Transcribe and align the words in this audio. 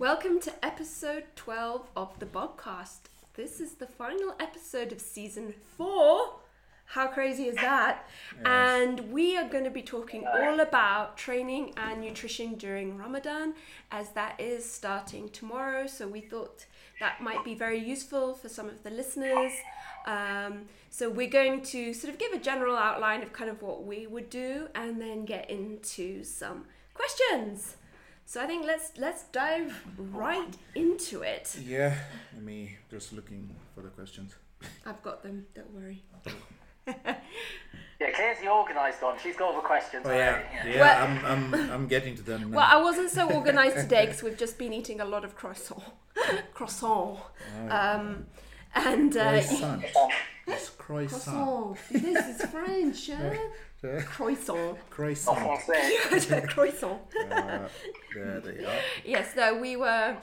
Welcome 0.00 0.40
to 0.40 0.64
episode 0.64 1.24
12 1.36 1.90
of 1.94 2.18
the 2.20 2.24
podcast. 2.24 3.00
This 3.34 3.60
is 3.60 3.72
the 3.72 3.86
final 3.86 4.34
episode 4.40 4.92
of 4.92 5.00
season 5.02 5.52
four. 5.76 6.36
How 6.86 7.08
crazy 7.08 7.48
is 7.48 7.56
that? 7.56 8.08
And 8.46 9.12
we 9.12 9.36
are 9.36 9.46
going 9.46 9.64
to 9.64 9.70
be 9.70 9.82
talking 9.82 10.26
all 10.26 10.60
about 10.60 11.18
training 11.18 11.74
and 11.76 12.00
nutrition 12.00 12.54
during 12.54 12.96
Ramadan, 12.96 13.52
as 13.92 14.08
that 14.12 14.40
is 14.40 14.64
starting 14.64 15.28
tomorrow. 15.28 15.86
So 15.86 16.08
we 16.08 16.22
thought 16.22 16.64
that 16.98 17.20
might 17.20 17.44
be 17.44 17.54
very 17.54 17.78
useful 17.78 18.32
for 18.32 18.48
some 18.48 18.70
of 18.70 18.82
the 18.82 18.90
listeners. 18.90 19.52
Um, 20.06 20.62
so 20.88 21.10
we're 21.10 21.28
going 21.28 21.60
to 21.64 21.92
sort 21.92 22.10
of 22.10 22.18
give 22.18 22.32
a 22.32 22.38
general 22.38 22.74
outline 22.74 23.22
of 23.22 23.34
kind 23.34 23.50
of 23.50 23.60
what 23.60 23.84
we 23.84 24.06
would 24.06 24.30
do, 24.30 24.68
and 24.74 24.98
then 24.98 25.26
get 25.26 25.50
into 25.50 26.24
some 26.24 26.64
questions. 26.94 27.76
So 28.30 28.40
I 28.40 28.46
think 28.46 28.64
let's 28.64 28.92
let's 28.96 29.24
dive 29.32 29.74
right 29.98 30.54
into 30.76 31.22
it. 31.22 31.56
Yeah, 31.66 31.96
let 32.32 32.44
me 32.44 32.76
just 32.88 33.12
looking 33.12 33.56
for 33.74 33.80
the 33.82 33.88
questions. 33.88 34.36
I've 34.86 35.02
got 35.02 35.24
them. 35.24 35.46
Don't 35.52 35.72
worry. 35.74 36.04
Yeah, 36.86 38.10
Claire's 38.14 38.38
the 38.38 38.48
organised 38.48 39.02
one. 39.02 39.18
She's 39.20 39.34
got 39.36 39.48
all 39.48 39.60
the 39.60 39.66
questions. 39.66 40.06
Oh 40.06 40.12
yeah, 40.12 40.42
already, 40.54 40.70
yeah. 40.70 40.80
Well- 40.80 41.26
I'm, 41.26 41.54
I'm, 41.54 41.70
I'm 41.72 41.86
getting 41.88 42.14
to 42.18 42.22
them 42.22 42.52
now. 42.52 42.58
Well, 42.58 42.68
I 42.70 42.80
wasn't 42.80 43.10
so 43.10 43.28
organised 43.28 43.76
today 43.80 44.06
because 44.06 44.22
we've 44.22 44.38
just 44.38 44.58
been 44.58 44.72
eating 44.72 45.00
a 45.00 45.04
lot 45.04 45.24
of 45.24 45.34
croissant, 45.34 45.82
croissant, 46.54 47.18
um, 47.68 48.26
and 48.76 49.16
uh, 49.16 49.30
croissant. 49.30 49.84
It's 50.46 50.68
croissant. 50.70 51.22
croissant. 51.24 51.78
This 51.90 52.40
is 52.40 52.46
French, 52.48 53.10
huh? 53.10 53.34
Croissant. 53.82 54.78
Croissant. 54.90 55.36
Français. 55.38 56.48
croissant. 56.48 57.00
Uh, 57.30 57.68
there 58.14 58.40
they 58.40 58.64
are. 58.64 58.78
Yes, 59.04 59.34
no, 59.36 59.56
we 59.58 59.76
were. 59.76 60.16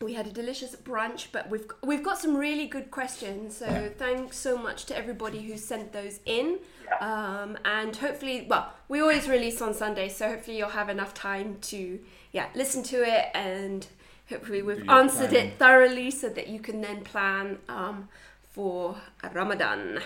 We 0.00 0.14
had 0.14 0.26
a 0.26 0.32
delicious 0.32 0.74
brunch, 0.74 1.28
but 1.32 1.48
we've 1.50 1.66
we've 1.82 2.02
got 2.02 2.18
some 2.18 2.36
really 2.36 2.66
good 2.66 2.90
questions. 2.90 3.56
So 3.56 3.92
thanks 3.96 4.36
so 4.36 4.56
much 4.56 4.86
to 4.86 4.96
everybody 4.96 5.42
who 5.42 5.56
sent 5.56 5.92
those 5.92 6.20
in. 6.26 6.58
Um, 7.00 7.56
and 7.64 7.94
hopefully, 7.96 8.46
well, 8.48 8.72
we 8.88 9.00
always 9.00 9.28
release 9.28 9.60
on 9.62 9.72
Sunday, 9.74 10.08
so 10.08 10.28
hopefully 10.28 10.58
you'll 10.58 10.70
have 10.70 10.88
enough 10.88 11.14
time 11.14 11.58
to 11.62 12.00
yeah 12.32 12.48
listen 12.54 12.82
to 12.84 13.02
it, 13.02 13.26
and 13.34 13.86
hopefully 14.28 14.62
we've 14.62 14.88
answered 14.88 15.30
planning. 15.30 15.50
it 15.52 15.58
thoroughly 15.58 16.10
so 16.10 16.28
that 16.28 16.48
you 16.48 16.60
can 16.60 16.80
then 16.80 17.04
plan 17.04 17.58
um, 17.68 18.08
for 18.50 18.96
Ramadan. 19.32 20.00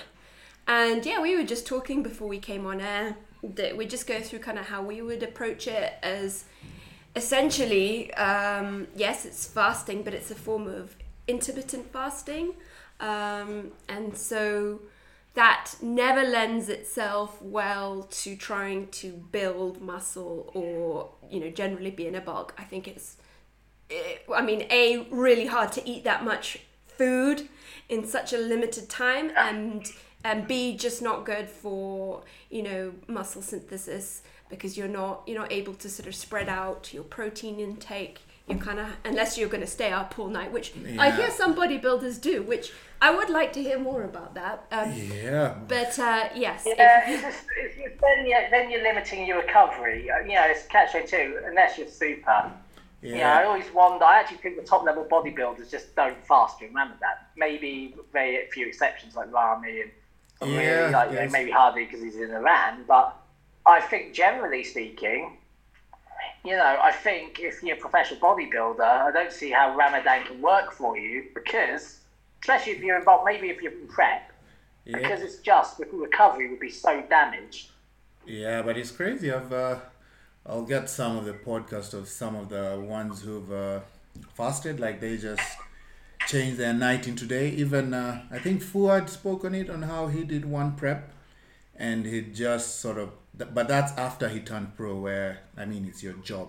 And 0.69 1.05
yeah, 1.07 1.21
we 1.21 1.35
were 1.35 1.45
just 1.45 1.67
talking 1.67 2.03
before 2.03 2.29
we 2.29 2.39
came 2.39 2.67
on 2.67 2.81
air 2.81 3.17
that 3.43 3.77
we 3.77 3.87
just 3.87 4.07
go 4.07 4.21
through 4.21 4.41
kind 4.41 4.59
of 4.59 4.67
how 4.67 4.83
we 4.83 5.01
would 5.01 5.23
approach 5.23 5.67
it 5.67 5.95
as 6.03 6.45
essentially, 7.17 8.13
um, 8.15 8.87
yes, 8.95 9.25
it's 9.25 9.47
fasting, 9.47 10.03
but 10.03 10.13
it's 10.13 10.31
a 10.31 10.35
form 10.35 10.67
of 10.69 10.95
intermittent 11.27 11.91
fasting. 11.91 12.55
Um, 13.01 13.73
and 13.89 14.17
so 14.17 14.81
that 15.35 15.75
never 15.81 16.23
lends 16.23 16.69
itself 16.69 17.41
well 17.41 18.03
to 18.11 18.37
trying 18.37 18.89
to 18.89 19.13
build 19.13 19.81
muscle 19.81 20.51
or, 20.53 21.11
you 21.31 21.41
know, 21.41 21.49
generally 21.49 21.91
be 21.91 22.07
in 22.07 22.15
a 22.15 22.21
bulk. 22.21 22.55
I 22.59 22.65
think 22.65 22.87
it's, 22.87 23.17
it, 23.89 24.27
I 24.35 24.43
mean, 24.43 24.67
A, 24.69 25.07
really 25.11 25.47
hard 25.47 25.73
to 25.73 25.89
eat 25.89 26.05
that 26.05 26.25
much 26.25 26.61
food 26.87 27.49
in 27.89 28.05
such 28.05 28.33
a 28.35 28.39
limited 28.39 28.89
time 28.89 29.31
and 29.37 29.91
and 30.25 30.47
B 30.49 30.77
just 30.77 31.01
not 31.03 31.25
good 31.25 31.49
for 31.49 32.23
you 32.51 32.63
know 32.63 32.93
muscle 33.07 33.43
synthesis 33.43 34.23
because 34.51 34.77
you're 34.77 34.89
not 34.89 35.23
you're 35.27 35.39
not 35.39 35.53
able 35.53 35.75
to 35.75 35.89
sort 35.89 36.09
of 36.09 36.15
spread 36.15 36.49
out 36.49 36.93
your 36.93 37.05
protein 37.05 37.61
intake 37.61 38.21
you 38.49 38.57
kind 38.57 38.79
of 38.81 38.89
unless 39.05 39.37
you're 39.37 39.49
going 39.49 39.61
to 39.61 39.67
stay 39.67 39.93
up 39.93 40.19
all 40.19 40.29
night 40.29 40.51
which 40.51 40.73
I 40.99 41.11
hear 41.11 41.31
some 41.31 41.55
bodybuilders 41.55 42.19
do 42.21 42.43
which 42.43 42.73
I 43.01 43.15
would 43.15 43.29
like 43.29 43.53
to 43.53 43.63
hear 43.63 43.79
more 43.79 44.05
about 44.05 44.35
that 44.35 44.65
um, 44.73 44.93
Yeah. 44.95 45.55
but 45.69 45.99
uh, 45.99 46.31
yes 46.35 46.65
Yeah, 46.67 47.03
if- 47.07 47.09
it's 47.11 47.23
just, 47.23 47.45
it's, 47.59 47.75
it's 47.79 48.01
then, 48.01 48.27
you 48.27 48.37
then 48.51 48.71
you're 48.71 48.83
limiting 48.83 49.27
your 49.27 49.39
recovery. 49.39 50.11
Uh, 50.11 50.21
You 50.21 50.35
know, 50.35 50.45
it's 50.47 50.67
catch 50.67 50.93
too, 51.11 51.41
unless 51.45 51.77
you're 51.79 51.89
super. 51.89 52.51
Yeah. 53.03 53.11
You 53.13 53.19
know, 53.19 53.25
I 53.27 53.45
always 53.45 53.73
wonder. 53.73 54.05
I 54.05 54.19
actually 54.19 54.39
think 54.39 54.57
the 54.57 54.63
top 54.63 54.83
level 54.83 55.05
bodybuilders 55.05 55.71
just 55.71 55.95
don't 55.95 56.17
fast 56.27 56.61
Remember 56.61 56.97
that. 57.01 57.29
Maybe 57.37 57.95
very 58.13 58.49
few 58.51 58.67
exceptions 58.67 59.15
like 59.15 59.33
Ramy 59.33 59.83
and 59.83 59.91
Yeah, 60.43 60.91
like 60.93 61.13
yes. 61.13 61.33
maybe 61.33 61.51
Hadi 61.51 61.85
because 61.85 62.03
he's 62.03 62.17
in 62.17 62.31
Iran. 62.31 62.85
But 62.87 63.17
I 63.67 63.81
think 63.81 64.15
generally 64.15 64.63
speaking, 64.65 65.37
you 66.45 66.57
know, 66.57 66.79
I 66.83 66.93
think 66.93 67.41
if 67.41 67.63
you're 67.63 67.77
a 67.77 67.81
professional 67.81 68.21
bodybuilder, 68.21 68.81
I 68.81 69.11
don't 69.11 69.33
see 69.33 69.51
how 69.51 69.77
Ramadan 69.77 70.25
can 70.25 70.41
work 70.41 70.73
for 70.73 70.97
you 70.97 71.27
because, 71.35 71.99
especially 72.43 72.73
if 72.73 72.83
you're 72.83 72.99
involved, 72.99 73.25
maybe 73.25 73.51
if 73.51 73.61
you're 73.61 73.73
in 73.73 73.89
prep, 73.89 74.33
because 74.85 75.21
it's 75.21 75.39
just 75.39 75.81
recovery 75.93 76.51
would 76.51 76.61
be 76.61 76.71
so 76.71 77.03
damaged. 77.11 77.71
Yeah, 78.27 78.63
but 78.63 78.77
it's 78.77 78.91
crazy. 78.91 79.33
I've 79.33 79.53
uh, 79.53 79.77
I'll 80.47 80.65
get 80.65 80.89
some 80.89 81.17
of 81.17 81.25
the 81.25 81.35
podcast 81.35 81.95
of 81.95 82.09
some 82.09 82.37
of 82.37 82.49
the 82.49 82.83
ones 82.83 83.23
who've 83.23 83.53
uh, 83.53 83.81
fasted, 84.35 84.81
like 84.81 85.01
they 85.01 85.17
just 85.17 85.59
changed 86.29 86.59
their 86.59 86.73
night 86.75 87.09
into 87.09 87.27
day. 87.27 87.49
Even 87.51 87.93
uh, 87.95 88.23
I 88.31 88.39
think 88.39 88.63
Fouad 88.63 89.09
spoke 89.09 89.45
on 89.45 89.55
it 89.55 89.69
on 89.71 89.83
how 89.83 90.07
he 90.09 90.23
did 90.25 90.45
one 90.45 90.77
prep, 90.77 91.11
and 91.75 92.07
he 92.07 92.21
just 92.23 92.79
sort 92.81 92.99
of. 92.99 93.11
But 93.35 93.69
that's 93.69 93.93
after 93.99 94.29
he 94.29 94.41
turned 94.41 94.77
pro, 94.77 94.97
where 94.97 95.41
I 95.57 95.65
mean 95.65 95.87
it's 95.87 96.03
your 96.03 96.15
job. 96.15 96.49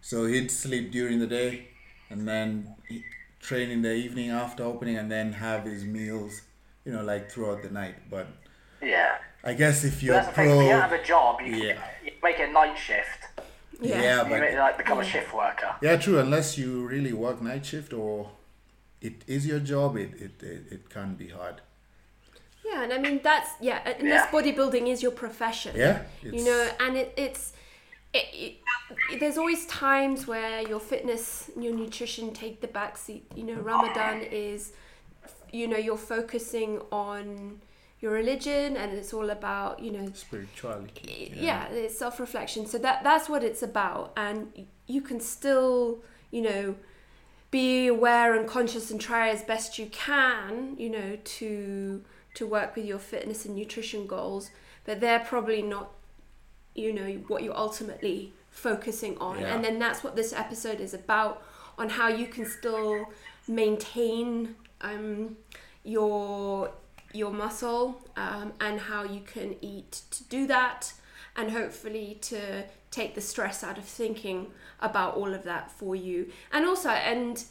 So 0.00 0.26
he'd 0.26 0.50
sleep 0.50 0.90
during 0.92 1.18
the 1.18 1.26
day, 1.26 1.68
and 2.08 2.26
then 2.26 2.74
he, 2.88 3.02
train 3.40 3.70
in 3.70 3.82
the 3.82 3.94
evening 3.94 4.30
after 4.30 4.62
opening, 4.64 4.96
and 4.96 5.10
then 5.10 5.32
have 5.34 5.64
his 5.64 5.84
meals, 5.84 6.42
you 6.84 6.92
know, 6.92 7.02
like 7.02 7.30
throughout 7.30 7.62
the 7.62 7.70
night. 7.70 7.96
But 8.10 8.26
Yeah. 8.82 9.16
I 9.42 9.54
guess 9.54 9.84
if 9.84 10.02
you're 10.02 10.14
That's 10.14 10.28
the 10.28 10.34
thing. 10.34 10.50
If 10.50 10.56
pro, 10.56 10.66
you 10.66 10.72
have 10.72 10.92
a 10.92 11.02
job, 11.02 11.40
you, 11.40 11.54
Yeah. 11.56 11.78
you 12.04 12.12
make 12.22 12.38
a 12.38 12.48
night 12.48 12.76
shift. 12.78 13.20
yeah. 13.80 14.02
yeah, 14.02 14.16
You 14.24 14.30
but 14.30 14.40
make, 14.40 14.54
like 14.56 14.76
become 14.76 15.00
a 15.00 15.04
shift 15.04 15.32
worker. 15.34 15.74
Yeah, 15.80 15.96
true. 15.96 16.18
Unless 16.18 16.58
you 16.58 16.86
really 16.86 17.14
work 17.14 17.40
night 17.40 17.64
shift 17.64 17.94
or 17.94 18.30
it 19.00 19.22
is 19.26 19.46
your 19.46 19.60
job, 19.60 19.96
it 19.96 20.12
it, 20.20 20.42
it, 20.42 20.62
it 20.70 20.90
can 20.90 21.14
be 21.14 21.28
hard. 21.28 21.60
Yeah, 22.64 22.82
and 22.84 22.92
I 22.92 22.98
mean 22.98 23.20
that's 23.22 23.50
yeah. 23.60 23.78
Unless 23.98 24.26
Yeah. 24.26 24.30
bodybuilding 24.40 24.86
is 24.88 25.02
your 25.02 25.12
profession, 25.12 25.74
Yeah, 25.76 26.02
you 26.22 26.44
know, 26.44 26.68
and 26.80 26.96
it, 26.96 27.12
it's 27.16 27.52
it, 28.12 28.26
it, 29.12 29.20
there's 29.20 29.38
always 29.38 29.66
times 29.66 30.26
where 30.26 30.60
your 30.62 30.80
fitness, 30.80 31.50
and 31.54 31.64
your 31.64 31.74
nutrition 31.74 32.32
take 32.32 32.60
the 32.60 32.68
backseat. 32.68 33.22
You 33.36 33.44
know, 33.44 33.54
Ramadan 33.54 34.22
is, 34.22 34.72
you 35.52 35.68
know, 35.68 35.76
you're 35.76 35.96
focusing 35.96 36.80
on 36.90 37.60
your 38.00 38.12
religion, 38.12 38.76
and 38.76 38.92
it's 38.92 39.12
all 39.12 39.30
about 39.30 39.80
you 39.80 39.92
know 39.92 40.06
Spirituality. 40.14 41.32
yeah, 41.36 41.68
it's 41.68 41.98
self-reflection 41.98 42.66
so 42.66 42.78
that 42.78 43.02
that's 43.04 43.28
what 43.28 43.42
it's 43.44 43.62
about 43.62 44.12
and 44.16 44.66
you 44.86 45.00
can 45.02 45.20
still 45.20 46.02
you 46.30 46.42
know 46.42 46.74
be 47.50 47.86
aware 47.88 48.34
and 48.34 48.48
conscious 48.48 48.90
and 48.90 49.00
try 49.00 49.28
as 49.28 49.42
best 49.42 49.78
you 49.78 49.86
can 49.86 50.76
you 50.78 50.88
know 50.88 51.18
to 51.24 52.02
to 52.34 52.46
work 52.46 52.76
with 52.76 52.84
your 52.84 52.98
fitness 52.98 53.44
and 53.44 53.56
nutrition 53.56 54.06
goals 54.06 54.50
but 54.84 55.00
they're 55.00 55.20
probably 55.20 55.60
not 55.62 55.90
you 56.74 56.92
know 56.92 57.10
what 57.28 57.42
you're 57.42 57.56
ultimately 57.56 58.32
focusing 58.50 59.16
on 59.18 59.40
Yeah. 59.40 59.54
and 59.54 59.64
then 59.64 59.78
that's 59.78 60.04
what 60.04 60.14
this 60.16 60.32
episode 60.32 60.80
is 60.80 60.94
about 60.94 61.42
on 61.78 61.88
how 61.88 62.08
you 62.08 62.26
can 62.26 62.46
still 62.46 63.06
maintain 63.48 64.54
um, 64.80 65.36
your 65.84 66.70
your 67.12 67.32
muscle 67.32 68.00
um, 68.16 68.52
and 68.60 68.78
how 68.80 69.02
you 69.04 69.20
can 69.20 69.56
eat 69.60 70.02
to 70.12 70.22
do 70.24 70.46
that 70.46 70.92
and 71.36 71.50
hopefully 71.50 72.18
to 72.22 72.64
take 72.90 73.14
the 73.14 73.20
stress 73.20 73.62
out 73.62 73.78
of 73.78 73.84
thinking 73.84 74.48
about 74.80 75.14
all 75.14 75.32
of 75.34 75.44
that 75.44 75.70
for 75.70 75.94
you. 75.94 76.30
And 76.52 76.64
also 76.66 76.90
and 76.90 77.42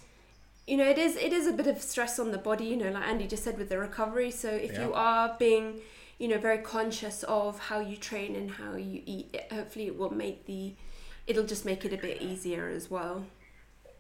you 0.68 0.78
know 0.78 0.88
it 0.88 0.98
is 0.98 1.16
it 1.16 1.34
is 1.34 1.48
a 1.48 1.54
bit 1.54 1.68
of 1.68 1.81
stress 1.81 2.20
on 2.20 2.31
the 2.31 2.38
body 2.38 2.66
you 2.66 2.78
know 2.78 2.92
like 2.92 3.08
andy 3.08 3.26
just 3.26 3.44
said 3.44 3.58
with 3.58 3.70
the 3.70 3.78
recovery. 3.78 4.31
So 4.31 4.50
if 4.50 4.78
you 4.78 4.94
are 4.94 5.36
being 5.40 5.81
you 6.18 6.28
know 6.28 6.38
very 6.38 6.60
conscious 6.60 7.24
of 7.24 7.60
how 7.60 7.80
you 7.80 7.98
train 7.98 8.36
and 8.36 8.52
how 8.52 8.76
you 8.76 9.02
eat 9.06 9.30
it, 9.34 9.52
hopefully 9.52 9.88
it 9.88 9.98
will 9.98 10.14
make 10.14 10.46
the 10.46 10.75
it'll 11.28 11.46
just 11.46 11.66
make 11.66 11.86
it 11.86 11.94
a 11.94 11.98
bit 11.98 12.22
easier 12.22 12.68
as 12.68 12.90
well. 12.90 13.24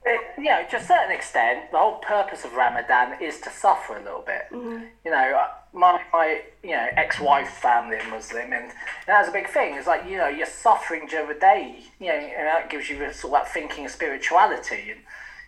It, 0.05 0.21
you 0.37 0.45
know, 0.45 0.63
to 0.71 0.77
a 0.77 0.81
certain 0.81 1.11
extent, 1.11 1.71
the 1.71 1.77
whole 1.77 1.99
purpose 1.99 2.45
of 2.45 2.53
Ramadan 2.53 3.21
is 3.21 3.39
to 3.41 3.49
suffer 3.49 3.97
a 3.97 4.03
little 4.03 4.23
bit. 4.25 4.43
Mm-hmm. 4.51 4.85
You 5.05 5.11
know, 5.11 5.47
my, 5.73 6.01
my 6.11 6.41
you 6.63 6.71
know 6.71 6.87
ex-wife 6.97 7.49
family 7.49 7.97
are 7.97 8.09
Muslim, 8.09 8.51
and 8.53 8.71
that's 9.07 9.29
a 9.29 9.31
big 9.31 9.47
thing. 9.49 9.75
It's 9.75 9.87
like 9.87 10.05
you 10.09 10.17
know 10.17 10.27
you're 10.27 10.45
suffering 10.47 11.07
during 11.07 11.27
the 11.27 11.39
day. 11.39 11.79
You 11.99 12.07
know, 12.07 12.13
and 12.13 12.47
that 12.47 12.69
gives 12.69 12.89
you 12.89 12.97
sort 13.13 13.33
of 13.33 13.43
that 13.45 13.53
thinking 13.53 13.85
of 13.85 13.91
spirituality, 13.91 14.91
and 14.91 14.99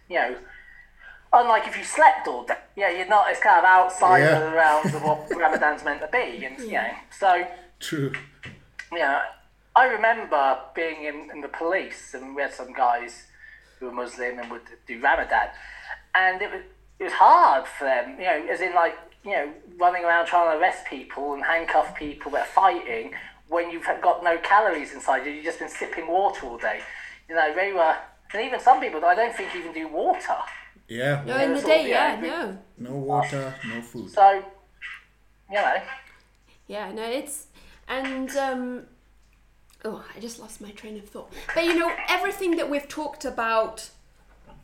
you 0.09 0.15
know. 0.17 0.35
Unlike 1.33 1.69
if 1.69 1.77
you 1.77 1.85
slept 1.85 2.27
all 2.27 2.43
day, 2.43 2.55
yeah, 2.75 2.89
you're 2.91 3.07
not. 3.07 3.29
It's 3.29 3.39
kind 3.39 3.57
of 3.59 3.63
outside 3.63 4.19
Yeah. 4.19 4.37
of 4.37 4.51
the 4.51 4.55
realms 4.57 4.93
of 4.93 5.01
what 5.01 5.29
Ramadan's 5.33 5.81
meant 5.81 6.01
to 6.01 6.07
be, 6.07 6.43
and 6.43 6.59
you 6.59 6.73
know. 6.73 6.89
So 7.09 7.47
True. 7.79 8.11
yeah, 8.91 9.21
I 9.73 9.85
remember 9.85 10.59
being 10.75 11.05
in, 11.05 11.31
in 11.31 11.39
the 11.39 11.47
police, 11.47 12.13
and 12.13 12.35
we 12.35 12.41
had 12.41 12.53
some 12.53 12.73
guys 12.73 13.27
who 13.79 13.85
were 13.85 13.93
Muslim 13.93 14.39
and 14.39 14.51
would 14.51 14.63
do 14.85 14.99
Ramadan, 14.99 15.47
and 16.13 16.41
it 16.41 16.51
was 16.51 16.61
it 16.99 17.03
was 17.05 17.13
hard 17.13 17.65
for 17.65 17.85
them. 17.85 18.17
You 18.19 18.25
know, 18.25 18.47
as 18.51 18.59
in 18.59 18.75
like 18.75 18.97
you 19.23 19.31
know 19.31 19.51
running 19.77 20.03
around 20.03 20.25
trying 20.25 20.51
to 20.51 20.57
arrest 20.59 20.85
people 20.85 21.33
and 21.33 21.43
handcuff 21.43 21.95
people 21.95 22.31
that 22.31 22.41
are 22.41 22.51
fighting 22.51 23.13
when 23.47 23.69
you've 23.69 23.85
got 24.01 24.23
no 24.23 24.37
calories 24.37 24.93
inside 24.93 25.25
you. 25.25 25.31
You've 25.33 25.43
just 25.45 25.59
been 25.59 25.69
sipping 25.69 26.07
water 26.07 26.45
all 26.47 26.57
day. 26.57 26.79
You 27.27 27.35
know, 27.35 27.53
they 27.53 27.73
were, 27.73 27.95
and 28.33 28.41
even 28.41 28.59
some 28.59 28.79
people 28.79 29.03
I 29.03 29.13
don't 29.15 29.35
think 29.35 29.55
even 29.55 29.73
do 29.73 29.87
water. 29.87 30.37
Yeah. 30.87 31.23
No, 31.25 31.37
in 31.37 31.53
the 31.53 31.61
day, 31.61 31.89
yeah, 31.89 32.13
yeah, 32.15 32.21
we- 32.21 32.27
no. 32.27 32.57
No 32.77 32.95
water, 32.97 33.53
no 33.67 33.81
food. 33.81 34.09
So, 34.11 34.43
you 35.49 35.55
know, 35.55 35.75
Yeah, 36.67 36.91
no, 36.91 37.03
it's 37.03 37.47
and 37.87 38.29
um 38.37 38.83
oh, 39.83 40.03
I 40.15 40.19
just 40.19 40.39
lost 40.39 40.61
my 40.61 40.71
train 40.71 40.97
of 40.97 41.07
thought. 41.09 41.31
But 41.53 41.65
you 41.65 41.77
know, 41.77 41.91
everything 42.07 42.55
that 42.57 42.69
we've 42.69 42.87
talked 42.87 43.25
about 43.25 43.89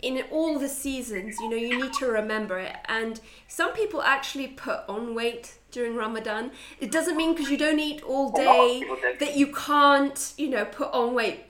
in 0.02 0.24
all 0.32 0.60
the 0.60 0.70
seasons, 0.70 1.40
you 1.40 1.50
know, 1.50 1.56
you 1.56 1.82
need 1.82 1.94
to 1.94 2.08
remember 2.08 2.60
it. 2.60 2.76
And 2.88 3.20
some 3.48 3.74
people 3.74 4.02
actually 4.02 4.48
put 4.48 4.82
on 4.88 5.16
weight 5.16 5.56
during 5.72 5.96
Ramadan. 5.96 6.52
It 6.80 6.92
doesn't 6.92 7.18
mean 7.18 7.34
because 7.34 7.50
you 7.50 7.58
don't 7.58 7.80
eat 7.80 8.04
all 8.04 8.28
A 8.40 8.44
lot 8.44 8.90
of 8.90 9.02
day 9.02 9.18
that 9.20 9.36
you 9.36 9.48
can't, 9.48 10.34
you 10.38 10.50
know, 10.50 10.66
put 10.66 10.92
on 10.94 11.14
weight. 11.14 11.46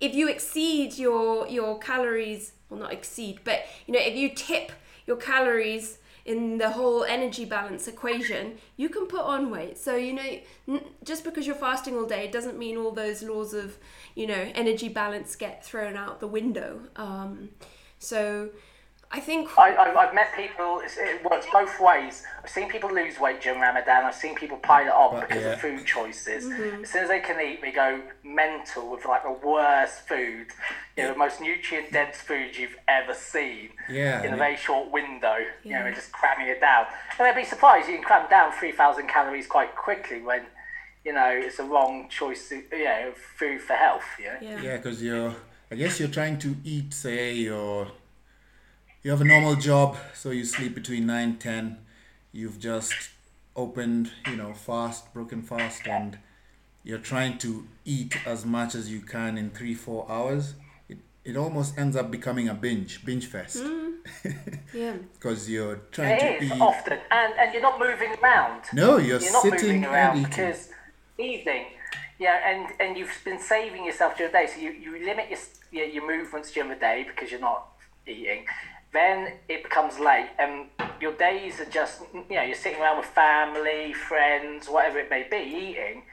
If 0.00 0.14
you 0.14 0.28
exceed 0.28 0.98
your 0.98 1.46
your 1.48 1.78
calories, 1.78 2.52
well 2.68 2.80
not 2.80 2.92
exceed, 2.92 3.40
but 3.44 3.64
you 3.86 3.94
know, 3.94 4.00
if 4.00 4.14
you 4.14 4.28
tip 4.34 4.72
your 5.06 5.16
calories 5.16 5.98
in 6.26 6.58
the 6.58 6.70
whole 6.70 7.04
energy 7.04 7.44
balance 7.44 7.86
equation, 7.86 8.58
you 8.76 8.88
can 8.88 9.06
put 9.06 9.20
on 9.20 9.48
weight. 9.48 9.78
So, 9.78 9.94
you 9.94 10.12
know, 10.12 10.38
n- 10.68 10.84
just 11.04 11.22
because 11.24 11.46
you're 11.46 11.54
fasting 11.56 11.94
all 11.96 12.04
day 12.04 12.24
it 12.24 12.32
doesn't 12.32 12.58
mean 12.58 12.76
all 12.76 12.90
those 12.90 13.22
laws 13.22 13.54
of, 13.54 13.78
you 14.14 14.26
know, 14.26 14.50
energy 14.54 14.88
balance 14.88 15.36
get 15.36 15.64
thrown 15.64 15.96
out 15.96 16.20
the 16.20 16.26
window. 16.26 16.80
Um, 16.96 17.50
so, 17.98 18.50
I 19.10 19.20
think. 19.20 19.48
I, 19.56 19.76
I've, 19.76 19.96
I've 19.96 20.14
met 20.14 20.34
people, 20.34 20.80
it 20.84 21.24
works 21.24 21.46
both 21.52 21.78
ways. 21.80 22.24
I've 22.42 22.50
seen 22.50 22.68
people 22.68 22.92
lose 22.92 23.18
weight 23.20 23.40
during 23.40 23.60
Ramadan, 23.60 24.04
I've 24.04 24.14
seen 24.14 24.34
people 24.34 24.56
pile 24.58 24.86
it 24.86 24.90
on 24.92 25.14
But, 25.14 25.28
because 25.28 25.42
yeah. 25.44 25.52
of 25.52 25.60
food 25.60 25.84
choices. 25.86 26.44
Mm-hmm. 26.44 26.82
As 26.82 26.90
soon 26.90 27.02
as 27.04 27.08
they 27.08 27.20
can 27.20 27.40
eat, 27.40 27.60
they 27.62 27.70
go 27.72 28.00
mental 28.24 28.90
with 28.90 29.04
like 29.04 29.22
the 29.22 29.30
worst 29.46 30.00
food, 30.08 30.48
you 30.96 31.04
know, 31.04 31.12
the 31.12 31.18
most 31.18 31.40
nutrient 31.40 31.92
dense 31.92 32.16
food 32.16 32.56
you've 32.56 32.76
ever 32.88 33.14
seen 33.14 33.70
Yeah, 33.88 34.20
in 34.20 34.26
a 34.26 34.28
and 34.30 34.38
very 34.38 34.56
short 34.56 34.90
window. 34.90 35.36
You 35.62 35.70
know, 35.72 35.78
Yeah. 35.78 35.82
they're 35.84 35.94
just 35.94 36.10
cramming 36.12 36.48
it 36.48 36.60
down. 36.60 36.86
And 37.18 37.26
they'd 37.26 37.40
be 37.40 37.46
surprised 37.46 37.88
you 37.88 37.94
can 37.96 38.04
cram 38.04 38.28
down 38.28 38.52
3,000 38.52 39.06
calories 39.08 39.46
quite 39.46 39.74
quickly 39.76 40.20
when, 40.20 40.42
you 41.04 41.12
know, 41.12 41.28
it's 41.32 41.60
a 41.60 41.64
wrong 41.64 42.08
choice, 42.08 42.50
you 42.50 42.84
know, 42.84 43.12
food 43.38 43.60
for 43.60 43.74
health, 43.74 44.04
you 44.18 44.24
know? 44.26 44.36
Yeah. 44.40 44.60
Yeah, 44.62 44.76
because 44.78 45.00
you're, 45.02 45.34
I 45.70 45.74
guess 45.74 45.98
you're 45.98 46.08
trying 46.08 46.38
to 46.40 46.56
eat, 46.64 46.94
say, 46.94 47.34
you're, 47.34 47.88
you 49.02 49.10
have 49.10 49.20
a 49.20 49.24
normal 49.24 49.56
job, 49.56 49.96
so 50.14 50.30
you 50.30 50.44
sleep 50.44 50.74
between 50.74 51.06
9, 51.06 51.36
10. 51.38 51.78
You've 52.32 52.58
just 52.60 52.94
opened, 53.56 54.12
you 54.30 54.36
know, 54.36 54.52
fast, 54.52 55.12
broken 55.12 55.42
fast, 55.42 55.86
and 55.88 56.18
you're 56.84 56.98
trying 56.98 57.38
to 57.38 57.66
eat 57.84 58.16
as 58.26 58.44
much 58.46 58.74
as 58.74 58.90
you 58.92 59.00
can 59.00 59.36
in 59.36 59.50
three, 59.50 59.74
four 59.74 60.06
hours. 60.08 60.54
It, 60.88 60.98
it 61.24 61.36
almost 61.36 61.76
ends 61.76 61.96
up 61.96 62.10
becoming 62.12 62.48
a 62.48 62.54
binge, 62.54 63.04
binge 63.04 63.26
fest. 63.26 63.58
Mm. 63.64 63.94
Yeah. 64.74 64.92
Because 65.14 65.48
you're 65.48 65.76
trying 65.90 66.16
It 66.20 66.38
to 66.40 66.44
is 66.44 66.52
eat. 66.52 66.60
often, 66.60 66.98
and, 67.10 67.32
and 67.38 67.52
you're 67.52 67.62
not 67.62 67.78
moving 67.80 68.12
around. 68.22 68.62
No, 68.74 68.98
you're, 68.98 69.20
you're 69.20 69.32
not 69.32 69.42
sitting 69.42 69.60
moving 69.66 69.84
and 69.84 69.94
around 69.94 70.16
eating. 70.18 70.28
because 70.30 70.68
evening, 71.18 71.64
yeah, 72.18 72.40
and 72.48 72.72
and 72.80 72.96
you've 72.96 73.20
been 73.24 73.40
saving 73.40 73.84
yourself 73.84 74.16
during 74.16 74.32
the 74.32 74.38
day, 74.38 74.46
so 74.46 74.60
you, 74.60 74.70
you 74.70 75.04
limit 75.04 75.26
your, 75.30 75.38
your 75.70 75.86
your 75.86 76.06
movements 76.06 76.50
during 76.52 76.70
the 76.70 76.76
day 76.76 77.04
because 77.06 77.30
you're 77.30 77.40
not 77.40 77.68
eating. 78.06 78.46
Then 78.92 79.34
it 79.48 79.62
becomes 79.62 79.98
late, 79.98 80.30
and 80.38 80.66
your 81.00 81.12
days 81.12 81.60
are 81.60 81.66
just 81.66 82.02
you 82.14 82.36
know 82.36 82.42
you're 82.42 82.54
sitting 82.54 82.80
around 82.80 82.98
with 82.98 83.06
family, 83.06 83.92
friends, 83.92 84.68
whatever 84.68 84.98
it 84.98 85.10
may 85.10 85.26
be, 85.30 85.36
eating. 85.36 86.04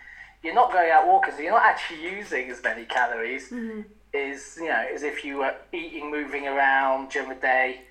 You're 0.44 0.56
not 0.56 0.74
going 0.74 0.92
out 0.92 1.08
walking, 1.08 1.34
so 1.36 1.40
you're 1.42 1.54
not 1.54 1.64
actually 1.64 2.04
using 2.04 2.50
as 2.50 2.62
many 2.62 2.84
calories 2.84 3.50
mm-hmm. 3.50 3.82
as 4.14 4.58
you 4.58 4.68
know 4.68 4.86
as 4.94 5.04
if 5.04 5.24
you 5.24 5.38
were 5.38 5.56
eating, 5.72 6.12
moving 6.12 6.48
around 6.48 7.12
during 7.12 7.30
the 7.30 7.36
day. 7.36 7.82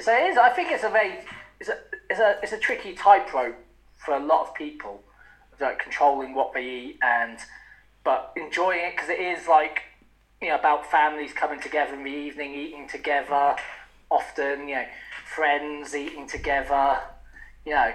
So 0.00 0.12
it 0.12 0.30
is. 0.30 0.36
I 0.36 0.50
think 0.50 0.70
it's 0.70 0.84
a 0.84 0.90
very 0.90 1.20
it's 1.60 1.70
a 1.70 1.78
it's 2.10 2.20
a 2.20 2.38
it's 2.42 2.52
a 2.52 2.58
tricky 2.58 2.94
tightrope 2.94 3.56
for 3.96 4.14
a 4.14 4.20
lot 4.20 4.48
of 4.48 4.54
people, 4.54 5.02
like 5.60 5.78
controlling 5.78 6.34
what 6.34 6.52
they 6.52 6.64
eat 6.64 6.98
and 7.02 7.38
but 8.04 8.32
enjoying 8.36 8.80
it 8.84 8.92
because 8.92 9.08
it 9.08 9.20
is 9.20 9.48
like 9.48 9.82
you 10.40 10.48
know 10.48 10.56
about 10.56 10.90
families 10.90 11.32
coming 11.32 11.58
together 11.58 11.94
in 11.94 12.04
the 12.04 12.10
evening, 12.10 12.54
eating 12.54 12.86
together. 12.86 13.56
Often, 14.10 14.68
you 14.68 14.74
know, 14.76 14.84
friends 15.34 15.94
eating 15.94 16.28
together. 16.28 16.98
You 17.64 17.72
know, 17.72 17.92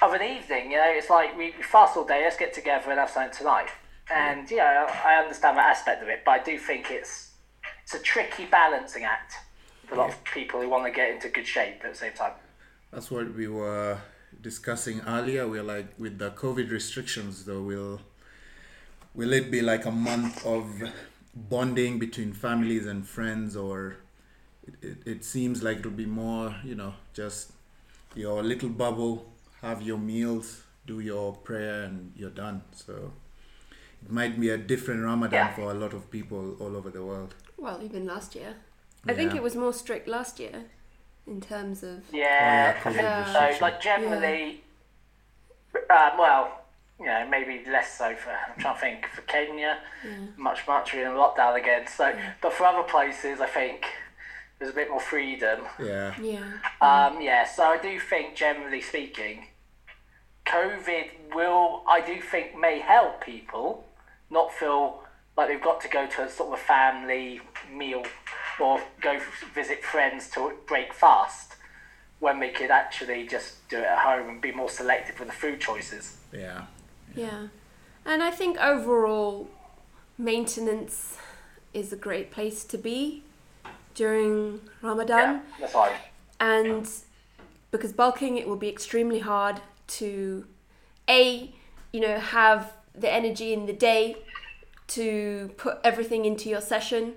of 0.00 0.14
an 0.14 0.22
evening. 0.22 0.70
You 0.70 0.78
know, 0.78 0.88
it's 0.88 1.10
like 1.10 1.36
we, 1.36 1.52
we 1.56 1.62
fast 1.62 1.96
all 1.96 2.04
day. 2.04 2.22
Let's 2.24 2.38
get 2.38 2.54
together 2.54 2.90
and 2.90 2.98
have 2.98 3.10
something 3.10 3.36
tonight. 3.36 3.68
And 4.10 4.50
you 4.50 4.56
know, 4.56 4.86
I 5.04 5.20
understand 5.22 5.58
that 5.58 5.66
aspect 5.66 6.02
of 6.02 6.08
it, 6.08 6.22
but 6.24 6.32
I 6.32 6.42
do 6.42 6.58
think 6.58 6.90
it's 6.90 7.32
it's 7.84 7.94
a 7.94 7.98
tricky 7.98 8.46
balancing 8.46 9.04
act 9.04 9.34
for 9.86 9.96
a 9.96 9.98
lot 9.98 10.10
of 10.10 10.24
people 10.24 10.60
who 10.60 10.68
want 10.68 10.84
to 10.86 10.90
get 10.90 11.10
into 11.10 11.28
good 11.28 11.46
shape 11.46 11.82
at 11.84 11.92
the 11.92 11.98
same 11.98 12.12
time. 12.12 12.32
That's 12.90 13.10
what 13.10 13.34
we 13.34 13.48
were 13.48 13.98
discussing 14.42 15.00
earlier. 15.06 15.46
We're 15.48 15.62
like 15.62 15.92
with 15.98 16.18
the 16.18 16.30
COVID 16.30 16.70
restrictions, 16.70 17.44
though. 17.44 17.62
Will 17.62 18.00
will 19.14 19.32
it 19.32 19.50
be 19.50 19.60
like 19.60 19.84
a 19.84 19.90
month 19.90 20.44
of 20.44 20.82
bonding 21.34 21.98
between 21.98 22.32
families 22.32 22.86
and 22.86 23.06
friends, 23.06 23.56
or 23.56 23.96
it, 24.66 24.74
it, 24.82 24.98
it 25.06 25.24
seems 25.24 25.62
like 25.62 25.78
it'll 25.78 25.90
be 25.90 26.06
more, 26.06 26.54
you 26.64 26.74
know, 26.74 26.94
just 27.14 27.52
your 28.14 28.42
little 28.42 28.68
bubble, 28.68 29.26
have 29.62 29.82
your 29.82 29.98
meals, 29.98 30.62
do 30.86 31.00
your 31.00 31.32
prayer, 31.34 31.84
and 31.84 32.12
you're 32.16 32.30
done. 32.30 32.62
So 32.74 33.12
it 34.04 34.10
might 34.10 34.38
be 34.40 34.50
a 34.50 34.58
different 34.58 35.02
Ramadan 35.04 35.46
Yeah. 35.46 35.54
for 35.54 35.70
a 35.70 35.74
lot 35.74 35.92
of 35.94 36.10
people 36.10 36.56
all 36.60 36.76
over 36.76 36.90
the 36.90 37.04
world. 37.04 37.34
Well, 37.56 37.80
even 37.82 38.06
last 38.06 38.34
year. 38.34 38.56
I 39.06 39.14
think 39.14 39.34
it 39.34 39.42
was 39.42 39.56
more 39.56 39.72
strict 39.72 40.06
last 40.06 40.38
year 40.38 40.66
in 41.26 41.40
terms 41.40 41.82
of. 41.82 42.02
Yeah, 42.12 42.24
yeah, 42.24 42.76
I 42.76 42.88
COVID 42.88 42.94
think 42.94 43.26
restrictions. 43.26 43.58
so. 43.58 43.64
Like 43.64 43.80
generally, 43.80 44.64
um, 45.74 46.18
well, 46.18 46.60
you 46.98 47.06
know, 47.06 47.26
maybe 47.28 47.68
less 47.70 47.96
so 47.96 48.14
for. 48.14 48.30
I'm 48.30 48.58
trying 48.58 48.74
to 48.74 48.80
think 48.80 49.06
for 49.06 49.22
Kenya, 49.22 49.78
much 50.36 50.66
much 50.66 50.92
we're 50.92 51.06
in 51.06 51.16
lockdown 51.16 51.58
again. 51.58 51.86
So, 51.86 52.14
but 52.40 52.52
for 52.52 52.64
other 52.64 52.82
places, 52.82 53.40
I 53.40 53.46
think 53.46 53.86
there's 54.58 54.72
a 54.72 54.74
bit 54.74 54.90
more 54.90 55.00
freedom. 55.00 55.62
Yeah. 55.82 56.14
Yeah. 56.20 56.44
Um, 56.80 57.20
yeah, 57.20 57.44
so 57.44 57.64
I 57.64 57.78
do 57.78 57.98
think, 57.98 58.36
generally 58.36 58.80
speaking, 58.80 59.46
COVID 60.46 61.34
will, 61.34 61.82
I 61.88 62.00
do 62.00 62.20
think, 62.20 62.56
may 62.56 62.78
help 62.78 63.24
people 63.24 63.84
not 64.30 64.52
feel 64.52 65.02
like 65.36 65.48
they've 65.48 65.60
got 65.60 65.80
to 65.80 65.88
go 65.88 66.06
to 66.06 66.24
a 66.24 66.28
sort 66.30 66.52
of 66.52 66.60
a 66.60 66.62
family 66.62 67.40
meal 67.72 68.04
or 68.62 68.80
go 69.00 69.18
visit 69.54 69.84
friends 69.84 70.30
to 70.30 70.52
break 70.66 70.94
fast 70.94 71.54
when 72.20 72.38
we 72.38 72.48
could 72.50 72.70
actually 72.70 73.26
just 73.26 73.68
do 73.68 73.78
it 73.78 73.84
at 73.84 73.98
home 73.98 74.28
and 74.28 74.40
be 74.40 74.52
more 74.52 74.68
selective 74.68 75.18
with 75.18 75.28
the 75.28 75.34
food 75.34 75.60
choices. 75.60 76.16
Yeah. 76.32 76.62
Yeah. 77.16 77.48
And 78.06 78.22
I 78.22 78.30
think 78.30 78.58
overall, 78.58 79.48
maintenance 80.16 81.18
is 81.74 81.92
a 81.92 81.96
great 81.96 82.30
place 82.30 82.64
to 82.64 82.78
be 82.78 83.24
during 83.94 84.60
Ramadan. 84.80 85.18
Yeah, 85.18 85.40
that's 85.60 85.72
fine. 85.72 85.92
and 86.38 86.88
because 87.70 87.92
bulking 87.92 88.36
it 88.36 88.46
will 88.46 88.56
be 88.56 88.68
extremely 88.68 89.20
hard 89.20 89.60
to 89.86 90.46
a 91.08 91.52
you 91.92 92.00
know 92.00 92.18
have 92.18 92.72
the 92.94 93.10
energy 93.10 93.52
in 93.52 93.66
the 93.66 93.72
day 93.72 94.16
to 94.86 95.50
put 95.56 95.78
everything 95.82 96.24
into 96.24 96.48
your 96.48 96.60
session 96.60 97.14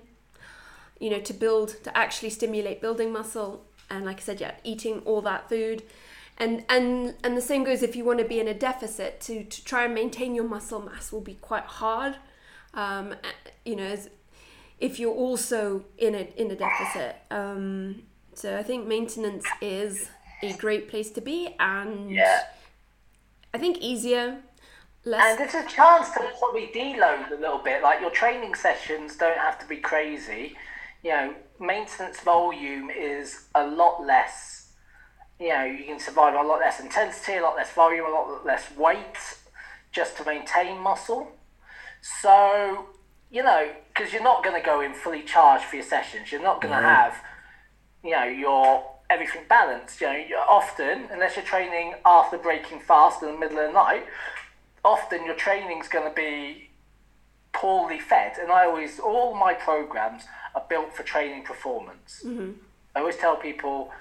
you 1.00 1.10
know 1.10 1.20
to 1.20 1.32
build 1.34 1.68
to 1.84 1.96
actually 1.96 2.30
stimulate 2.30 2.80
building 2.80 3.12
muscle 3.12 3.64
and 3.90 4.04
like 4.04 4.16
i 4.18 4.20
said 4.20 4.40
yeah 4.40 4.52
eating 4.64 5.00
all 5.04 5.20
that 5.20 5.48
food 5.48 5.82
and 6.38 6.64
and 6.68 7.14
and 7.24 7.36
the 7.36 7.40
same 7.40 7.64
goes 7.64 7.82
if 7.82 7.94
you 7.96 8.04
want 8.04 8.18
to 8.18 8.24
be 8.24 8.40
in 8.40 8.48
a 8.48 8.54
deficit 8.54 9.20
to 9.20 9.44
to 9.44 9.64
try 9.64 9.84
and 9.84 9.94
maintain 9.94 10.34
your 10.34 10.44
muscle 10.44 10.80
mass 10.80 11.12
will 11.12 11.20
be 11.20 11.34
quite 11.34 11.64
hard 11.64 12.16
um 12.74 13.14
you 13.64 13.76
know 13.76 13.96
if 14.80 14.98
you're 15.00 15.14
also 15.14 15.84
in 15.98 16.14
a 16.14 16.28
in 16.36 16.50
a 16.50 16.54
deficit 16.56 17.16
um 17.30 18.02
so 18.34 18.56
i 18.58 18.62
think 18.62 18.86
maintenance 18.86 19.46
is 19.60 20.08
a 20.42 20.52
great 20.54 20.88
place 20.88 21.10
to 21.10 21.20
be 21.20 21.54
and 21.58 22.10
Yeah. 22.10 22.42
i 23.54 23.58
think 23.58 23.78
easier 23.78 24.38
And 25.04 25.12
less 25.12 25.40
it's 25.40 25.54
a 25.54 25.64
chance 25.66 26.10
to 26.10 26.20
probably 26.38 26.66
deload 26.74 27.30
a 27.30 27.36
little 27.36 27.58
bit. 27.58 27.80
Like 27.80 28.00
your 28.00 28.10
training 28.10 28.54
sessions 28.56 29.16
don't 29.16 29.38
have 29.38 29.56
to 29.60 29.66
be 29.66 29.76
crazy. 29.76 30.56
You 31.02 31.10
know, 31.10 31.34
maintenance 31.60 32.20
volume 32.20 32.90
is 32.90 33.46
a 33.54 33.66
lot 33.66 34.04
less. 34.04 34.72
You 35.38 35.50
know, 35.50 35.64
you 35.64 35.84
can 35.84 36.00
survive 36.00 36.34
a 36.34 36.42
lot 36.42 36.60
less 36.60 36.80
intensity, 36.80 37.36
a 37.36 37.42
lot 37.42 37.56
less 37.56 37.72
volume, 37.72 38.06
a 38.06 38.10
lot 38.10 38.44
less 38.44 38.64
weight, 38.76 39.38
just 39.92 40.16
to 40.16 40.24
maintain 40.24 40.78
muscle. 40.80 41.32
So 42.22 42.86
you 43.30 43.42
know, 43.42 43.68
because 43.88 44.12
you're 44.12 44.22
not 44.22 44.44
going 44.44 44.60
to 44.60 44.64
go 44.64 44.80
in 44.80 44.94
fully 44.94 45.22
charged 45.22 45.64
for 45.64 45.76
your 45.76 45.84
sessions. 45.84 46.30
You're 46.30 46.42
not 46.42 46.60
going 46.60 46.72
to 46.72 46.80
Right. 46.80 46.96
have, 46.96 47.14
you 48.04 48.12
know, 48.12 48.24
your 48.24 48.84
everything 49.10 49.42
balanced. 49.48 50.00
You 50.00 50.06
know, 50.08 50.16
you're 50.16 50.50
often, 50.50 51.08
unless 51.10 51.36
you're 51.36 51.44
training 51.44 51.94
after 52.04 52.38
breaking 52.38 52.80
fast 52.80 53.22
in 53.22 53.32
the 53.32 53.38
middle 53.38 53.58
of 53.58 53.66
the 53.66 53.72
night, 53.72 54.06
often 54.84 55.24
your 55.24 55.34
training's 55.34 55.88
going 55.88 56.08
to 56.08 56.14
be 56.14 56.70
poorly 57.52 57.98
fed. 57.98 58.36
And 58.40 58.52
I 58.52 58.66
always, 58.66 59.00
all 59.00 59.34
my 59.34 59.54
programs 59.54 60.24
are 60.56 60.64
built 60.68 60.92
for 60.96 61.02
training 61.02 61.44
performance. 61.44 62.22
Mm-hmm. 62.24 62.52
I 62.94 63.00
always 63.00 63.16
tell 63.16 63.36
people, 63.36 63.92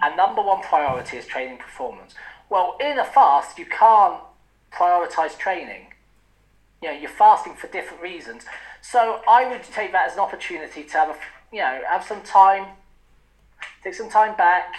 our 0.00 0.14
number 0.16 0.40
one 0.40 0.62
priority 0.62 1.16
is 1.16 1.26
training 1.26 1.58
performance. 1.58 2.14
Well, 2.48 2.76
in 2.80 2.98
a 2.98 3.04
fast, 3.04 3.58
you 3.58 3.66
can't 3.66 4.20
prioritize 4.72 5.36
training. 5.36 5.88
You 6.80 6.90
know, 6.90 6.96
you're 6.96 7.10
fasting 7.10 7.54
for 7.56 7.66
different 7.66 8.00
reasons. 8.00 8.44
So 8.80 9.20
I 9.28 9.48
would 9.48 9.64
take 9.64 9.90
that 9.92 10.06
as 10.08 10.14
an 10.14 10.20
opportunity 10.20 10.84
to 10.84 10.92
have 10.92 11.08
a, 11.10 11.16
you 11.52 11.58
know, 11.60 11.80
have 11.90 12.04
some 12.04 12.22
time, 12.22 12.66
take 13.82 13.94
some 13.94 14.08
time 14.08 14.36
back, 14.36 14.74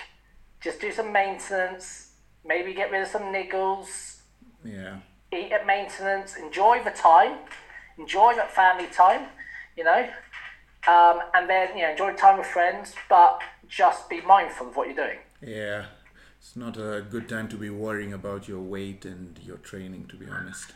just 0.62 0.80
do 0.80 0.92
some 0.92 1.12
maintenance, 1.12 2.12
maybe 2.46 2.74
get 2.74 2.92
rid 2.92 3.02
of 3.02 3.10
some 3.10 3.24
niggles, 3.24 4.20
Yeah. 4.64 5.00
eat 5.34 5.52
at 5.52 5.66
maintenance, 5.68 6.38
enjoy 6.38 6.82
the 6.82 6.92
time, 6.92 7.40
enjoy 7.98 8.36
that 8.36 8.52
family 8.52 8.88
time, 8.88 9.28
you 9.76 9.84
know, 9.84 10.10
um, 10.88 11.20
and 11.34 11.50
then 11.50 11.76
you 11.76 11.84
know 11.84 11.92
enjoy 11.92 12.14
time 12.14 12.38
with 12.38 12.48
friends, 12.48 12.94
but 13.10 13.42
just 13.68 14.10
be 14.10 14.22
mindful 14.22 14.68
of 14.68 14.76
what 14.76 14.88
you're 14.88 14.96
doing. 14.96 15.20
Yeah. 15.42 15.86
It's 16.40 16.56
not 16.56 16.78
a 16.78 17.02
good 17.02 17.28
time 17.28 17.50
to 17.50 17.58
be 17.58 17.70
worrying 17.70 18.14
about 18.14 18.48
your 18.48 18.62
weight 18.62 19.04
and 19.04 19.38
your 19.44 19.58
training, 19.58 20.06
to 20.08 20.16
be 20.16 20.26
honest. 20.26 20.72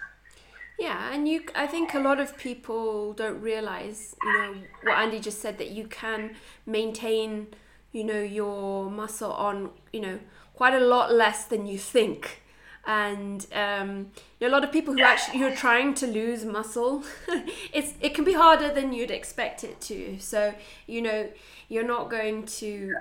Yeah, 0.77 1.13
and 1.13 1.27
you 1.27 1.45
I 1.55 1.67
think 1.67 1.93
a 1.93 1.99
lot 1.99 2.19
of 2.19 2.37
people 2.37 3.13
don't 3.13 3.39
realize, 3.41 4.15
you 4.23 4.33
know, 4.37 4.55
what 4.83 4.97
Andy 4.97 5.19
just 5.19 5.39
said 5.39 5.57
that 5.59 5.69
you 5.71 5.87
can 5.87 6.35
maintain, 6.65 7.47
you 7.91 8.03
know, 8.03 8.21
your 8.21 8.89
muscle 8.89 9.31
on, 9.31 9.69
you 9.93 10.01
know, 10.01 10.19
quite 10.53 10.73
a 10.73 10.79
lot 10.79 11.13
less 11.13 11.45
than 11.45 11.65
you 11.65 11.77
think. 11.77 12.42
And 12.85 13.45
um, 13.53 14.11
a 14.41 14.49
lot 14.49 14.63
of 14.63 14.71
people 14.71 14.93
who 14.93 15.01
actually 15.01 15.39
who 15.39 15.45
are 15.45 15.55
trying 15.55 15.93
to 15.95 16.07
lose 16.07 16.43
muscle, 16.43 17.03
it's 17.73 17.93
it 18.01 18.13
can 18.13 18.25
be 18.25 18.33
harder 18.33 18.73
than 18.73 18.91
you'd 18.91 19.11
expect 19.11 19.63
it 19.63 19.79
to. 19.81 20.17
So 20.19 20.53
you 20.85 21.01
know, 21.01 21.29
you're 21.69 21.87
not 21.87 22.09
going 22.09 22.45
to 22.45 22.93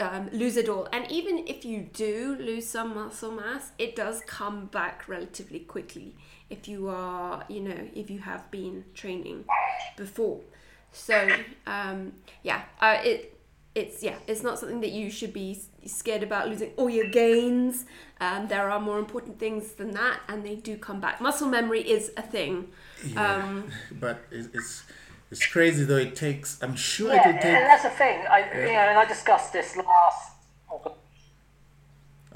um, 0.00 0.28
lose 0.32 0.56
it 0.56 0.68
all. 0.68 0.88
And 0.92 1.10
even 1.10 1.46
if 1.46 1.64
you 1.64 1.88
do 1.92 2.36
lose 2.40 2.66
some 2.66 2.94
muscle 2.94 3.30
mass, 3.30 3.72
it 3.78 3.94
does 3.94 4.22
come 4.26 4.66
back 4.66 5.08
relatively 5.08 5.60
quickly 5.60 6.14
if 6.50 6.68
you 6.68 6.88
are, 6.88 7.44
you 7.48 7.60
know, 7.60 7.88
if 7.94 8.10
you 8.10 8.20
have 8.20 8.50
been 8.50 8.84
training 8.94 9.44
before. 9.96 10.40
So 10.92 11.28
um, 11.66 12.12
yeah, 12.42 12.62
uh, 12.80 12.98
it 13.02 13.33
it's 13.74 14.02
yeah, 14.02 14.16
it's 14.26 14.42
not 14.42 14.58
something 14.58 14.80
that 14.82 14.92
you 14.92 15.10
should 15.10 15.32
be 15.32 15.58
scared 15.86 16.22
about 16.22 16.48
losing 16.48 16.70
all 16.76 16.88
your 16.90 17.08
gains. 17.10 17.84
Um, 18.20 18.48
there 18.48 18.70
are 18.70 18.80
more 18.80 18.98
important 18.98 19.38
things 19.38 19.72
than 19.72 19.90
that, 19.92 20.20
and 20.28 20.44
they 20.46 20.54
do 20.54 20.76
come 20.76 21.00
back. 21.00 21.20
Muscle 21.20 21.48
memory 21.48 21.80
is 21.82 22.12
a 22.16 22.22
thing. 22.22 22.68
Um, 23.16 23.70
But 23.92 24.20
it's, 24.30 24.48
it's 24.54 24.82
it's 25.30 25.46
crazy 25.46 25.84
though. 25.84 25.96
It 25.96 26.14
takes. 26.14 26.62
I'm 26.62 26.76
sure 26.76 27.12
Yeah, 27.12 27.22
it 27.22 27.26
will 27.26 27.32
and 27.32 27.40
take. 27.42 27.52
that's 27.52 27.82
the 27.82 27.90
thing. 27.90 28.24
I 28.30 28.38
you 28.54 28.72
know, 28.72 28.88
and 28.90 28.98
I 28.98 29.04
discussed 29.06 29.52
this 29.52 29.76
last. 29.76 30.30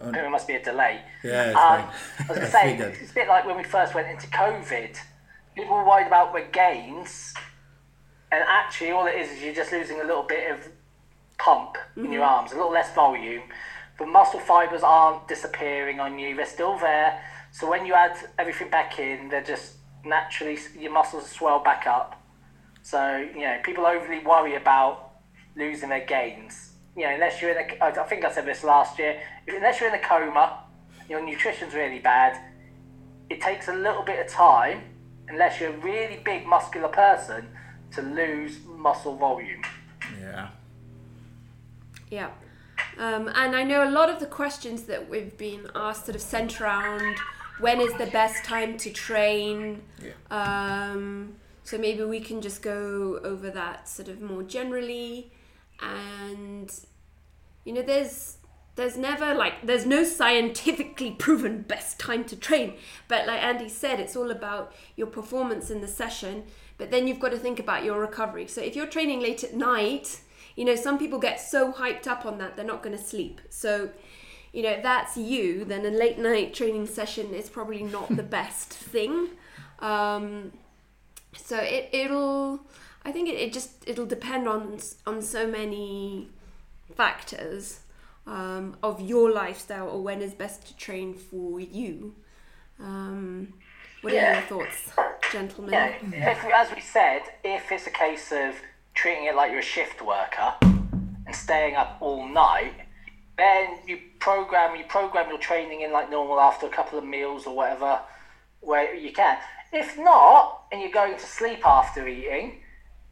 Oh, 0.01 0.13
there 0.13 0.31
must 0.31 0.47
be 0.47 0.55
a 0.55 0.63
delay. 0.63 1.01
Yeah, 1.25 1.47
it's 1.51 1.57
Um, 1.57 1.63
fine. 1.83 1.89
I 1.89 2.27
was 2.29 2.29
going 2.29 2.41
to 2.41 2.51
say, 2.53 3.01
it's 3.03 3.11
a 3.11 3.15
bit 3.15 3.27
like 3.29 3.45
when 3.47 3.57
we 3.57 3.65
first 3.65 3.95
went 3.97 4.07
into 4.09 4.29
COVID. 4.29 4.97
People 5.57 5.77
were 5.77 5.85
worried 5.85 6.07
about 6.07 6.33
the 6.33 6.43
gains, 6.53 7.35
and 8.31 8.45
actually, 8.49 8.93
all 8.93 9.07
it 9.07 9.17
is 9.17 9.31
is 9.33 9.43
you're 9.43 9.55
just 9.55 9.73
losing 9.73 10.01
a 10.01 10.05
little 10.05 10.23
bit 10.23 10.53
of 10.53 10.69
pump 11.39 11.77
in 11.97 12.13
your 12.13 12.23
mm-hmm. 12.23 12.35
arms, 12.35 12.53
a 12.53 12.57
little 12.57 12.73
less 12.73 12.95
volume. 12.95 13.43
The 13.99 14.07
muscle 14.07 14.41
fibers 14.41 14.83
aren't 14.83 15.27
disappearing 15.29 16.01
on 16.01 16.19
you; 16.19 16.37
they're 16.37 16.47
still 16.47 16.79
there. 16.79 17.23
So 17.51 17.69
when 17.69 17.87
you 17.87 17.95
add 17.95 18.17
everything 18.39 18.71
back 18.71 18.99
in, 18.99 19.29
they're 19.29 19.43
just 19.43 19.75
naturally 20.05 20.59
your 20.79 20.93
muscles 20.93 21.29
swell 21.31 21.63
back 21.63 21.87
up. 21.87 22.21
So 22.83 23.17
you 23.35 23.41
know, 23.41 23.59
people 23.63 23.87
overly 23.87 24.21
worry 24.21 24.55
about 24.55 25.13
losing 25.57 25.89
their 25.89 26.05
gains. 26.05 26.73
You 26.97 27.05
know, 27.05 27.15
unless 27.15 27.41
you're 27.41 27.51
in 27.51 27.71
a, 27.71 27.85
I 27.85 27.89
I 27.89 28.05
think 28.05 28.25
I 28.25 28.33
said 28.33 28.47
this 28.47 28.63
last 28.65 28.99
year. 28.99 29.21
Unless 29.49 29.81
you're 29.81 29.89
in 29.89 29.95
a 29.95 30.03
coma, 30.03 30.65
your 31.09 31.25
nutrition's 31.25 31.75
really 31.75 31.99
bad. 31.99 32.41
It 33.31 33.41
takes 33.41 33.69
a 33.69 33.75
little 33.75 34.03
bit 34.03 34.25
of 34.25 34.31
time, 34.31 34.83
unless 35.29 35.61
you're 35.61 35.75
a 35.75 35.79
really 35.79 36.21
big 36.25 36.47
muscular 36.47 36.89
person, 36.89 37.49
to 37.93 38.03
lose 38.03 38.59
muscle 38.67 39.17
volume. 39.17 39.63
Yeah. 40.21 40.49
Yeah. 42.11 42.31
Um, 42.97 43.29
and 43.35 43.55
I 43.55 43.63
know 43.65 43.89
a 43.89 43.91
lot 43.91 44.11
of 44.11 44.21
the 44.21 44.27
questions 44.27 44.85
that 44.85 45.09
we've 45.09 45.37
been 45.37 45.69
asked 45.75 46.07
sort 46.07 46.17
of 46.17 46.23
center 46.23 46.65
around 46.65 47.17
when 47.61 47.81
is 47.81 47.93
the 47.95 48.07
best 48.07 48.45
time 48.45 48.77
to 48.79 48.91
train. 48.91 49.83
Yeah. 50.03 50.13
Um, 50.31 51.37
so 51.65 51.79
maybe 51.79 52.03
we 52.05 52.21
can 52.21 52.41
just 52.41 52.63
go 52.63 53.21
over 53.23 53.51
that 53.51 53.89
sort 53.89 54.09
of 54.09 54.21
more 54.21 54.43
generally. 54.43 55.33
And, 55.81 56.73
you 57.65 57.73
know, 57.73 57.83
there's 57.83 58.39
there's 58.79 58.97
never 58.97 59.35
like 59.35 59.67
there's 59.67 59.85
no 59.85 60.05
scientifically 60.05 61.11
proven 61.19 61.63
best 61.63 61.99
time 61.99 62.23
to 62.25 62.37
train 62.37 62.75
but 63.09 63.27
like 63.27 63.43
andy 63.43 63.69
said 63.69 63.99
it's 63.99 64.15
all 64.15 64.31
about 64.31 64.73
your 64.95 65.09
performance 65.09 65.69
in 65.69 65.81
the 65.81 65.89
session 65.89 66.45
but 66.77 66.93
then 66.93 67.09
you've 67.09 67.19
got 67.19 67.33
to 67.33 67.37
think 67.37 67.59
about 67.59 67.83
your 67.83 67.99
recovery 67.99 68.47
so 68.47 68.61
if 68.63 68.77
you're 68.77 68.87
training 68.87 69.21
late 69.21 69.43
at 69.43 69.53
night 69.53 70.21
you 70.59 70.65
know 70.65 70.75
some 70.77 70.99
people 70.99 71.19
get 71.29 71.41
so 71.41 71.73
hyped 71.73 72.07
up 72.07 72.27
on 72.27 72.39
that 72.39 72.51
they're 72.57 72.65
not 72.75 72.83
going 72.83 72.97
to 72.97 73.03
sleep 73.03 73.41
so 73.49 73.91
you 74.53 74.63
know 74.65 74.71
if 74.79 74.83
that's 74.83 75.17
you 75.17 75.65
then 75.65 75.87
a 75.87 75.91
late 75.91 76.19
night 76.19 76.53
training 76.53 76.87
session 76.87 77.33
is 77.33 77.49
probably 77.49 77.83
not 77.83 78.09
the 78.17 78.23
best 78.41 78.71
thing 78.95 79.29
um, 79.79 80.53
so 81.37 81.57
it, 81.59 81.89
it'll 81.93 82.61
i 83.05 83.13
think 83.13 83.29
it, 83.29 83.37
it 83.45 83.53
just 83.53 83.71
it'll 83.87 84.07
depend 84.19 84.49
on 84.49 84.79
on 85.07 85.23
so 85.23 85.47
many 85.47 86.29
factors 86.97 87.81
um, 88.27 88.77
of 88.83 89.01
your 89.01 89.31
lifestyle 89.33 89.89
or 89.89 90.03
when 90.03 90.21
is 90.21 90.35
best 90.35 90.67
to 90.67 90.77
train 90.77 91.15
for 91.15 91.61
you. 91.61 92.15
Um, 92.79 93.55
what 94.03 94.13
are 94.13 94.17
Yeah. 94.17 94.33
your 94.41 94.43
thoughts, 94.49 94.91
gentlemen? 95.33 95.73
Yeah, 95.73 95.95
if, 96.33 96.45
as 96.45 96.75
we 96.75 96.81
said, 96.83 97.23
if 97.43 97.73
it's 97.73 97.87
a 97.87 97.91
case 97.91 98.31
of 98.33 98.55
treating 98.99 99.27
it 99.27 99.37
like 99.37 99.53
you're 99.53 99.61
a 99.61 99.75
shift 99.77 100.03
worker 100.03 100.55
and 100.61 101.33
staying 101.33 101.77
up 101.77 101.97
all 102.01 102.29
night, 102.29 102.73
then 103.37 103.79
you 103.87 103.97
program 104.19 104.75
you 104.75 104.85
program 104.87 105.29
your 105.29 105.39
training 105.39 105.83
in 105.83 105.93
like 105.93 106.11
normal 106.11 106.41
after 106.41 106.67
a 106.67 106.69
couple 106.69 106.99
of 106.99 107.05
meals 107.05 107.47
or 107.47 107.55
whatever, 107.55 108.01
where 108.61 108.93
you 108.93 109.13
can. 109.13 109.39
If 109.73 109.97
not, 109.97 110.65
and 110.73 110.81
you're 110.81 110.91
going 110.91 111.17
to 111.17 111.27
sleep 111.27 111.65
after 111.65 112.09
eating, 112.09 112.61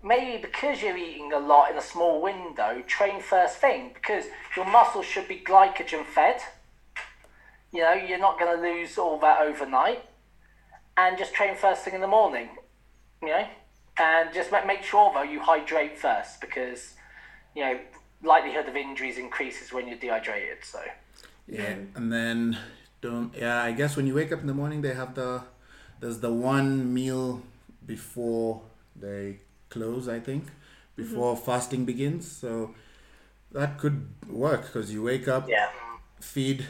maybe 0.02 0.42
because 0.42 0.82
you're 0.82 0.96
eating 0.96 1.32
a 1.32 1.38
lot 1.38 1.70
in 1.70 1.78
a 1.78 1.82
small 1.82 2.20
window, 2.20 2.82
train 2.88 3.20
first 3.20 3.58
thing 3.58 3.92
because 3.94 4.24
your 4.56 4.64
muscles 4.64 5.06
should 5.06 5.28
be 5.28 5.38
glycogen 5.38 6.04
fed. 6.04 6.40
You 7.72 7.82
know, 7.82 7.92
you're 7.92 8.18
not 8.18 8.40
going 8.40 8.56
to 8.56 8.60
lose 8.60 8.98
all 8.98 9.20
that 9.20 9.40
overnight 9.40 10.02
and 10.96 11.16
just 11.16 11.32
train 11.32 11.54
first 11.54 11.84
thing 11.84 11.94
in 11.94 12.00
the 12.00 12.08
morning, 12.08 12.48
you 13.22 13.28
know, 13.28 13.46
and 13.98 14.32
just 14.32 14.50
make 14.66 14.82
sure 14.82 15.12
though 15.14 15.22
you 15.22 15.40
hydrate 15.40 15.98
first 15.98 16.40
because 16.40 16.94
you 17.54 17.64
know 17.64 17.78
likelihood 18.22 18.68
of 18.68 18.76
injuries 18.76 19.18
increases 19.18 19.72
when 19.72 19.88
you're 19.88 19.98
dehydrated. 19.98 20.58
So 20.62 20.80
Yeah, 21.46 21.76
and 21.94 22.12
then 22.12 22.58
don't. 23.00 23.34
Yeah, 23.36 23.62
I 23.62 23.72
guess 23.72 23.96
when 23.96 24.06
you 24.06 24.14
wake 24.14 24.32
up 24.32 24.40
in 24.40 24.46
the 24.46 24.54
morning, 24.54 24.82
they 24.82 24.94
have 24.94 25.14
the 25.14 25.42
there's 26.00 26.18
the 26.20 26.32
one 26.32 26.92
meal 26.92 27.42
before 27.84 28.62
they 28.94 29.40
close. 29.68 30.08
I 30.08 30.20
think 30.20 30.44
before 30.96 31.34
mm-hmm. 31.34 31.44
fasting 31.44 31.84
begins. 31.84 32.30
So 32.30 32.74
that 33.52 33.78
could 33.78 34.08
work 34.28 34.62
because 34.66 34.92
you 34.92 35.02
wake 35.02 35.28
up, 35.28 35.48
yeah, 35.48 35.68
feed. 36.20 36.66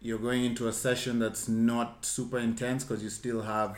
You're 0.00 0.18
going 0.18 0.44
into 0.44 0.68
a 0.68 0.72
session 0.72 1.18
that's 1.18 1.48
not 1.48 2.04
super 2.04 2.38
intense 2.38 2.84
because 2.84 3.02
you 3.02 3.10
still 3.10 3.42
have, 3.42 3.74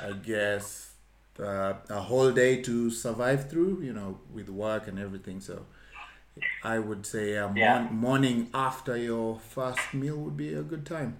I 0.00 0.12
guess, 0.12 0.89
uh, 1.38 1.74
a 1.88 2.00
whole 2.00 2.32
day 2.32 2.60
to 2.62 2.90
survive 2.90 3.48
through. 3.50 3.82
You 3.82 3.92
know, 3.92 4.18
with 4.32 4.48
work 4.48 4.88
and 4.88 4.98
everything. 4.98 5.40
So. 5.40 5.66
I 6.62 6.78
would 6.78 7.06
say 7.06 7.34
a 7.36 7.50
Yeah. 7.54 7.88
morning 7.90 8.50
after 8.54 8.96
your 8.96 9.38
first 9.38 9.92
meal 9.94 10.16
would 10.16 10.36
be 10.36 10.54
a 10.54 10.62
good 10.62 10.86
time. 10.86 11.16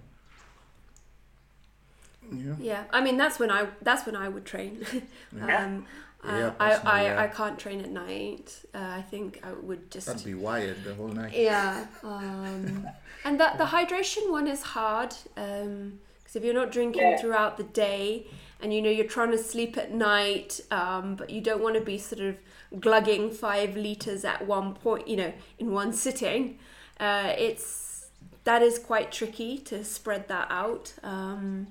Yeah. 2.31 2.55
Yeah, 2.59 2.83
I 2.91 3.01
mean 3.01 3.17
that's 3.17 3.39
when 3.39 3.51
I 3.51 3.67
that's 3.81 4.05
when 4.05 4.15
I 4.15 4.29
would 4.29 4.45
train. 4.45 4.85
um, 5.41 5.85
Yeah, 6.23 6.47
uh, 6.47 6.51
I, 6.59 6.71
I, 6.85 7.03
yeah. 7.03 7.21
I 7.23 7.27
can't 7.27 7.57
train 7.59 7.81
at 7.81 7.89
night. 7.89 8.63
Uh, 8.75 8.77
I 8.77 9.01
think 9.01 9.39
I 9.43 9.53
would 9.53 9.89
just 9.89 10.07
That'd 10.07 10.23
be 10.23 10.35
wired 10.35 10.83
the 10.83 10.93
whole 10.93 11.07
night. 11.07 11.33
Yeah, 11.35 11.85
um, 12.03 12.87
and 13.25 13.39
that 13.39 13.57
the 13.57 13.65
hydration 13.65 14.29
one 14.31 14.47
is 14.47 14.61
hard 14.61 15.15
because 15.33 16.35
if 16.35 16.43
you're 16.43 16.53
not 16.53 16.71
drinking 16.71 17.11
Yeah. 17.11 17.17
throughout 17.17 17.57
the 17.57 17.63
day 17.63 18.27
and 18.61 18.73
you 18.73 18.81
know 18.81 18.89
you're 18.89 19.05
trying 19.07 19.31
to 19.31 19.37
sleep 19.37 19.77
at 19.77 19.93
night, 19.93 20.59
um, 20.71 21.15
but 21.15 21.29
you 21.29 21.41
don't 21.41 21.61
want 21.61 21.75
to 21.75 21.81
be 21.81 21.97
sort 21.97 22.21
of 22.21 22.35
glugging 22.79 23.31
five 23.31 23.75
liters 23.75 24.23
at 24.23 24.45
one 24.47 24.73
point, 24.75 25.07
you 25.07 25.17
know, 25.17 25.33
in 25.59 25.71
one 25.71 25.93
sitting. 25.93 26.57
Uh, 26.99 27.33
it's 27.37 28.07
that 28.43 28.61
is 28.61 28.79
quite 28.79 29.11
tricky 29.11 29.57
to 29.57 29.83
spread 29.83 30.27
that 30.27 30.47
out. 30.49 30.93
Um, 31.03 31.67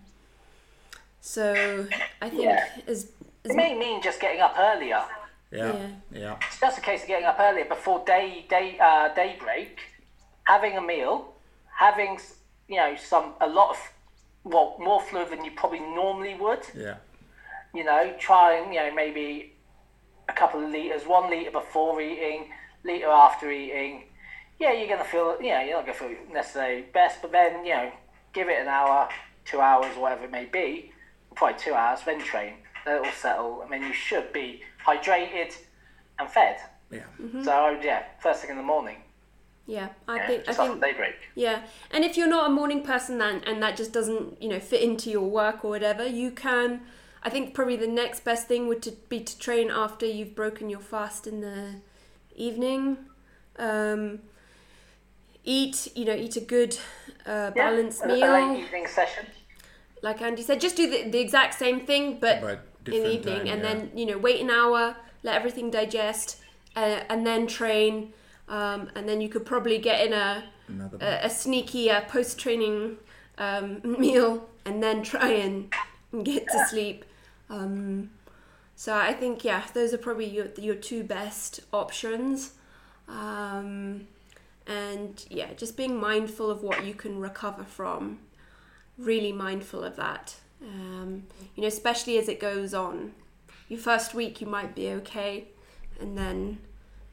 so 1.20 1.86
I 2.22 2.30
think 2.30 2.42
Yeah. 2.42 2.64
as, 2.86 3.10
as 3.44 3.50
It 3.50 3.56
may 3.56 3.74
mean 3.78 4.02
just 4.02 4.20
getting 4.20 4.40
up 4.40 4.54
earlier. 4.58 5.02
Yeah. 5.52 5.72
Yeah. 5.72 5.88
Yeah. 6.12 6.36
It's 6.46 6.60
just 6.60 6.78
a 6.78 6.80
case 6.80 7.02
of 7.02 7.08
getting 7.08 7.26
up 7.26 7.38
earlier 7.40 7.64
before 7.64 8.04
day 8.04 8.46
day 8.48 8.78
uh, 8.80 9.12
daybreak, 9.14 9.80
having 10.44 10.76
a 10.76 10.80
meal, 10.80 11.34
having 11.76 12.18
you 12.68 12.76
know 12.76 12.94
some 12.96 13.34
a 13.40 13.48
lot 13.48 13.70
of 13.70 13.76
well 14.44 14.76
more 14.78 15.00
fluid 15.00 15.30
than 15.30 15.44
you 15.44 15.50
probably 15.52 15.80
normally 15.80 16.34
would. 16.34 16.60
Yeah. 16.76 16.96
You 17.74 17.84
know, 17.84 18.14
trying 18.18 18.72
you 18.72 18.80
know 18.80 18.94
maybe 18.94 19.54
a 20.28 20.32
couple 20.32 20.64
of 20.64 20.70
liters, 20.70 21.06
one 21.06 21.30
liter 21.30 21.50
before 21.50 22.00
eating, 22.00 22.50
liter 22.84 23.08
after 23.08 23.50
eating. 23.50 24.04
Yeah, 24.58 24.72
you're 24.72 24.88
gonna 24.88 25.04
feel 25.04 25.36
you 25.40 25.50
know 25.50 25.60
you're 25.60 25.76
not 25.76 25.86
gonna 25.86 25.98
feel 25.98 26.16
necessarily 26.32 26.82
best, 26.92 27.22
but 27.22 27.32
then 27.32 27.64
you 27.64 27.74
know 27.74 27.92
give 28.32 28.48
it 28.48 28.60
an 28.60 28.68
hour, 28.68 29.08
two 29.44 29.60
hours, 29.60 29.96
whatever 29.96 30.24
it 30.24 30.30
may 30.30 30.44
be, 30.44 30.92
probably 31.34 31.58
two 31.58 31.74
hours, 31.74 32.00
then 32.04 32.20
train. 32.22 32.54
Then 32.84 32.96
it 32.96 33.02
will 33.02 33.12
settle, 33.12 33.62
and 33.62 33.72
then 33.72 33.82
you 33.82 33.92
should 33.92 34.32
be 34.32 34.62
hydrated 34.84 35.54
and 36.18 36.28
fed. 36.28 36.58
Yeah. 36.90 37.04
Mm-hmm. 37.20 37.44
So 37.44 37.50
I 37.50 37.72
would, 37.72 37.84
yeah, 37.84 38.04
first 38.20 38.40
thing 38.40 38.50
in 38.50 38.56
the 38.56 38.62
morning. 38.62 38.96
Yeah, 39.70 39.88
I 40.08 40.16
Yeah, 40.16 40.26
think 40.26 40.42
I 40.42 40.44
just 40.46 40.58
think 40.58 40.70
after 40.72 40.86
daybreak. 40.86 41.14
Yeah, 41.34 41.62
and 41.90 42.04
if 42.04 42.16
you're 42.16 42.28
not 42.28 42.50
a 42.50 42.52
morning 42.52 42.82
person 42.82 43.18
then, 43.18 43.42
and 43.46 43.62
that 43.62 43.76
just 43.76 43.92
doesn't, 43.92 44.42
you 44.42 44.48
know, 44.48 44.60
fit 44.60 44.82
into 44.82 45.10
your 45.10 45.28
work 45.28 45.64
or 45.64 45.70
whatever, 45.70 46.06
you 46.06 46.30
can. 46.30 46.80
I 47.22 47.30
think 47.30 47.54
probably 47.54 47.76
the 47.76 47.86
next 48.02 48.24
best 48.24 48.48
thing 48.48 48.66
would 48.68 48.82
to 48.82 48.92
be 49.08 49.20
to 49.20 49.38
train 49.38 49.70
after 49.70 50.06
you've 50.06 50.34
broken 50.34 50.70
your 50.70 50.80
fast 50.80 51.26
in 51.26 51.40
the 51.40 51.74
evening. 52.34 52.96
Um, 53.58 54.20
eat, 55.44 55.88
you 55.94 56.04
know, 56.04 56.14
eat 56.14 56.36
a 56.36 56.40
good 56.40 56.78
uh, 57.26 57.50
balanced 57.50 58.02
a, 58.04 58.08
meal, 58.08 58.24
A 58.34 58.52
late 58.52 58.64
evening 58.64 58.86
session. 58.86 59.26
like 60.02 60.22
Andy 60.22 60.42
said. 60.42 60.60
Just 60.60 60.76
do 60.76 60.88
the, 60.90 61.10
the 61.10 61.18
exact 61.20 61.54
same 61.54 61.86
thing, 61.86 62.18
but, 62.20 62.40
But 62.40 62.60
in 62.86 63.02
the 63.02 63.12
evening, 63.14 63.38
time, 63.38 63.46
and 63.48 63.62
yeah. 63.62 63.74
then 63.74 63.90
you 63.94 64.06
know, 64.06 64.18
wait 64.18 64.40
an 64.40 64.50
hour, 64.50 64.96
let 65.22 65.34
everything 65.34 65.70
digest, 65.70 66.38
uh, 66.76 67.00
and 67.08 67.26
then 67.26 67.46
train. 67.46 68.12
Um, 68.50 68.90
and 68.96 69.08
then 69.08 69.20
you 69.20 69.28
could 69.28 69.46
probably 69.46 69.78
get 69.78 70.04
in 70.04 70.12
a 70.12 70.44
a, 71.00 71.26
a 71.26 71.30
sneaky 71.30 71.90
uh, 71.90 72.02
post 72.02 72.38
training 72.38 72.96
um, 73.38 73.80
meal 73.98 74.48
and 74.64 74.82
then 74.82 75.02
try 75.02 75.30
and 75.30 75.72
get 76.24 76.46
to 76.48 76.66
sleep. 76.68 77.04
Um, 77.48 78.10
so 78.74 78.94
I 78.94 79.12
think 79.12 79.44
yeah, 79.44 79.64
those 79.72 79.94
are 79.94 79.98
probably 79.98 80.28
your 80.28 80.48
your 80.58 80.74
two 80.74 81.04
best 81.04 81.60
options. 81.72 82.52
Um, 83.08 84.08
and 84.66 85.24
yeah, 85.30 85.52
just 85.54 85.76
being 85.76 85.98
mindful 85.98 86.50
of 86.50 86.62
what 86.62 86.84
you 86.84 86.94
can 86.94 87.20
recover 87.20 87.64
from. 87.64 88.18
Really 88.98 89.32
mindful 89.32 89.84
of 89.84 89.96
that. 89.96 90.36
Um, 90.62 91.24
you 91.54 91.62
know, 91.62 91.68
especially 91.68 92.18
as 92.18 92.28
it 92.28 92.40
goes 92.40 92.74
on. 92.74 93.12
Your 93.68 93.78
first 93.78 94.14
week 94.14 94.40
you 94.40 94.48
might 94.48 94.74
be 94.74 94.88
okay, 94.88 95.46
and 96.00 96.18
then 96.18 96.58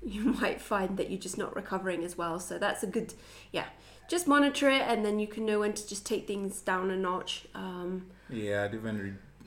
you 0.04 0.24
might 0.42 0.62
find 0.62 0.98
that 0.98 1.10
you're 1.10 1.20
just 1.20 1.38
not 1.38 1.56
recovering 1.56 2.04
as 2.04 2.18
well. 2.18 2.40
So 2.40 2.58
that's 2.58 2.84
a 2.84 2.88
good, 2.88 3.14
yeah. 3.52 3.66
Just 4.10 4.28
monitor 4.28 4.70
it, 4.70 4.84
and 4.84 5.04
then 5.06 5.20
you 5.20 5.28
can 5.28 5.46
know 5.46 5.60
when 5.60 5.74
to 5.74 5.88
just 5.88 6.06
take 6.06 6.28
things 6.28 6.62
down 6.62 6.90
a 6.92 6.96
notch. 6.96 7.46
Um, 7.54 8.06
Yeah, 8.30 8.64
I'd 8.64 8.74
even 8.74 8.98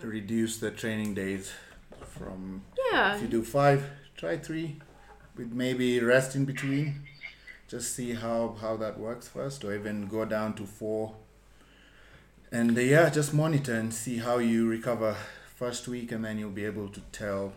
re- 0.03 0.07
reduce 0.07 0.59
the 0.59 0.71
training 0.71 1.15
days 1.15 1.51
from 2.05 2.63
yeah, 2.93 3.15
if 3.17 3.23
you 3.23 3.29
do 3.29 3.43
five, 3.43 3.85
try 4.17 4.37
three, 4.37 4.77
with 5.37 5.53
maybe 5.53 5.99
rest 6.01 6.37
in 6.37 6.45
between. 6.45 7.03
Just 7.69 7.95
see 7.95 8.13
how 8.15 8.57
how 8.61 8.77
that 8.77 8.99
works 8.99 9.29
first, 9.29 9.65
or 9.65 9.75
even 9.75 10.09
go 10.09 10.25
down 10.27 10.55
to 10.55 10.67
four. 10.67 11.15
And 12.53 12.77
uh, 12.77 12.81
yeah, 12.81 13.09
just 13.11 13.33
monitor 13.33 13.75
and 13.75 13.95
see 13.95 14.19
how 14.19 14.39
you 14.39 14.69
recover 14.69 15.17
first 15.55 15.87
week, 15.89 16.13
and 16.13 16.25
then 16.25 16.39
you'll 16.39 16.51
be 16.51 16.65
able 16.65 16.89
to 16.89 17.01
tell 17.13 17.53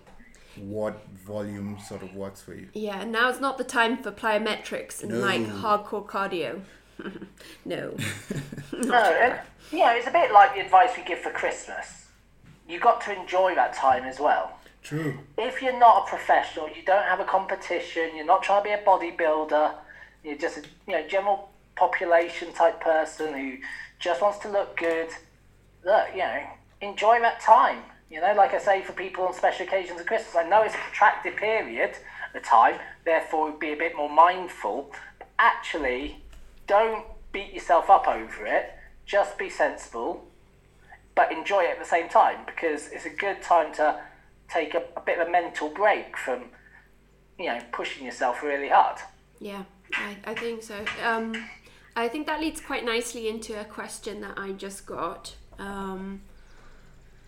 what 0.55 1.07
volume 1.25 1.79
sort 1.79 2.03
of 2.03 2.15
works 2.15 2.41
for 2.41 2.53
you. 2.53 2.67
yeah. 2.73 3.03
now 3.03 3.29
it's 3.29 3.39
not 3.39 3.57
the 3.57 3.63
time 3.63 3.97
for 4.01 4.11
plyometrics 4.11 5.01
and 5.01 5.21
like 5.21 5.41
hardcore 5.41 6.05
cardio. 6.05 6.61
no. 7.65 7.95
No, 8.75 8.95
and, 8.95 9.39
you 9.71 9.79
know, 9.79 9.91
it's 9.95 10.07
a 10.07 10.11
bit 10.11 10.31
like 10.31 10.55
the 10.55 10.61
advice 10.61 10.89
we 10.97 11.03
give 11.03 11.19
for 11.19 11.29
Christmas. 11.29 12.07
You've 12.67 12.81
got 12.81 13.01
to 13.01 13.17
enjoy 13.17 13.53
that 13.55 13.73
time 13.73 14.03
as 14.03 14.19
well. 14.19 14.57
True. 14.81 15.19
If 15.37 15.61
you're 15.61 15.79
not 15.79 16.05
a 16.05 16.09
professional, 16.09 16.67
you 16.67 16.83
don't 16.83 17.05
have 17.05 17.19
a 17.19 17.23
competition, 17.23 18.15
you're 18.15 18.25
not 18.25 18.43
trying 18.43 18.63
to 18.63 18.69
be 18.69 18.73
a 18.73 18.79
bodybuilder, 18.79 19.75
you're 20.23 20.37
just 20.37 20.57
a 20.57 20.61
you 20.87 20.93
know 20.93 21.07
general 21.07 21.49
population 21.75 22.51
type 22.53 22.81
person 22.81 23.33
who 23.33 23.57
just 23.99 24.21
wants 24.21 24.39
to 24.39 24.49
look 24.49 24.75
good. 24.75 25.09
Look, 25.85 26.07
you 26.13 26.19
know, 26.19 26.43
enjoy 26.81 27.19
that 27.19 27.39
time. 27.39 27.83
You 28.13 28.21
know, 28.21 28.31
like 28.35 28.53
I 28.53 28.59
say 28.59 28.83
for 28.83 28.93
people 28.93 29.25
on 29.25 29.33
special 29.33 29.65
occasions 29.65 29.99
of 29.99 30.05
Christmas, 30.05 30.35
I 30.35 30.47
know 30.47 30.61
it's 30.61 30.75
a 30.75 30.77
protracted 30.77 31.35
period 31.35 31.97
of 32.35 32.43
time, 32.43 32.79
therefore 33.05 33.51
be 33.53 33.73
a 33.73 33.75
bit 33.75 33.95
more 33.95 34.07
mindful. 34.07 34.91
But 35.17 35.29
actually, 35.39 36.21
don't 36.67 37.07
beat 37.31 37.51
yourself 37.55 37.89
up 37.89 38.07
over 38.07 38.45
it. 38.45 38.71
Just 39.07 39.39
be 39.39 39.49
sensible, 39.49 40.27
but 41.15 41.31
enjoy 41.31 41.63
it 41.63 41.71
at 41.71 41.79
the 41.79 41.85
same 41.85 42.07
time 42.07 42.45
because 42.45 42.89
it's 42.89 43.05
a 43.05 43.09
good 43.09 43.41
time 43.41 43.73
to 43.73 43.99
take 44.47 44.75
a, 44.75 44.83
a 44.95 45.01
bit 45.01 45.17
of 45.17 45.27
a 45.27 45.31
mental 45.31 45.69
break 45.69 46.15
from, 46.15 46.43
you 47.39 47.47
know, 47.47 47.59
pushing 47.71 48.05
yourself 48.05 48.43
really 48.43 48.69
hard. 48.69 48.99
Yeah, 49.39 49.63
I, 49.95 50.17
I 50.23 50.35
think 50.35 50.61
so. 50.61 50.85
Um, 51.03 51.49
I 51.95 52.09
think 52.09 52.27
that 52.27 52.39
leads 52.39 52.61
quite 52.61 52.85
nicely 52.85 53.27
into 53.27 53.59
a 53.59 53.65
question 53.65 54.21
that 54.21 54.37
I 54.37 54.51
just 54.51 54.85
got. 54.85 55.35
Um, 55.57 56.21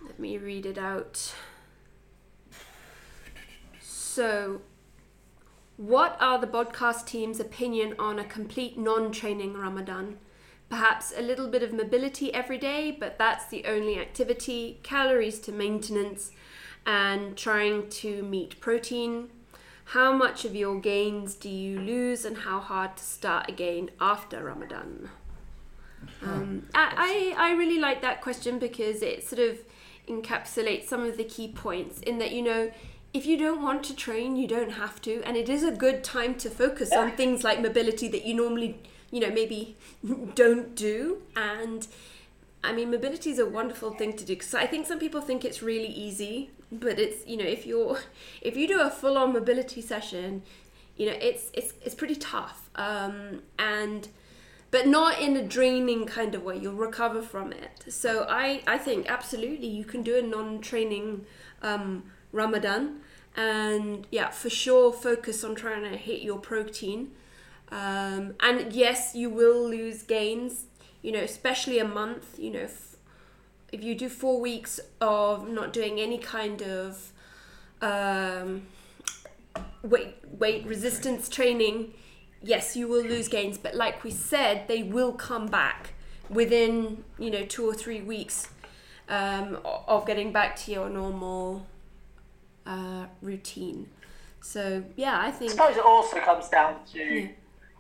let 0.06 0.20
me 0.20 0.38
read 0.38 0.66
it 0.66 0.78
out. 0.78 1.34
So, 3.82 4.62
what 5.78 6.16
are 6.20 6.40
the 6.40 6.48
podcast 6.48 7.06
team's 7.06 7.40
opinion 7.40 7.96
on 8.00 8.20
a 8.20 8.24
complete 8.24 8.78
non 8.78 9.12
training 9.12 9.56
Ramadan? 9.56 10.18
Perhaps 10.70 11.14
a 11.16 11.22
little 11.22 11.48
bit 11.48 11.64
of 11.64 11.74
mobility 11.74 12.34
every 12.34 12.58
day, 12.58 12.96
but 12.98 13.18
that's 13.18 13.46
the 13.48 13.66
only 13.66 14.00
activity, 14.00 14.80
calories 14.84 15.40
to 15.42 15.52
maintenance, 15.52 16.32
and 16.86 17.36
trying 17.36 17.90
to 17.90 18.24
meet 18.24 18.60
protein. 18.60 19.30
How 19.90 20.14
much 20.14 20.46
of 20.46 20.56
your 20.56 20.80
gains 20.80 21.36
do 21.36 21.50
you 21.50 21.80
lose, 21.80 22.26
and 22.26 22.38
how 22.38 22.60
hard 22.60 22.98
to 22.98 23.04
start 23.04 23.50
again 23.50 23.92
after 24.00 24.44
Ramadan? 24.44 25.10
Um, 26.22 26.68
I, 26.74 27.34
I 27.38 27.50
I 27.50 27.52
really 27.54 27.80
like 27.80 28.02
that 28.02 28.22
question 28.22 28.60
because 28.60 29.02
it 29.02 29.28
sort 29.28 29.42
of 29.42 29.60
encapsulates 30.08 30.86
some 30.88 31.04
of 31.04 31.18
the 31.18 31.24
key 31.24 31.48
points 31.48 32.00
in 32.02 32.18
that 32.20 32.32
you 32.32 32.42
know 32.42 32.72
if 33.14 33.26
you 33.26 33.38
don't 33.38 33.62
want 33.62 33.84
to 33.84 33.96
train 33.96 34.36
you 34.36 34.48
don't 34.48 34.72
have 34.72 35.02
to. 35.02 35.22
And 35.24 35.38
it 35.38 35.48
is 35.48 35.64
a 35.64 35.72
good 35.72 36.04
time 36.04 36.36
to 36.36 36.50
focus 36.50 36.92
on 36.92 37.12
things 37.12 37.44
like 37.44 37.62
mobility 37.62 38.08
that 38.10 38.26
you 38.26 38.34
normally 38.34 38.78
you 39.12 39.20
know 39.22 39.30
maybe 39.32 39.78
don't 40.36 40.76
do. 40.76 41.22
And 41.36 41.88
I 42.64 42.74
mean 42.74 42.92
mobility 42.92 43.30
is 43.30 43.40
a 43.40 43.46
wonderful 43.46 43.92
thing 43.92 44.14
to 44.18 44.26
do 44.26 44.36
because 44.36 44.54
I 44.54 44.68
think 44.68 44.86
some 44.86 45.00
people 45.00 45.22
think 45.22 45.46
it's 45.46 45.62
really 45.62 45.88
easy 45.88 46.50
but 46.72 47.00
it's 47.00 47.26
you 47.26 47.38
know 47.38 47.46
if 47.46 47.66
you're 47.66 48.00
if 48.42 48.58
you 48.58 48.68
do 48.68 48.82
a 48.82 48.90
full 48.90 49.18
on 49.18 49.34
mobility 49.34 49.82
session 49.82 50.42
you 50.98 51.06
know 51.06 51.18
it's 51.22 51.52
it's 51.54 51.74
it's 51.82 51.96
pretty 51.96 52.16
tough. 52.16 52.70
Um, 52.76 53.44
and 53.60 54.08
but 54.76 54.86
not 54.86 55.22
in 55.22 55.38
a 55.38 55.42
draining 55.42 56.06
kind 56.06 56.36
of 56.36 56.44
way. 56.44 56.58
You'll 56.58 56.74
recover 56.74 57.22
from 57.22 57.54
it. 57.54 57.86
So 57.88 58.26
I, 58.28 58.62
I 58.68 58.78
think 58.78 59.10
absolutely 59.10 59.68
you 59.68 59.86
can 59.86 60.04
do 60.04 60.18
a 60.18 60.22
non-training 60.22 61.26
um, 61.62 62.04
Ramadan, 62.34 63.00
and 63.38 64.06
yeah, 64.12 64.32
for 64.32 64.50
sure 64.50 64.92
focus 64.92 65.46
on 65.46 65.56
trying 65.56 65.84
to 65.90 65.96
hit 65.96 66.24
your 66.24 66.40
protein. 66.40 67.12
Um, 67.72 68.34
and 68.42 68.74
yes, 68.74 69.16
you 69.16 69.30
will 69.30 69.66
lose 69.66 70.04
gains. 70.04 70.66
You 71.02 71.14
know, 71.14 71.22
especially 71.22 71.80
a 71.80 71.88
month. 71.88 72.38
You 72.38 72.52
know, 72.52 72.60
if, 72.60 72.98
if 73.72 73.82
you 73.82 73.96
do 73.96 74.10
four 74.10 74.42
weeks 74.42 74.82
of 75.00 75.48
not 75.48 75.72
doing 75.72 76.02
any 76.02 76.18
kind 76.18 76.62
of 76.62 77.14
um, 77.82 78.64
weight 79.84 80.16
weight 80.38 80.66
resistance 80.66 81.30
training 81.30 81.94
yes, 82.46 82.76
you 82.76 82.88
will 82.88 83.04
lose 83.04 83.28
gains, 83.28 83.58
but 83.58 83.76
like 83.76 84.04
we 84.04 84.12
said, 84.12 84.68
they 84.68 84.84
will 84.84 85.12
come 85.12 85.48
back 85.48 85.94
within 86.30 87.04
you 87.20 87.30
know 87.30 87.44
two 87.46 87.68
or 87.68 87.74
three 87.74 88.02
weeks 88.02 88.48
um, 89.10 89.60
of 89.66 90.06
getting 90.06 90.32
back 90.32 90.56
to 90.56 90.72
your 90.72 90.90
normal 90.90 91.66
uh, 92.66 93.06
routine. 93.22 93.88
So 94.42 94.84
yeah, 94.96 95.20
I 95.20 95.28
I 95.28 95.32
think 95.32 95.52
suppose 95.52 95.76
it 95.76 95.86
also 95.86 96.20
comes 96.20 96.48
down 96.50 96.78
to 96.94 97.30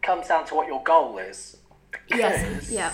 comes 0.02 0.28
down 0.28 0.46
to 0.48 0.56
what 0.56 0.68
your 0.68 0.84
goal 0.84 1.18
is. 1.20 1.58
yes, 2.10 2.70
yeah, 2.72 2.94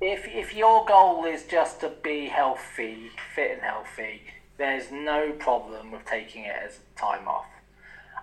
if 0.00 0.26
if 0.28 0.54
your 0.54 0.84
goal 0.86 1.24
is 1.24 1.44
just 1.44 1.80
to 1.80 1.92
be 2.02 2.26
healthy, 2.26 3.10
fit 3.34 3.52
and 3.52 3.62
healthy, 3.62 4.22
there's 4.56 4.90
no 4.90 5.32
problem 5.32 5.90
with 5.90 6.04
taking 6.04 6.44
it 6.44 6.54
as 6.64 6.78
time 6.96 7.26
off. 7.26 7.46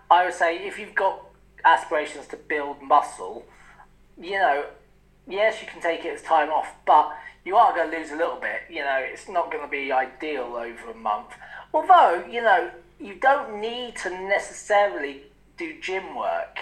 I 0.10 0.26
would 0.26 0.34
say 0.34 0.68
if 0.68 0.78
you've 0.78 0.96
got 0.96 1.26
aspirations 1.66 2.28
to 2.28 2.38
build 2.38 2.82
muscle, 2.82 3.46
you 4.20 4.38
know, 4.38 4.66
yes, 5.28 5.62
you 5.62 5.68
can 5.68 5.82
take 5.82 6.06
it 6.06 6.14
as 6.14 6.22
time 6.22 6.50
off, 6.50 6.72
but 6.86 7.12
you 7.44 7.56
are 7.56 7.74
going 7.76 7.92
to 7.92 7.98
lose 7.98 8.12
a 8.12 8.16
little 8.16 8.40
bit. 8.40 8.62
You 8.70 8.84
know, 8.84 8.98
it's 9.00 9.28
not 9.28 9.52
going 9.52 9.64
to 9.64 9.70
be 9.70 9.92
ideal 9.92 10.56
over 10.56 10.92
a 10.92 10.96
month. 10.96 11.32
Although, 11.74 12.26
you 12.30 12.42
know, 12.42 12.72
you 13.00 13.16
don't 13.16 13.60
need 13.60 13.96
to 13.98 14.10
necessarily 14.10 15.24
do 15.58 15.80
gym 15.82 16.16
work. 16.16 16.60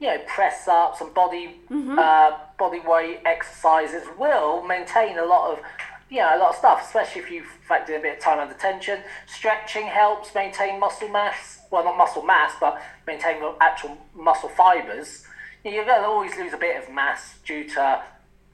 You 0.00 0.08
know, 0.08 0.18
press 0.26 0.68
ups 0.68 1.00
and 1.00 1.12
body 1.14 1.60
uh, 1.98 2.38
body 2.58 2.80
weight 2.80 3.20
exercises 3.24 4.02
will 4.18 4.62
maintain 4.62 5.18
a 5.18 5.24
lot 5.24 5.52
of 5.52 5.64
you 6.10 6.18
know 6.18 6.36
a 6.36 6.38
lot 6.38 6.50
of 6.50 6.56
stuff, 6.56 6.82
especially 6.84 7.22
if 7.22 7.30
you 7.30 7.44
factor 7.66 7.94
in 7.94 8.00
a 8.00 8.02
bit 8.02 8.18
of 8.18 8.22
time 8.22 8.38
under 8.38 8.54
tension. 8.54 9.00
Stretching 9.26 9.86
helps 9.86 10.34
maintain 10.34 10.78
muscle 10.78 11.08
mass. 11.08 11.55
Well, 11.70 11.84
not 11.84 11.96
muscle 11.96 12.22
mass, 12.22 12.52
but 12.60 12.80
maintaining 13.06 13.42
actual 13.60 13.98
muscle 14.14 14.48
fibers. 14.48 15.24
You're 15.64 15.84
going 15.84 16.02
to 16.02 16.06
always 16.06 16.36
lose 16.36 16.52
a 16.52 16.58
bit 16.58 16.82
of 16.82 16.92
mass 16.92 17.38
due 17.44 17.68
to 17.70 18.02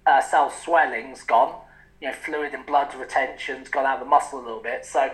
uh, 0.07 0.21
cell 0.21 0.51
swelling's 0.51 1.23
gone. 1.23 1.55
You 2.01 2.09
know, 2.09 2.15
fluid 2.15 2.55
and 2.55 2.65
blood 2.67 2.95
retention's 2.95 3.69
gone 3.69 3.87
out 3.87 3.99
of 3.99 4.01
the 4.01 4.11
muscle 4.11 4.41
a 4.41 4.43
little 4.43 4.63
bit. 4.63 4.85
So 4.85 5.11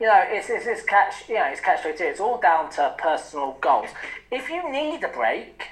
you 0.00 0.06
know, 0.06 0.22
it's, 0.26 0.48
it's, 0.48 0.66
it's 0.66 0.82
catch, 0.82 1.28
you 1.28 1.34
know, 1.34 1.44
it's 1.44 1.60
catch 1.60 1.82
22. 1.82 2.02
It's 2.04 2.20
all 2.20 2.40
down 2.40 2.70
to 2.72 2.94
personal 2.96 3.58
goals. 3.60 3.90
If 4.30 4.48
you 4.48 4.70
need 4.72 5.04
a 5.04 5.08
break, 5.08 5.64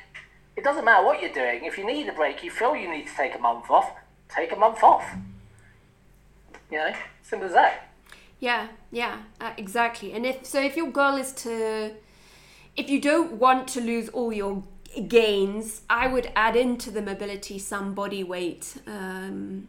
it 0.55 0.63
doesn't 0.63 0.85
matter 0.85 1.05
what 1.05 1.23
you're 1.23 1.33
doing. 1.33 1.65
If 1.65 1.79
you 1.79 1.87
need 1.87 2.09
a 2.09 2.13
break, 2.13 2.45
you 2.45 2.51
feel 2.51 2.77
you 2.77 2.91
need 2.91 3.07
to 3.07 3.15
take 3.17 3.35
a 3.35 3.39
month 3.39 3.71
off, 3.71 3.91
take 4.29 4.53
a 4.53 4.57
month 4.57 4.83
off. 4.83 5.05
You 6.71 6.79
know, 6.79 6.93
simple 7.23 7.49
as 7.49 7.55
that. 7.55 7.88
Yeah, 8.40 8.68
yeah, 8.92 9.22
uh, 9.40 9.53
exactly. 9.57 10.12
And 10.12 10.24
if 10.24 10.46
so, 10.46 10.61
if 10.61 10.77
your 10.77 10.90
goal 10.90 11.16
is 11.16 11.33
to, 11.44 11.92
if 12.77 12.88
you 12.88 13.01
don't 13.01 13.33
want 13.33 13.66
to 13.68 13.81
lose 13.81 14.09
all 14.11 14.33
your 14.33 14.62
gains, 15.09 15.83
I 15.90 16.07
would 16.07 16.31
add 16.37 16.55
into 16.55 16.90
the 16.90 17.03
mobility 17.03 17.59
some 17.59 17.94
body 17.94 18.22
weight 18.22 18.77
um, 18.87 19.68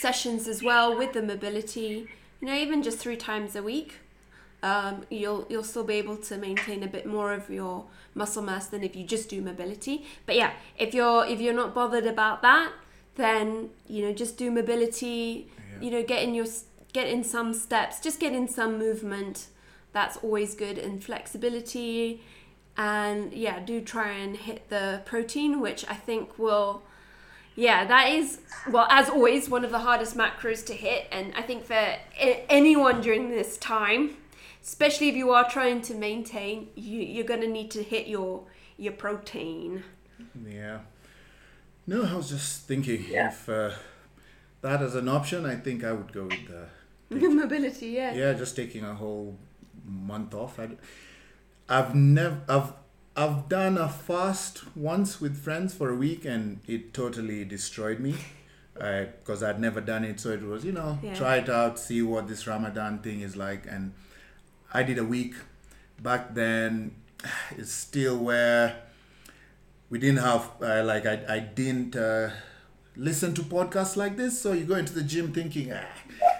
sessions 0.00 0.48
as 0.48 0.62
well 0.62 0.96
with 0.96 1.12
the 1.12 1.22
mobility. 1.22 2.08
You 2.40 2.48
know, 2.48 2.54
even 2.54 2.82
just 2.82 2.98
three 2.98 3.16
times 3.16 3.54
a 3.54 3.62
week, 3.62 4.00
um, 4.64 5.04
you'll 5.08 5.46
you'll 5.48 5.62
still 5.62 5.84
be 5.84 5.94
able 5.94 6.16
to 6.16 6.36
maintain 6.36 6.82
a 6.82 6.88
bit 6.88 7.06
more 7.06 7.32
of 7.32 7.48
your 7.48 7.84
muscle 8.14 8.42
mass 8.42 8.66
than 8.66 8.82
if 8.82 8.96
you 8.96 9.04
just 9.04 9.28
do 9.28 9.40
mobility. 9.40 10.04
But 10.26 10.34
yeah, 10.34 10.52
if 10.76 10.92
you're 10.92 11.24
if 11.24 11.40
you're 11.40 11.54
not 11.54 11.72
bothered 11.72 12.06
about 12.06 12.42
that, 12.42 12.72
then 13.14 13.70
you 13.86 14.04
know 14.04 14.12
just 14.12 14.36
do 14.36 14.50
mobility. 14.50 15.48
You 15.80 15.90
know, 15.90 16.02
get 16.04 16.22
in 16.22 16.34
your 16.34 16.46
get 16.94 17.06
in 17.06 17.22
some 17.22 17.52
steps, 17.52 18.00
just 18.00 18.18
get 18.18 18.32
in 18.32 18.48
some 18.48 18.78
movement. 18.78 19.48
That's 19.92 20.16
always 20.18 20.54
good 20.54 20.78
and 20.78 21.04
flexibility. 21.04 22.22
And 22.76 23.32
yeah, 23.34 23.60
do 23.60 23.82
try 23.82 24.12
and 24.12 24.34
hit 24.36 24.70
the 24.70 25.02
protein, 25.04 25.60
which 25.60 25.84
I 25.88 25.94
think 25.94 26.38
will 26.38 26.82
yeah, 27.56 27.84
that 27.84 28.08
is 28.10 28.40
well, 28.68 28.86
as 28.90 29.08
always, 29.08 29.48
one 29.48 29.64
of 29.64 29.70
the 29.70 29.78
hardest 29.80 30.16
macros 30.16 30.66
to 30.66 30.72
hit, 30.74 31.06
and 31.12 31.32
I 31.36 31.42
think 31.42 31.64
for 31.64 31.96
anyone 32.48 33.00
during 33.00 33.30
this 33.30 33.56
time, 33.58 34.16
especially 34.62 35.08
if 35.08 35.14
you 35.14 35.30
are 35.30 35.48
trying 35.48 35.80
to 35.82 35.94
maintain, 35.94 36.68
you, 36.74 37.00
you're 37.00 37.26
gonna 37.26 37.46
need 37.46 37.70
to 37.72 37.82
hit 37.82 38.08
your 38.08 38.44
your 38.76 38.92
protein. 38.92 39.84
Yeah. 40.48 40.80
No, 41.86 42.02
I 42.04 42.14
was 42.14 42.30
just 42.30 42.66
thinking 42.66 43.04
Yeah. 43.08 43.28
if 43.28 43.48
uh, 43.48 43.70
that 44.62 44.82
is 44.82 44.96
an 44.96 45.08
option, 45.08 45.46
I 45.46 45.54
think 45.54 45.84
I 45.84 45.92
would 45.92 46.12
go 46.12 46.24
with 46.24 46.48
the 46.48 46.66
Mobility, 47.10 47.88
yeah. 47.88 48.14
yeah, 48.14 48.32
just 48.32 48.56
taking 48.56 48.84
a 48.84 48.94
whole 48.94 49.38
month 49.84 50.34
off. 50.34 50.58
I, 50.58 50.70
I've 51.68 51.94
never, 51.94 52.40
I've, 52.48 52.72
I've 53.16 53.48
done 53.48 53.78
a 53.78 53.88
fast 53.88 54.76
once 54.76 55.20
with 55.20 55.36
friends 55.36 55.74
for 55.74 55.90
a 55.90 55.94
week, 55.96 56.24
and 56.24 56.60
it 56.66 56.92
totally 56.94 57.44
destroyed 57.44 58.00
me, 58.00 58.14
because 58.74 59.42
I'd 59.42 59.60
never 59.60 59.80
done 59.80 60.04
it. 60.04 60.18
So 60.20 60.30
it 60.30 60.42
was, 60.42 60.64
you 60.64 60.72
know, 60.72 60.98
Yeah. 61.02 61.14
try 61.14 61.36
it 61.36 61.48
out, 61.48 61.78
see 61.78 62.02
what 62.02 62.26
this 62.28 62.46
Ramadan 62.46 62.98
thing 63.00 63.20
is 63.20 63.36
like, 63.36 63.66
and 63.68 63.92
I 64.72 64.82
did 64.82 64.98
a 64.98 65.04
week. 65.04 65.34
Back 66.02 66.34
then, 66.34 66.96
it's 67.56 67.72
still 67.72 68.18
where 68.18 68.76
we 69.90 69.98
didn't 69.98 70.18
have 70.24 70.50
uh, 70.60 70.82
like 70.82 71.06
I, 71.06 71.22
I 71.28 71.38
didn't 71.38 71.94
uh, 71.94 72.30
listen 72.96 73.32
to 73.34 73.42
podcasts 73.42 73.96
like 73.96 74.16
this 74.16 74.40
so 74.40 74.52
you 74.52 74.64
go 74.64 74.74
into 74.74 74.92
the 74.92 75.02
gym 75.02 75.32
thinking 75.32 75.72
ah, 75.72 75.84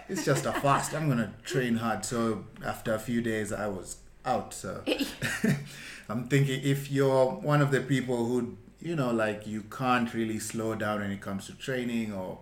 it's 0.08 0.24
just 0.24 0.46
a 0.46 0.52
fast. 0.52 0.94
I'm 0.94 1.08
gonna 1.08 1.32
train 1.44 1.76
hard 1.76 2.04
so 2.04 2.44
after 2.64 2.94
a 2.94 2.98
few 2.98 3.20
days 3.20 3.52
i 3.52 3.66
was 3.66 3.96
out 4.24 4.54
so. 4.54 4.82
I'm 6.08 6.28
thinking 6.28 6.60
if 6.62 6.90
you're 6.90 7.26
one 7.26 7.60
of 7.62 7.70
the 7.70 7.80
people 7.80 8.26
who 8.26 8.56
you 8.80 8.96
know 8.96 9.10
like 9.10 9.46
you 9.46 9.62
can't 9.62 10.12
really 10.14 10.38
slow 10.38 10.74
down 10.74 11.00
when 11.00 11.10
it 11.10 11.20
comes 11.20 11.46
to 11.46 11.54
training 11.54 12.12
or 12.12 12.38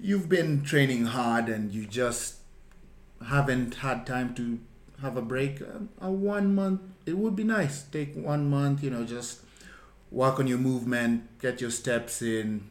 you've 0.00 0.28
been 0.28 0.62
training 0.62 1.06
hard 1.06 1.48
and 1.48 1.72
you 1.72 1.86
just 1.86 2.36
haven't 3.28 3.76
had 3.76 4.06
time 4.06 4.34
to 4.34 4.58
have 5.00 5.16
a 5.16 5.22
break 5.22 5.60
um, 5.62 5.88
a 6.00 6.10
one 6.10 6.54
month 6.54 6.80
it 7.04 7.16
would 7.16 7.34
be 7.34 7.44
nice. 7.44 7.82
Take 7.82 8.14
one 8.14 8.48
month 8.48 8.82
you 8.82 8.90
know 8.90 9.04
just 9.04 9.40
work 10.10 10.38
on 10.38 10.46
your 10.46 10.58
movement 10.58 11.40
get 11.40 11.60
your 11.60 11.70
steps 11.70 12.22
in 12.22 12.68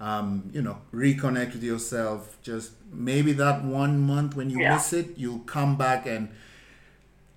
um, 0.00 0.50
you 0.52 0.60
know 0.62 0.78
reconnect 0.92 1.52
with 1.54 1.62
yourself 1.62 2.36
just 2.42 2.72
maybe 2.92 3.32
that 3.32 3.64
one 3.64 4.00
month 4.00 4.34
when 4.36 4.50
you 4.50 4.60
Yeah. 4.60 4.74
miss 4.74 4.92
it 4.92 5.16
you'll 5.16 5.40
come 5.40 5.76
back 5.76 6.06
and 6.06 6.28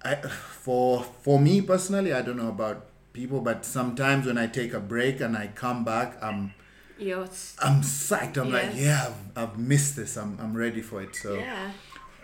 I, 0.03 0.15
for 0.15 1.03
for 1.21 1.39
me 1.39 1.61
personally 1.61 2.13
i 2.13 2.21
don't 2.21 2.37
know 2.37 2.49
about 2.49 2.85
people 3.13 3.41
but 3.41 3.65
sometimes 3.65 4.25
when 4.25 4.37
i 4.37 4.47
take 4.47 4.73
a 4.73 4.79
break 4.79 5.21
and 5.21 5.35
i 5.37 5.47
come 5.47 5.83
back 5.83 6.17
i'm 6.21 6.53
i'm 7.61 7.81
psyched 7.81 8.37
i'm 8.37 8.51
like 8.51 8.71
yeah 8.75 9.07
I've, 9.35 9.49
I've 9.49 9.57
missed 9.59 9.95
this 9.95 10.17
i'm, 10.17 10.37
I'm 10.41 10.55
ready 10.55 10.81
for 10.81 11.01
it 11.01 11.15
so 11.15 11.35
yeah. 11.35 11.71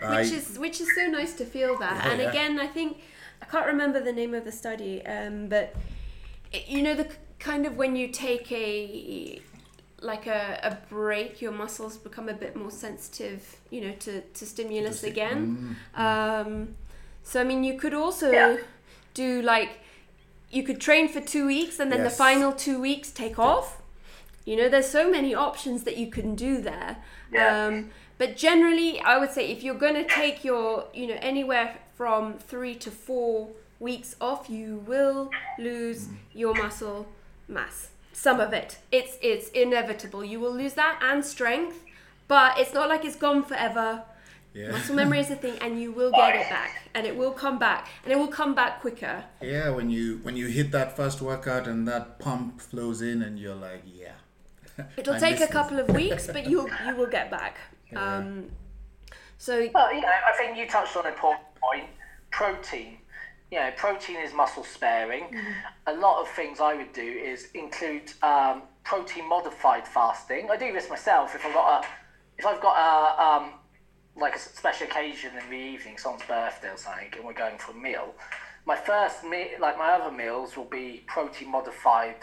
I- 0.02 0.22
which 0.22 0.32
is 0.32 0.60
which 0.60 0.82
is 0.82 0.94
so 0.96 1.06
nice 1.08 1.34
to 1.36 1.46
feel 1.46 1.78
that. 1.80 1.96
Yeah, 2.06 2.12
and 2.12 2.22
yeah. 2.22 2.30
again, 2.30 2.60
I 2.60 2.68
think 2.68 2.98
I 3.42 3.46
can't 3.46 3.66
remember 3.68 4.02
the 4.02 4.12
name 4.12 4.34
of 4.34 4.44
the 4.44 4.52
study, 4.52 5.06
um, 5.06 5.48
but 5.48 5.74
it, 6.52 6.68
you 6.68 6.82
know 6.82 6.94
the 6.94 7.08
kind 7.40 7.66
of 7.66 7.78
when 7.78 7.96
you 7.96 8.10
take 8.10 8.52
a 8.52 9.42
like 10.04 10.28
a, 10.28 10.60
a 10.64 10.78
break, 10.94 11.42
your 11.42 11.52
muscles 11.52 11.98
become 11.98 12.30
a 12.30 12.34
bit 12.34 12.56
more 12.56 12.72
sensitive, 12.72 13.56
you 13.70 13.82
know, 13.82 13.94
to, 14.00 14.22
to 14.22 14.46
stimulus 14.46 15.00
sti- 15.00 15.08
again. 15.10 15.76
Um, 15.96 16.76
so 17.24 17.40
I 17.42 17.44
mean, 17.44 17.64
you 17.64 17.78
could 17.80 17.94
also 17.94 18.32
Yeah. 18.32 18.58
do 19.14 19.42
like 19.42 19.80
you 20.52 20.64
could 20.64 20.80
train 20.80 21.08
for 21.08 21.20
two 21.22 21.46
weeks 21.48 21.80
and 21.80 21.92
then 21.92 22.04
the 22.04 22.10
final 22.10 22.52
two 22.52 22.80
weeks 22.80 23.12
take 23.12 23.40
off. 23.40 23.82
You 24.46 24.56
know, 24.58 24.70
there's 24.70 24.90
so 24.90 25.10
many 25.10 25.34
options 25.34 25.84
that 25.84 25.98
you 25.98 26.12
can 26.12 26.36
do 26.36 26.62
there. 26.62 26.98
Yeah. 27.32 27.66
Um, 27.68 27.90
but 28.18 28.36
generally, 28.38 29.00
I 29.00 29.18
would 29.18 29.32
say 29.32 29.50
if 29.50 29.64
you're 29.64 29.74
going 29.86 29.96
to 29.96 30.04
take 30.06 30.44
your, 30.44 30.86
you 30.94 31.08
know, 31.08 31.18
anywhere 31.22 31.78
from 31.96 32.38
three 32.38 32.76
to 32.76 32.92
four 32.92 33.50
weeks 33.80 34.16
off, 34.22 34.50
you 34.50 34.84
will 34.86 35.30
lose 35.58 36.08
your 36.34 36.54
muscle 36.54 37.08
mass. 37.48 37.90
Some 38.14 38.40
of 38.40 38.54
it. 38.54 38.78
It's 38.92 39.18
it's 39.22 39.50
inevitable. 39.50 40.24
You 40.24 40.40
will 40.40 40.54
lose 40.54 40.74
that 40.76 41.00
and 41.02 41.26
strength, 41.26 41.84
but 42.28 42.60
it's 42.60 42.74
not 42.74 42.88
like 42.90 43.04
it's 43.06 43.16
gone 43.18 43.44
forever. 43.44 44.04
yeah 44.54 44.72
Muscle 44.72 44.96
memory 44.96 45.20
is 45.20 45.32
a 45.32 45.36
thing, 45.36 45.58
and 45.62 45.82
you 45.82 45.92
will 45.92 46.12
get 46.12 46.36
it 46.36 46.48
back, 46.50 46.72
and 46.94 47.06
it 47.08 47.16
will 47.18 47.32
come 47.32 47.58
back, 47.60 47.88
and 48.04 48.14
it 48.14 48.18
will 48.18 48.28
come 48.42 48.54
back 48.56 48.82
quicker. 48.82 49.24
Yeah, 49.42 49.70
when 49.72 49.90
you 49.90 50.20
when 50.24 50.36
you 50.38 50.48
hit 50.48 50.72
that 50.72 50.96
first 50.96 51.22
workout 51.22 51.68
and 51.68 51.88
that 51.88 52.20
pump 52.20 52.62
flows 52.62 53.02
in 53.02 53.22
and 53.24 53.40
you're 53.40 53.56
like, 53.56 53.84
yeah. 53.86 54.14
It'll 54.98 55.16
I 55.16 55.20
take 55.20 55.32
miss 55.40 55.42
a 55.44 55.46
this. 55.46 55.52
couple 55.54 55.80
of 55.80 55.90
weeks, 55.90 56.28
but 56.28 56.48
you 56.50 56.70
you 56.88 56.96
will 56.96 57.10
get 57.10 57.32
back. 57.32 57.58
Um, 57.96 58.50
so 59.38 59.54
Well, 59.74 59.94
you 59.94 60.02
know, 60.02 60.08
I 60.08 60.34
think 60.38 60.58
you 60.58 60.68
touched 60.68 60.96
on 60.98 61.06
a 61.08 61.12
point. 61.12 61.40
Protein. 62.32 62.98
You 63.54 63.60
know, 63.60 63.72
protein 63.78 64.16
is 64.16 64.34
muscle 64.34 64.64
sparing. 64.64 65.26
A 65.86 65.94
lot 65.94 66.20
of 66.20 66.28
things 66.28 66.60
I 66.60 66.74
would 66.74 66.92
do 66.92 67.04
is 67.04 67.50
include 67.54 68.12
um, 68.24 68.64
protein 68.84 69.30
modified 69.30 69.88
fasting. 69.88 70.50
I 70.50 70.58
do 70.58 70.74
this 70.74 70.90
myself 70.90 71.36
if 71.36 71.46
I've 71.46 71.54
got 71.54 71.84
a 71.84 71.88
if 72.40 72.48
I've 72.48 72.60
got 72.60 72.76
a 72.76 73.22
um, 73.22 73.52
like 74.20 74.36
a 74.36 74.40
special 74.40 74.88
occasion 74.88 75.34
in 75.38 75.48
the 75.52 75.56
evening, 75.56 76.00
someone's 76.00 76.26
birthday 76.26 76.70
or 76.70 76.78
something, 76.78 77.10
and 77.16 77.24
we're 77.24 77.34
going 77.34 77.60
for 77.60 77.74
a 77.74 77.76
meal. 77.76 78.16
My 78.66 78.76
first 78.76 79.24
meal, 79.24 79.50
like 79.60 79.78
my 79.78 79.92
other 79.92 80.10
meals, 80.12 80.58
will 80.58 80.66
be 80.66 81.04
protein 81.06 81.52
modified 81.52 82.16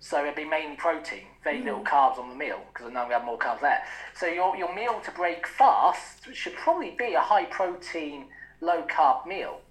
so 0.00 0.22
it'd 0.22 0.36
be 0.36 0.44
mainly 0.44 0.76
protein, 0.76 1.24
very 1.42 1.62
little 1.62 1.82
carbs 1.82 2.18
on 2.18 2.28
the 2.28 2.34
meal 2.34 2.60
because 2.72 2.90
I 2.90 2.92
know 2.92 3.06
we 3.06 3.14
have 3.14 3.24
more 3.24 3.38
carbs 3.38 3.62
there. 3.62 3.82
So 4.14 4.26
your, 4.26 4.54
your 4.54 4.74
meal 4.74 5.00
to 5.02 5.10
break 5.12 5.46
fast 5.46 6.28
should 6.34 6.54
probably 6.56 6.94
be 6.98 7.14
a 7.14 7.20
high 7.20 7.46
protein, 7.46 8.26
low 8.60 8.82
carb 8.82 9.26
meal. 9.26 9.62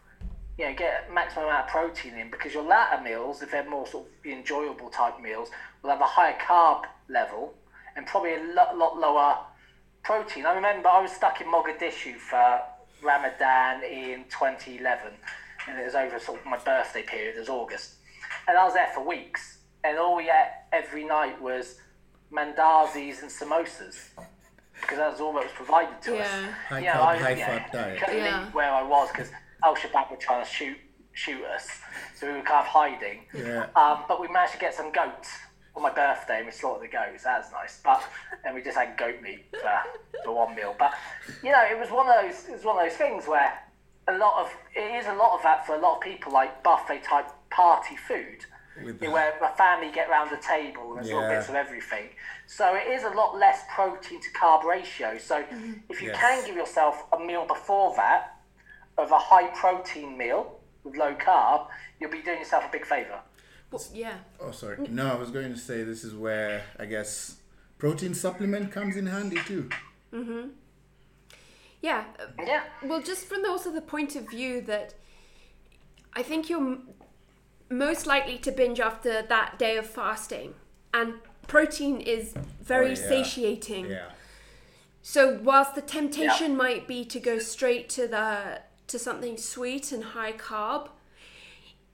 You 0.57 0.65
know, 0.69 0.73
get 0.75 1.13
maximum 1.13 1.45
amount 1.45 1.65
of 1.65 1.69
protein 1.71 2.13
in 2.17 2.29
because 2.31 2.53
your 2.53 2.63
latter 2.63 3.01
meals, 3.03 3.41
if 3.41 3.51
they're 3.51 3.69
more 3.69 3.85
sort 3.85 4.05
of 4.07 4.25
enjoyable 4.25 4.89
type 4.89 5.19
meals, 5.21 5.49
will 5.83 5.89
have 5.89 5.99
a 5.99 6.05
higher 6.05 6.37
carb 6.39 6.83
level 7.09 7.53
and 7.97 8.05
probably 8.07 8.35
a 8.35 8.43
lot, 8.53 8.77
lot 8.77 8.97
lower 8.97 9.37
protein. 10.03 10.45
I 10.45 10.53
remember 10.53 10.87
I 10.87 11.01
was 11.01 11.11
stuck 11.11 11.41
in 11.41 11.47
Mogadishu 11.47 12.15
for 12.15 12.61
Ramadan 13.03 13.83
in 13.83 14.23
2011, 14.29 15.11
and 15.67 15.77
it 15.79 15.83
was 15.83 15.95
over 15.95 16.19
sort 16.19 16.39
of 16.39 16.45
my 16.45 16.57
birthday 16.57 17.03
period, 17.03 17.35
it 17.35 17.39
was 17.39 17.49
August. 17.49 17.95
And 18.47 18.57
I 18.57 18.63
was 18.63 18.73
there 18.75 18.89
for 18.93 19.05
weeks, 19.05 19.57
and 19.83 19.97
all 19.97 20.15
we 20.15 20.23
ate 20.29 20.51
every 20.71 21.03
night 21.03 21.41
was 21.41 21.79
mandazis 22.31 23.21
and 23.21 23.29
samosas. 23.31 23.97
Because 24.81 24.97
that 24.97 25.11
was 25.11 25.19
all 25.21 25.33
that 25.33 25.43
was 25.43 25.51
provided 25.53 26.01
to 26.03 26.17
us. 26.17 26.27
Yeah. 26.31 26.51
High 26.69 26.79
You 26.79 26.85
know, 26.85 26.91
carb, 26.93 27.01
I- 27.05 27.17
high 27.17 27.29
yeah, 27.31 27.45
fat 27.47 27.71
diet. 27.71 27.99
Couldn't 27.99 28.17
Yeah. 28.23 28.43
leave 28.43 28.53
where 28.53 28.71
I 28.71 28.83
was 28.83 29.09
because 29.11 29.29
Al 29.63 29.75
Shabaab 29.75 30.11
were 30.11 30.17
trying 30.17 30.43
to 30.45 30.49
shoot 30.49 30.77
shoot 31.13 31.43
us, 31.45 31.67
so 32.13 32.27
we 32.27 32.33
were 32.33 32.41
kind 32.41 32.59
of 32.59 32.65
hiding. 32.65 33.21
Yeah. 33.33 33.67
Um, 33.75 34.03
but 34.07 34.19
we 34.19 34.27
managed 34.27 34.53
to 34.53 34.59
get 34.59 34.73
some 34.73 34.91
goats 34.91 35.29
on 35.75 35.81
my 35.83 35.89
birthday, 35.91 36.37
and 36.37 36.45
we 36.45 36.51
slaughtered 36.51 36.83
the 36.83 36.91
goats. 36.91 37.23
That 37.23 37.39
was 37.43 37.51
nice. 37.51 37.79
But 37.83 38.03
and 38.43 38.53
we 38.53 38.61
just 38.61 38.77
had 38.77 38.97
goat 38.97 39.21
meat 39.21 39.45
for, 39.51 39.79
for 40.25 40.35
one 40.35 40.55
meal. 40.55 40.75
But 40.77 40.93
you 41.43 41.51
know, 41.51 41.63
it 41.63 41.79
was 41.79 41.89
one 41.89 42.07
of 42.09 42.15
those. 42.21 42.47
It 42.49 42.51
was 42.53 42.63
one 42.65 42.77
of 42.77 42.89
those 42.89 42.97
things 42.97 43.27
where 43.27 43.57
a 44.07 44.17
lot 44.17 44.41
of 44.45 44.51
it 44.75 44.95
is 44.99 45.07
a 45.07 45.13
lot 45.13 45.35
of 45.37 45.41
that 45.43 45.65
for 45.65 45.75
a 45.75 45.79
lot 45.79 45.95
of 45.95 46.01
people, 46.01 46.31
like 46.33 46.61
buffet 46.63 47.03
type 47.03 47.27
party 47.49 47.95
food. 47.95 48.45
With 48.77 48.85
you 48.85 48.91
know, 48.93 48.97
the- 49.07 49.09
where 49.11 49.37
the 49.39 49.47
family 49.57 49.89
get 49.89 50.09
round 50.09 50.31
the 50.31 50.37
table 50.45 50.89
and 50.89 50.97
there's 50.97 51.07
little 51.13 51.29
bits 51.29 51.47
of 51.47 51.55
everything. 51.55 52.09
So 52.45 52.75
it 52.75 52.87
is 52.91 53.03
a 53.05 53.09
lot 53.11 53.37
less 53.37 53.61
protein 53.73 54.19
to 54.21 54.29
carb 54.31 54.65
ratio. 54.65 55.17
So 55.17 55.45
if 55.89 56.01
you 56.01 56.09
Yes. 56.09 56.19
can 56.19 56.45
give 56.45 56.57
yourself 56.57 57.05
a 57.13 57.19
meal 57.19 57.45
before 57.45 57.95
that 57.95 58.34
of 58.97 59.11
a 59.11 59.17
high 59.19 59.47
protein 59.49 60.17
meal 60.17 60.59
with 60.83 60.95
low 60.95 61.13
carb, 61.15 61.67
you'll 61.99 62.11
be 62.11 62.21
doing 62.21 62.39
yourself 62.39 62.63
a 62.65 62.69
big 62.71 62.85
favour. 62.85 63.19
Well, 63.71 63.83
yeah. 63.93 64.15
Oh, 64.39 64.51
sorry. 64.51 64.77
No, 64.89 65.11
I 65.11 65.15
was 65.15 65.31
going 65.31 65.51
to 65.51 65.59
say 65.59 65.83
this 65.83 66.03
is 66.03 66.13
where 66.13 66.63
I 66.79 66.85
guess 66.85 67.37
protein 67.77 68.13
supplement 68.13 68.71
comes 68.71 68.95
in 68.95 69.07
handy 69.07 69.37
too. 69.45 69.69
Yeah. 71.81 72.03
uh, 72.19 72.25
Yeah. 72.45 72.63
Well, 72.83 73.01
just 73.01 73.25
from 73.25 73.41
the, 73.41 73.49
also 73.49 73.71
the 73.71 73.81
point 73.81 74.15
of 74.15 74.29
view 74.29 74.61
that 74.61 74.93
I 76.13 76.23
think 76.23 76.49
you're 76.49 76.59
m- 76.61 76.89
most 77.69 78.05
likely 78.07 78.37
to 78.39 78.51
binge 78.51 78.79
after 78.79 79.21
that 79.23 79.59
day 79.59 79.77
of 79.77 79.85
fasting, 79.87 80.53
and 80.93 81.15
protein 81.47 81.99
is 81.99 82.33
very 82.61 82.87
Oh, 82.87 82.89
yeah. 82.89 82.95
satiating. 82.95 83.87
Yeah. 83.89 84.09
So 85.01 85.39
whilst 85.43 85.75
the 85.75 85.81
temptation 85.81 86.55
might 86.55 86.87
be 86.87 87.03
to 87.05 87.19
go 87.19 87.37
straight 87.39 87.89
to 87.89 88.07
the 88.07 88.61
to 88.87 88.99
something 88.99 89.37
sweet 89.37 89.91
and 89.91 90.03
high 90.03 90.33
carb, 90.33 90.89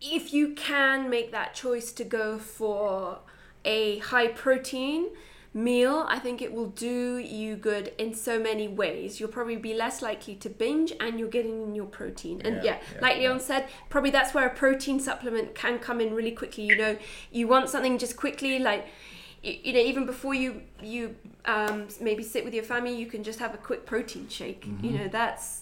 if 0.02 0.34
you 0.34 0.54
can 0.54 1.10
make 1.10 1.32
that 1.32 1.54
choice 1.54 1.92
to 1.94 2.04
go 2.04 2.38
for 2.38 3.20
a 3.64 4.00
high 4.00 4.28
protein 4.28 5.10
meal, 5.54 6.06
I 6.08 6.18
think 6.18 6.42
it 6.42 6.54
will 6.54 6.70
do 6.70 7.18
you 7.18 7.56
good 7.56 7.94
in 7.98 8.14
so 8.14 8.40
many 8.40 8.68
ways. 8.68 9.20
You'll 9.20 9.30
probably 9.30 9.58
be 9.58 9.74
less 9.74 10.02
likely 10.02 10.36
to 10.36 10.50
binge 10.50 10.94
and 11.00 11.20
you're 11.20 11.30
getting 11.30 11.62
in 11.62 11.76
your 11.76 11.86
protein. 11.86 12.42
And 12.44 12.58
Yeah, 12.58 12.64
yeah, 12.64 12.80
yeah, 12.94 13.02
like 13.02 13.16
yeah. 13.18 13.30
Leon 13.30 13.40
said, 13.42 13.68
probably 13.90 14.12
that's 14.12 14.34
where 14.34 14.48
a 14.48 14.54
protein 14.54 15.00
supplement 15.00 15.54
can 15.54 15.80
come 15.80 16.00
in 16.00 16.14
really 16.14 16.32
quickly. 16.32 16.64
You 16.64 16.78
know, 16.78 16.98
you 17.32 17.48
want 17.48 17.70
something 17.70 17.98
just 17.98 18.16
quickly, 18.16 18.60
like 18.60 18.88
you 19.44 19.74
know, 19.74 19.80
even 19.80 20.06
before 20.06 20.34
you 20.34 20.62
you 20.82 21.16
um, 21.46 21.88
maybe 22.00 22.24
sit 22.24 22.46
with 22.46 22.54
your 22.54 22.64
family, 22.64 22.96
you 22.96 23.08
can 23.08 23.24
just 23.24 23.40
have 23.40 23.54
a 23.54 23.58
quick 23.58 23.86
protein 23.86 24.28
shake. 24.30 24.66
Mm-hmm. 24.66 24.86
You 24.86 24.92
know, 24.92 25.08
that's 25.08 25.61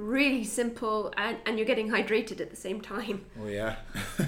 really 0.00 0.44
simple, 0.44 1.12
and 1.16 1.38
and 1.46 1.58
you're 1.58 1.66
getting 1.66 1.90
hydrated 1.90 2.40
at 2.40 2.50
the 2.50 2.56
same 2.56 2.80
time. 2.80 3.24
Oh 3.40 3.48
yeah. 3.48 3.76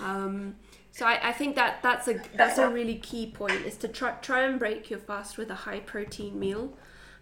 Um, 0.00 0.54
so 0.90 1.06
I, 1.06 1.28
I 1.28 1.32
think 1.32 1.54
that 1.56 1.82
that's 1.82 2.08
a 2.08 2.20
that's 2.36 2.58
a 2.58 2.68
really 2.68 2.96
key 2.96 3.30
point 3.30 3.64
is 3.64 3.76
to 3.78 3.88
try 3.88 4.12
try 4.22 4.42
and 4.42 4.58
break 4.58 4.90
your 4.90 4.98
fast 4.98 5.38
with 5.38 5.50
a 5.50 5.54
high 5.54 5.80
protein 5.80 6.38
meal, 6.38 6.72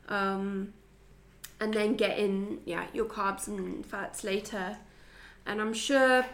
um, 0.09 0.72
and 1.61 1.75
then 1.75 1.94
get 1.94 2.18
in 2.18 2.61
yeah 2.64 2.87
your 2.92 3.07
carbs 3.07 3.49
and 3.49 3.85
fats 3.85 4.25
later, 4.25 4.79
and 5.44 5.61
I'm 5.61 5.75
sure. 5.75 6.25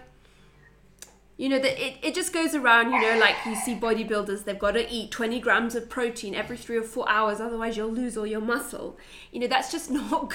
You 1.39 1.49
know 1.49 1.59
that 1.59 1.85
it, 1.85 1.97
it 2.03 2.15
just 2.15 2.33
goes 2.33 2.55
around. 2.55 2.93
You 2.93 3.01
know, 3.01 3.19
like 3.19 3.35
you 3.47 3.57
see 3.57 3.75
bodybuilders, 3.75 4.45
they've 4.45 4.59
got 4.59 4.73
to 4.73 4.89
eat 4.93 5.11
twenty 5.11 5.41
grams 5.41 5.75
of 5.75 5.89
protein 5.89 6.35
every 6.35 6.57
three 6.57 6.77
or 6.77 6.83
four 6.83 7.09
hours, 7.09 7.41
otherwise 7.41 7.77
you'll 7.77 7.91
lose 7.91 8.17
all 8.17 8.27
your 8.27 8.43
muscle. 8.43 8.97
You 9.33 9.41
know, 9.41 9.47
that's 9.49 9.73
just 9.73 9.91
not. 10.01 10.35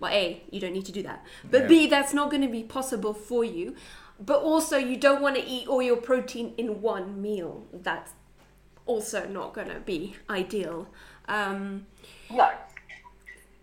Well, 0.00 0.12
a 0.12 0.42
you 0.50 0.60
don't 0.60 0.72
need 0.72 0.86
to 0.86 0.92
do 0.92 1.02
that, 1.02 1.24
but 1.50 1.62
Yeah. 1.62 1.68
b 1.68 1.86
that's 1.88 2.14
not 2.14 2.30
going 2.30 2.42
to 2.42 2.48
be 2.48 2.62
possible 2.62 3.12
for 3.14 3.44
you. 3.44 3.74
But 4.20 4.42
also, 4.42 4.76
you 4.76 4.96
don't 4.96 5.22
want 5.22 5.36
to 5.36 5.44
eat 5.44 5.68
all 5.68 5.80
your 5.80 5.96
protein 5.96 6.52
in 6.56 6.82
one 6.82 7.22
meal. 7.22 7.66
That's 7.72 8.12
also 8.86 9.28
not 9.28 9.54
going 9.54 9.68
to 9.68 9.78
be 9.80 10.16
ideal. 10.28 10.88
Um, 11.28 11.86
No. 12.30 12.50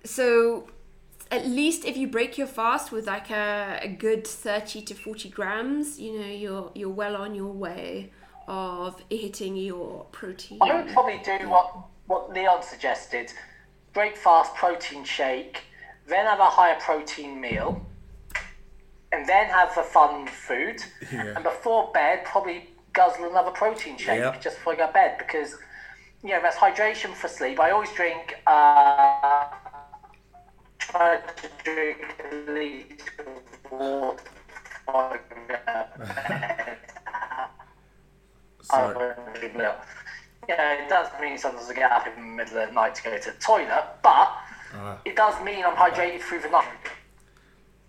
so, 0.03 0.67
at 1.31 1.45
least 1.47 1.83
if 1.85 1.97
you 1.97 2.07
break 2.07 2.37
your 2.37 2.47
fast 2.47 2.91
with 2.91 3.07
like 3.07 3.29
a, 3.31 3.79
a 3.81 3.87
good 3.87 4.25
thirty 4.25 4.81
to 4.83 4.93
forty 4.93 5.29
grams, 5.29 5.99
you 5.99 6.19
know 6.19 6.27
you're 6.27 6.71
you're 6.75 6.89
well 7.03 7.15
on 7.15 7.35
your 7.35 7.51
way 7.51 8.11
of 8.47 9.01
hitting 9.09 9.55
your 9.57 10.05
protein. 10.11 10.59
I 10.61 10.75
would 10.75 10.93
probably 10.93 11.19
do 11.25 11.49
what, 11.49 11.75
what 12.05 12.31
Leon 12.31 12.61
suggested 12.61 13.31
break 13.93 14.15
fast 14.15 14.53
protein 14.55 15.03
shake, 15.03 15.63
then 16.07 16.25
have 16.25 16.39
a 16.39 16.49
higher 16.49 16.79
protein 16.79 17.39
meal, 17.41 17.85
and 19.11 19.27
then 19.27 19.47
have 19.47 19.73
the 19.75 19.83
fun 19.83 20.27
food. 20.27 20.83
Yeah. 21.11 21.33
And 21.35 21.43
before 21.43 21.91
bed, 21.93 22.25
probably 22.25 22.69
guzzle 22.93 23.29
another 23.29 23.51
protein 23.51 23.97
shake 23.97 24.39
just 24.41 24.57
before 24.57 24.73
I 24.73 24.75
go 24.77 24.87
to 24.87 24.93
bed 24.93 25.17
because, 25.17 25.57
you 26.23 26.29
know, 26.29 26.41
that's 26.41 26.57
hydration 26.57 27.13
for 27.13 27.27
sleep. 27.27 27.59
I 27.59 27.71
always 27.71 27.91
drink, 27.91 28.35
uh, 28.47 29.45
try 30.77 31.17
to 31.17 31.49
drink 31.63 32.15
a 32.31 32.51
litre 32.51 33.25
of 33.27 33.71
water 33.71 34.23
I 34.87 35.17
go 35.17 35.45
to 35.49 35.57
bed. 35.65 36.77
Sorry. 38.61 39.15
It 40.47 40.89
does 40.89 41.07
mean 41.19 41.37
sometimes 41.37 41.69
I 41.69 41.73
get 41.73 41.91
up 41.91 42.07
in 42.07 42.15
the 42.15 42.21
middle 42.21 42.57
of 42.59 42.67
the 42.69 42.73
night 42.73 42.95
to 42.95 43.03
go 43.03 43.17
to 43.17 43.31
the 43.31 43.37
toilet, 43.37 43.85
but 44.03 44.31
Ah. 44.77 44.97
it 45.05 45.15
does 45.15 45.43
mean 45.43 45.63
I'm 45.65 45.75
hydrated 45.75 46.21
through 46.21 46.41
the 46.41 46.49
night. 46.49 46.67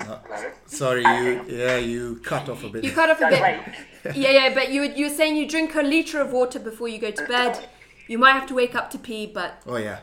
No. 0.01 0.21
Hello? 0.29 0.51
Sorry, 0.67 1.01
you 1.03 1.45
yeah 1.49 1.77
you 1.79 2.21
cut 2.23 2.49
off 2.49 2.63
a 2.65 2.69
bit. 2.69 2.85
You 2.85 2.93
cut 2.93 3.11
off 3.11 3.21
a 3.21 3.29
bit. 3.31 4.15
Yeah, 4.17 4.31
yeah, 4.31 4.55
but 4.55 4.71
you 4.71 4.83
were- 4.83 4.95
you 4.99 5.07
were 5.07 5.15
saying 5.21 5.37
you 5.37 5.49
drink 5.49 5.75
a 5.75 5.83
liter 5.83 6.21
of 6.21 6.31
water 6.31 6.61
before 6.61 6.87
you 6.89 6.99
go 6.99 7.11
to 7.11 7.25
bed. 7.27 7.59
You 8.07 8.19
might 8.19 8.33
have 8.39 8.47
to 8.49 8.55
wake 8.55 8.75
up 8.77 8.89
to 8.91 8.99
pee, 8.99 9.27
but 9.27 9.63
Oh 9.67 9.77
yeah. 9.77 9.99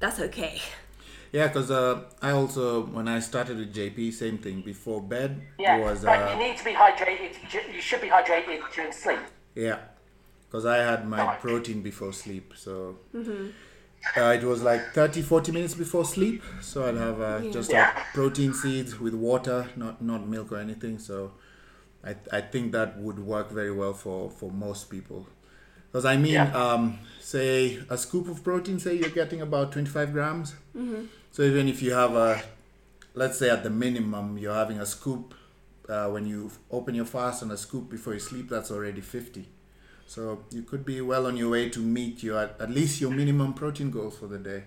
that's 0.00 0.18
okay. 0.20 0.60
Yeah, 1.32 1.48
because 1.48 1.70
uh, 1.70 2.04
I 2.22 2.30
also 2.32 2.82
when 2.86 3.08
I 3.08 3.18
started 3.20 3.56
with 3.58 3.74
JP, 3.74 4.12
same 4.12 4.38
thing. 4.38 4.62
Before 4.62 5.00
bed 5.02 5.42
Yeah, 5.58 5.78
was 5.80 6.04
but 6.04 6.18
uh, 6.22 6.32
you 6.32 6.38
need 6.48 6.56
to 6.58 6.64
be 6.64 6.72
hydrated. 6.72 7.32
You 7.74 7.80
should 7.80 8.00
be 8.00 8.08
hydrated 8.08 8.60
during 8.74 8.92
sleep. 8.92 9.18
yeah, 9.54 9.78
because 10.46 10.64
I 10.66 10.76
had 10.78 11.06
my 11.08 11.34
protein 11.36 11.82
before 11.82 12.12
sleep, 12.12 12.52
so 12.56 12.96
uh, 14.16 14.36
it 14.38 14.42
was 14.44 14.62
like 14.62 14.92
30, 14.92 15.22
40 15.22 15.52
minutes 15.52 15.74
before 15.74 16.04
sleep. 16.04 16.42
So 16.60 16.84
I'd 16.86 16.96
have 16.96 17.20
uh, 17.20 17.40
just 17.50 17.70
Yeah. 17.70 17.92
uh, 17.96 18.00
protein 18.14 18.52
seeds 18.54 18.98
with 19.00 19.14
water, 19.14 19.68
not 19.76 20.02
not 20.02 20.26
milk 20.28 20.52
or 20.52 20.58
anything. 20.58 20.98
So 20.98 21.32
I 22.04 22.16
I 22.32 22.40
think 22.40 22.72
that 22.72 22.98
would 22.98 23.18
work 23.18 23.50
very 23.50 23.72
well 23.72 23.94
for 23.94 24.30
for 24.30 24.50
most 24.50 24.90
people. 24.90 25.26
Because 25.90 26.04
I 26.04 26.16
mean, 26.16 26.34
Yeah. 26.34 26.56
um, 26.64 26.98
say 27.20 27.78
a 27.90 27.96
scoop 27.98 28.28
of 28.28 28.42
protein, 28.42 28.78
say 28.78 28.94
you're 28.94 29.10
getting 29.22 29.40
about 29.42 29.72
25 29.72 30.12
grams. 30.12 30.54
So 31.30 31.42
even 31.42 31.68
if 31.68 31.82
you 31.82 31.92
have 31.92 32.14
a, 32.14 32.42
let's 33.14 33.38
say 33.38 33.48
at 33.50 33.62
the 33.62 33.70
minimum, 33.70 34.36
you're 34.38 34.54
having 34.54 34.78
a 34.80 34.86
scoop 34.86 35.34
uh, 35.88 36.08
when 36.08 36.26
you 36.26 36.50
open 36.70 36.94
your 36.94 37.04
fast 37.06 37.42
and 37.42 37.50
a 37.52 37.56
scoop 37.56 37.88
before 37.90 38.14
you 38.14 38.20
sleep, 38.20 38.48
that's 38.48 38.70
already 38.70 39.00
50. 39.00 39.46
So 40.06 40.44
you 40.50 40.62
could 40.62 40.84
be 40.84 41.00
well 41.00 41.26
on 41.26 41.36
your 41.36 41.50
way 41.50 41.68
to 41.70 41.78
meet 41.80 42.22
your 42.22 42.38
at 42.38 42.70
least 42.70 43.00
your 43.00 43.10
minimum 43.10 43.54
protein 43.54 43.90
goals 43.90 44.18
for 44.18 44.26
the 44.26 44.38
day. 44.38 44.64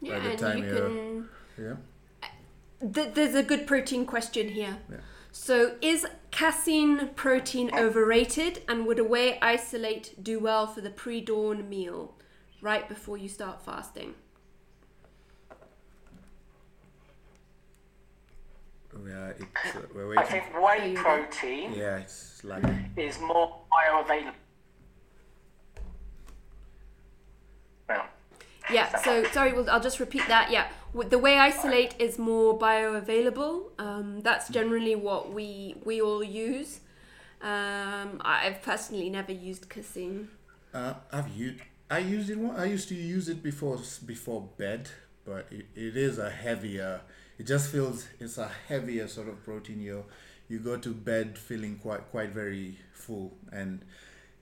Yeah, 0.00 0.18
the 0.20 0.30
and 0.30 0.38
time 0.38 0.58
you 0.58 0.64
you're- 0.64 0.80
can. 0.80 1.28
Yeah. 1.58 1.76
Th- 2.92 3.14
there's 3.14 3.34
a 3.34 3.42
good 3.42 3.66
protein 3.66 4.04
question 4.06 4.48
here. 4.48 4.78
Yeah. 4.90 4.98
So, 5.32 5.76
is 5.82 6.06
casein 6.30 7.10
protein 7.14 7.70
overrated, 7.74 8.62
and 8.68 8.86
would 8.86 8.98
a 8.98 9.04
whey 9.04 9.38
isolate 9.40 10.22
do 10.22 10.38
well 10.38 10.66
for 10.66 10.80
the 10.80 10.88
pre-dawn 10.90 11.68
meal, 11.68 12.14
right 12.62 12.88
before 12.88 13.18
you 13.18 13.28
start 13.28 13.62
fasting? 13.62 14.14
Yeah, 19.06 19.28
it's, 19.38 19.76
uh, 19.76 19.80
we're 19.94 20.16
I 20.18 20.24
think 20.24 20.44
whey 20.58 20.94
protein 20.94 21.74
Yeah, 21.74 21.98
it's 21.98 22.42
like 22.44 22.64
is 22.96 23.20
more 23.20 23.60
bioavailable. 23.70 24.32
Well, 27.88 28.06
Yeah. 28.70 28.96
So 28.98 29.24
sorry, 29.32 29.52
well, 29.52 29.68
I'll 29.70 29.80
just 29.80 30.00
repeat 30.00 30.22
that. 30.28 30.50
Yeah, 30.50 30.68
with 30.92 31.10
the 31.10 31.18
whey 31.18 31.38
isolate 31.38 31.94
is 31.98 32.18
more 32.18 32.58
bioavailable. 32.58 33.70
Um, 33.78 34.20
that's 34.22 34.48
generally 34.48 34.94
what 34.96 35.32
we 35.32 35.76
we 35.84 36.00
all 36.00 36.22
use. 36.24 36.80
Um, 37.42 38.20
I've 38.24 38.62
personally 38.62 39.10
never 39.10 39.32
used 39.32 39.68
casein. 39.68 40.28
uh, 40.74 40.94
I've 41.12 41.28
used 41.28 41.60
I 41.90 41.98
used 41.98 42.30
it. 42.30 42.38
one- 42.38 42.56
I 42.56 42.64
used 42.64 42.88
to 42.88 42.94
use 42.96 43.28
it 43.28 43.42
before 43.42 43.78
before 44.04 44.48
bed, 44.58 44.90
but 45.24 45.46
it, 45.52 45.66
it 45.76 45.96
is 45.96 46.18
a 46.18 46.30
heavier. 46.30 47.00
It 47.38 47.46
just 47.46 47.70
feels 47.70 48.08
it's 48.18 48.38
a 48.38 48.50
heavier 48.68 49.06
sort 49.06 49.28
of 49.28 49.44
protein. 49.44 49.80
You 49.80 50.04
you 50.48 50.58
go 50.58 50.76
to 50.76 50.92
bed 50.92 51.38
feeling 51.38 51.76
quite 51.76 52.10
quite 52.10 52.30
very 52.30 52.78
full, 52.94 53.36
and 53.52 53.84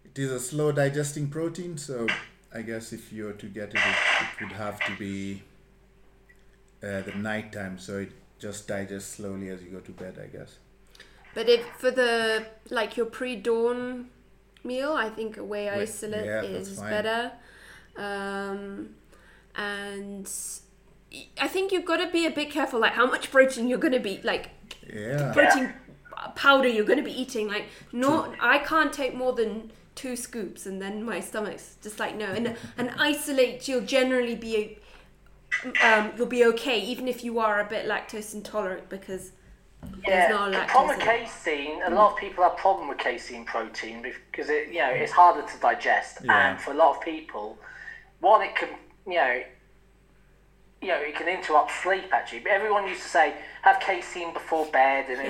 it 0.04 0.18
is 0.18 0.30
a 0.30 0.40
slow 0.40 0.72
digesting 0.72 1.28
protein. 1.28 1.76
So 1.76 2.07
I 2.54 2.62
guess 2.62 2.92
if 2.92 3.12
you 3.12 3.24
were 3.24 3.32
to 3.32 3.46
get 3.46 3.70
it, 3.70 3.76
it, 3.76 3.80
it 4.40 4.44
would 4.44 4.52
have 4.52 4.78
to 4.86 4.96
be 4.96 5.42
uh, 6.82 7.02
the 7.02 7.14
night 7.16 7.52
time. 7.52 7.78
So 7.78 7.98
it 7.98 8.12
just 8.38 8.68
digests 8.68 9.16
slowly 9.16 9.48
as 9.48 9.62
you 9.62 9.70
go 9.70 9.80
to 9.80 9.92
bed. 9.92 10.18
I 10.22 10.26
guess. 10.26 10.58
But 11.34 11.48
if 11.48 11.66
for 11.78 11.90
the 11.90 12.46
like 12.70 12.96
your 12.96 13.06
pre-dawn 13.06 14.10
meal, 14.62 14.92
I 14.92 15.10
think 15.10 15.36
a 15.36 15.44
whey 15.44 15.68
isolate 15.68 16.24
yeah, 16.24 16.42
is 16.42 16.80
better. 16.80 17.32
Um, 17.96 18.90
and 19.56 20.30
I 21.40 21.48
think 21.48 21.72
you've 21.72 21.84
got 21.84 21.98
to 21.98 22.10
be 22.10 22.26
a 22.26 22.30
bit 22.30 22.50
careful, 22.50 22.80
like 22.80 22.92
how 22.92 23.06
much 23.06 23.30
protein 23.30 23.68
you're 23.68 23.78
going 23.78 23.92
to 23.92 24.00
be, 24.00 24.20
like 24.24 24.50
Yeah. 24.92 25.32
protein 25.32 25.74
powder 26.34 26.68
you're 26.68 26.84
going 26.84 26.98
to 26.98 27.04
be 27.04 27.20
eating. 27.20 27.48
Like, 27.48 27.66
not 27.92 28.34
I 28.40 28.58
can't 28.58 28.92
take 28.92 29.14
more 29.14 29.32
than 29.32 29.72
two 29.94 30.16
scoops, 30.16 30.66
and 30.66 30.80
then 30.83 31.02
my 31.04 31.20
stomach's 31.20 31.76
just 31.83 31.98
like 31.98 32.16
no. 32.16 32.26
And 32.26 32.57
and 32.78 32.90
isolate, 32.98 33.68
you'll 33.68 33.83
generally 33.83 34.35
be. 34.35 34.78
Um, 35.83 36.11
you'll 36.16 36.26
be 36.26 36.44
okay 36.46 36.80
even 36.80 37.07
if 37.07 37.22
you 37.22 37.38
are 37.38 37.61
a 37.61 37.64
bit 37.64 37.87
lactose 37.87 38.35
intolerant 38.35 38.88
because 38.88 39.30
Yeah, 40.07 40.26
there's 40.28 40.30
no 40.30 40.50
the 40.50 40.57
lactose 40.57 40.66
problem 40.66 41.00
in 41.00 41.07
with 41.07 41.07
casein, 41.07 41.80
a 41.87 41.90
lot 41.90 42.12
of 42.12 42.18
people 42.18 42.42
have 42.42 42.57
problem 42.57 42.88
with 42.88 42.98
casein 42.98 43.44
protein 43.44 44.02
because 44.02 44.50
it, 44.50 44.68
you 44.72 44.80
know, 44.80 44.90
it's 44.90 45.12
harder 45.12 45.42
to 45.46 45.59
digest, 45.61 46.18
Yeah. 46.24 46.50
and 46.50 46.61
for 46.61 46.72
a 46.72 46.74
lot 46.74 46.96
of 46.96 47.02
people, 47.02 47.57
one, 48.18 48.42
it 48.42 48.57
can, 48.57 48.70
you 49.07 49.14
know, 49.14 49.42
you 50.83 50.88
know, 50.88 50.98
it 51.00 51.14
can 51.14 51.28
interrupt 51.28 51.70
sleep 51.83 52.12
actually. 52.12 52.40
But 52.40 52.50
everyone 52.52 52.88
used 52.88 53.02
to 53.02 53.09
say 53.09 53.35
have 53.62 53.78
casein 53.80 54.33
before 54.33 54.66
bed 54.66 55.07
and 55.09 55.20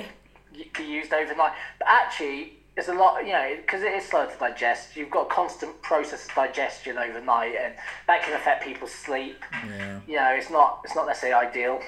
it 0.59 0.73
be 0.73 0.83
used 0.83 1.13
overnight. 1.13 1.53
But 1.77 1.87
actually, 1.87 2.53
it's 2.77 2.87
a 2.89 2.93
lot, 2.93 3.25
you 3.25 3.31
know, 3.31 3.53
because 3.57 3.81
it 3.83 3.93
is 3.93 4.05
slow 4.05 4.25
to 4.25 4.37
digest. 4.37 4.95
You've 4.97 5.09
got 5.11 5.27
a 5.27 5.29
constant 5.29 5.81
process 5.81 6.27
of 6.27 6.35
digestion 6.35 6.97
overnight, 6.97 7.55
and 7.55 7.73
that 8.07 8.21
can 8.23 8.33
affect 8.33 8.63
people's 8.65 8.91
sleep. 8.91 9.41
Yeah. 9.67 9.99
You 10.07 10.15
know, 10.17 10.29
it's 10.37 10.49
not, 10.49 10.81
it's 10.83 10.95
not 10.95 11.07
necessarily 11.07 11.47
ideal. 11.47 11.81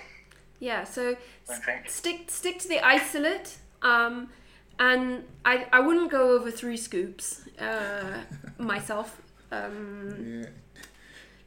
Yeah, 0.59 0.85
so 0.85 1.15
s- 1.49 1.61
stick 1.87 2.31
stick 2.31 2.59
to 2.59 2.67
the 2.67 2.79
isolate. 2.79 3.57
Um, 3.81 4.29
and 4.79 5.23
I, 5.45 5.67
I 5.73 5.79
wouldn't 5.81 6.09
go 6.11 6.31
over 6.35 6.49
three 6.51 6.77
scoops 6.77 7.41
uh, 7.59 8.19
myself. 8.57 9.21
Um, 9.51 10.43
Yeah. 10.43 10.49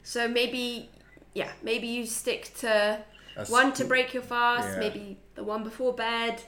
so 0.03 0.27
maybe, 0.27 0.89
yeah, 1.33 1.49
maybe 1.63 1.87
you 1.87 2.05
stick 2.05 2.53
to 2.59 3.03
A 3.37 3.45
one 3.47 3.73
to 3.73 3.85
break 3.85 4.13
your 4.13 4.23
fast, 4.23 4.69
Yeah. 4.73 4.79
maybe 4.79 5.17
the 5.35 5.43
one 5.43 5.63
before 5.63 5.93
bed, 5.93 6.41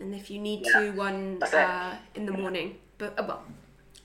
and 0.00 0.14
if 0.14 0.30
you 0.30 0.38
need 0.38 0.66
Yeah, 0.66 0.80
to, 0.80 0.92
one 0.92 1.42
uh, 1.42 1.96
in 2.14 2.26
the 2.26 2.32
morning. 2.32 2.76
But 2.98 3.18
uh, 3.18 3.24
well, 3.28 3.42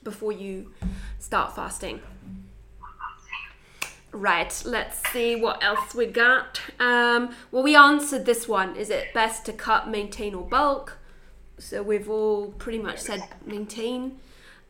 before 0.02 0.32
you 0.32 0.72
start 1.18 1.54
fasting. 1.56 2.00
Right, 4.12 4.62
let's 4.64 5.06
see 5.10 5.36
what 5.36 5.62
else 5.62 5.94
we 5.94 6.06
got. 6.06 6.60
Um, 6.80 7.34
well, 7.50 7.62
we 7.62 7.76
answered 7.76 8.24
this 8.24 8.48
one. 8.48 8.74
Is 8.76 8.88
it 8.88 9.12
best 9.12 9.44
to 9.46 9.52
cut, 9.52 9.88
maintain, 9.90 10.34
or 10.34 10.44
bulk? 10.44 10.96
So 11.58 11.82
we've 11.82 12.08
all 12.08 12.48
pretty 12.52 12.78
much 12.78 12.98
said 12.98 13.22
maintain. 13.44 14.18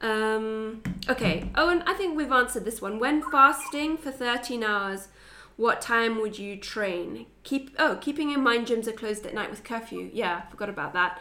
Um, 0.00 0.82
okay. 1.08 1.48
Oh, 1.54 1.68
and 1.68 1.82
I 1.84 1.94
think 1.94 2.16
we've 2.16 2.32
answered 2.32 2.64
this 2.64 2.82
one. 2.82 2.98
When 2.98 3.22
fasting 3.30 3.96
for 3.98 4.10
13 4.10 4.64
hours, 4.64 5.08
what 5.56 5.80
time 5.80 6.20
would 6.20 6.38
you 6.38 6.56
train? 6.56 7.26
Keep 7.42 7.74
oh, 7.78 7.98
keeping 8.00 8.30
in 8.30 8.42
mind 8.42 8.66
gyms 8.66 8.86
are 8.86 8.92
closed 8.92 9.26
at 9.26 9.34
night 9.34 9.50
with 9.50 9.64
curfew. 9.64 10.10
Yeah, 10.12 10.42
I 10.46 10.50
forgot 10.50 10.68
about 10.68 10.92
that. 10.92 11.20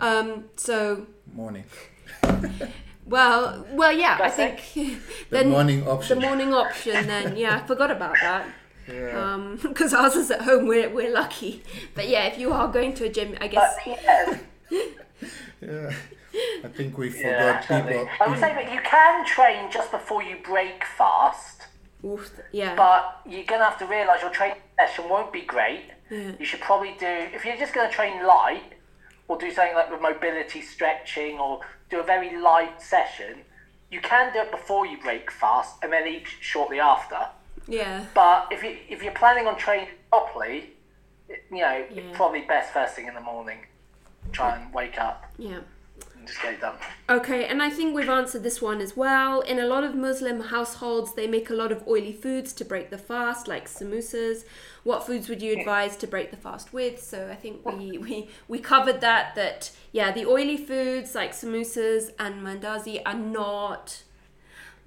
Um, 0.00 0.44
so 0.56 1.06
Morning. 1.32 1.64
well, 3.06 3.66
well, 3.72 3.92
yeah, 3.92 4.18
I 4.20 4.30
think 4.30 4.62
The 5.30 5.44
morning 5.44 5.86
option. 5.86 6.18
the 6.18 6.26
morning 6.26 6.54
option. 6.54 7.06
Then 7.06 7.36
yeah, 7.36 7.56
I 7.62 7.66
forgot 7.66 7.90
about 7.90 8.16
that. 8.20 8.46
Yeah. 8.88 9.34
Um, 9.34 9.56
because 9.62 9.94
ours 9.94 10.14
is 10.16 10.30
at 10.30 10.42
home. 10.42 10.66
We're 10.66 10.90
we're 10.90 11.12
lucky. 11.12 11.62
But 11.94 12.08
yeah, 12.08 12.24
if 12.26 12.38
you 12.38 12.52
are 12.52 12.68
going 12.68 12.94
to 12.94 13.04
a 13.04 13.08
gym, 13.08 13.36
I 13.40 13.48
guess 13.48 13.76
But 13.84 13.98
yeah, 14.02 14.38
yeah. 15.60 15.92
I 16.64 16.68
think 16.68 16.96
we 16.96 17.10
forgot 17.10 17.56
absolutely. 17.70 17.92
people. 17.92 18.08
I 18.20 18.28
would 18.28 18.38
say 18.38 18.54
that 18.54 18.72
you 18.72 18.80
can 18.80 19.26
train 19.26 19.70
just 19.70 19.90
before 19.90 20.22
you 20.22 20.36
break 20.42 20.82
fast, 20.84 21.66
oof, 22.04 22.30
yeah, 22.52 22.74
but 22.74 23.20
you're 23.26 23.44
going 23.44 23.60
to 23.60 23.64
have 23.64 23.78
to 23.78 23.86
realise 23.86 24.20
your 24.22 24.30
training 24.30 24.58
session 24.78 25.08
won't 25.08 25.32
be 25.32 25.42
great. 25.42 25.82
Yeah. 26.10 26.32
You 26.38 26.44
should 26.44 26.60
probably 26.60 26.94
do, 26.98 27.06
if 27.06 27.44
you're 27.44 27.56
just 27.56 27.72
going 27.74 27.88
to 27.88 27.94
train 27.94 28.26
light, 28.26 28.62
or 29.28 29.38
do 29.38 29.50
something 29.50 29.74
like 29.74 29.90
with 29.90 30.00
mobility 30.02 30.60
stretching, 30.60 31.38
or 31.38 31.60
do 31.90 32.00
a 32.00 32.02
very 32.02 32.36
light 32.40 32.82
session, 32.82 33.38
you 33.90 34.00
can 34.00 34.32
do 34.32 34.40
it 34.40 34.50
before 34.50 34.86
you 34.86 34.98
break 35.00 35.30
fast 35.30 35.76
and 35.82 35.92
then 35.92 36.06
eat 36.06 36.26
shortly 36.40 36.80
after. 36.80 37.18
yeah, 37.68 38.06
But 38.14 38.48
if, 38.50 38.62
you, 38.62 38.76
if 38.88 39.02
you're 39.02 39.12
planning 39.14 39.46
on 39.46 39.56
training 39.56 39.88
properly, 40.10 40.70
you 41.28 41.58
know, 41.60 41.84
Yeah. 41.90 42.02
probably 42.12 42.40
best 42.42 42.72
first 42.72 42.94
thing 42.94 43.06
in 43.06 43.14
the 43.14 43.20
morning. 43.20 43.58
Try 44.32 44.56
and 44.56 44.72
wake 44.72 44.98
up 44.98 45.24
yeah. 45.36 45.58
And 46.22 46.28
just 46.28 46.42
get 46.42 46.54
it 46.54 46.60
done. 46.60 46.76
Okay, 47.10 47.46
and 47.46 47.62
I 47.62 47.68
think 47.68 47.94
we've 47.94 48.08
answered 48.08 48.42
this 48.44 48.62
one 48.62 48.80
as 48.80 48.96
well. 48.96 49.40
In 49.40 49.58
a 49.58 49.66
lot 49.66 49.82
of 49.82 49.94
Muslim 49.94 50.40
households, 50.40 51.14
they 51.14 51.26
make 51.26 51.50
a 51.50 51.54
lot 51.54 51.72
of 51.72 51.86
oily 51.88 52.12
foods 52.12 52.52
to 52.54 52.64
break 52.64 52.90
the 52.90 52.98
fast, 52.98 53.48
like 53.48 53.68
samosas. 53.68 54.44
What 54.84 55.04
foods 55.04 55.28
would 55.28 55.42
you 55.42 55.58
advise 55.58 55.96
to 55.96 56.06
break 56.06 56.30
the 56.30 56.36
fast 56.36 56.72
with? 56.72 57.02
So 57.02 57.28
I 57.28 57.34
think 57.34 57.66
we, 57.66 57.98
we, 57.98 58.28
we 58.46 58.58
covered 58.60 59.00
that, 59.00 59.34
that, 59.34 59.72
yeah, 59.90 60.12
the 60.12 60.26
oily 60.26 60.56
foods 60.56 61.14
like 61.14 61.32
samosas 61.32 62.10
and 62.18 62.42
mandazi 62.42 63.02
are 63.04 63.14
not 63.14 64.02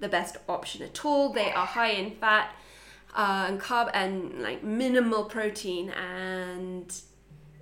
the 0.00 0.08
best 0.08 0.38
option 0.48 0.82
at 0.82 1.04
all. 1.04 1.32
They 1.32 1.52
are 1.52 1.66
high 1.66 1.90
in 1.90 2.12
fat 2.12 2.54
uh, 3.14 3.46
and 3.48 3.60
carb 3.60 3.90
and 3.92 4.42
like 4.42 4.64
minimal 4.64 5.24
protein. 5.24 5.90
And 5.90 6.94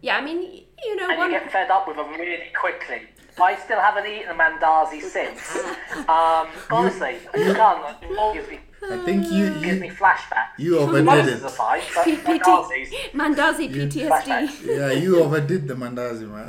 yeah, 0.01 0.17
I 0.17 0.21
mean, 0.25 0.65
you 0.85 0.97
know, 0.97 1.09
and 1.09 1.19
one. 1.19 1.33
you 1.33 1.41
get 1.41 1.51
fed 1.51 1.71
up 1.71 1.89
with 1.89 1.97
them 1.97 2.11
really 2.13 2.53
quickly. 2.59 3.03
I 3.41 3.57
still 3.57 3.81
haven't 3.81 4.07
eaten 4.07 4.31
a 4.31 4.35
mandazi 4.35 5.01
since. 5.03 5.41
Um, 6.09 6.49
honestly, 6.71 7.17
I 7.33 7.37
just 7.39 7.57
can't. 7.57 7.97
It 8.03 8.35
gives 8.35 8.49
me, 8.51 8.59
I 8.91 8.97
think 9.05 9.31
you 9.31 9.45
gives 9.61 9.81
me 9.81 9.87
you, 9.87 9.93
flashbacks. 9.95 10.49
you 10.59 10.79
overdid 10.79 11.05
Moses 11.07 11.43
are 11.43 11.47
it. 11.47 11.53
fine, 11.53 11.83
but 11.95 12.05
P- 12.05 13.17
Mandazi 13.17 13.71
PTSD. 13.75 14.67
Yeah, 14.67 14.91
you 14.93 15.23
overdid 15.23 15.67
the 15.69 15.75
mandazi, 15.75 16.29
man. 16.29 16.49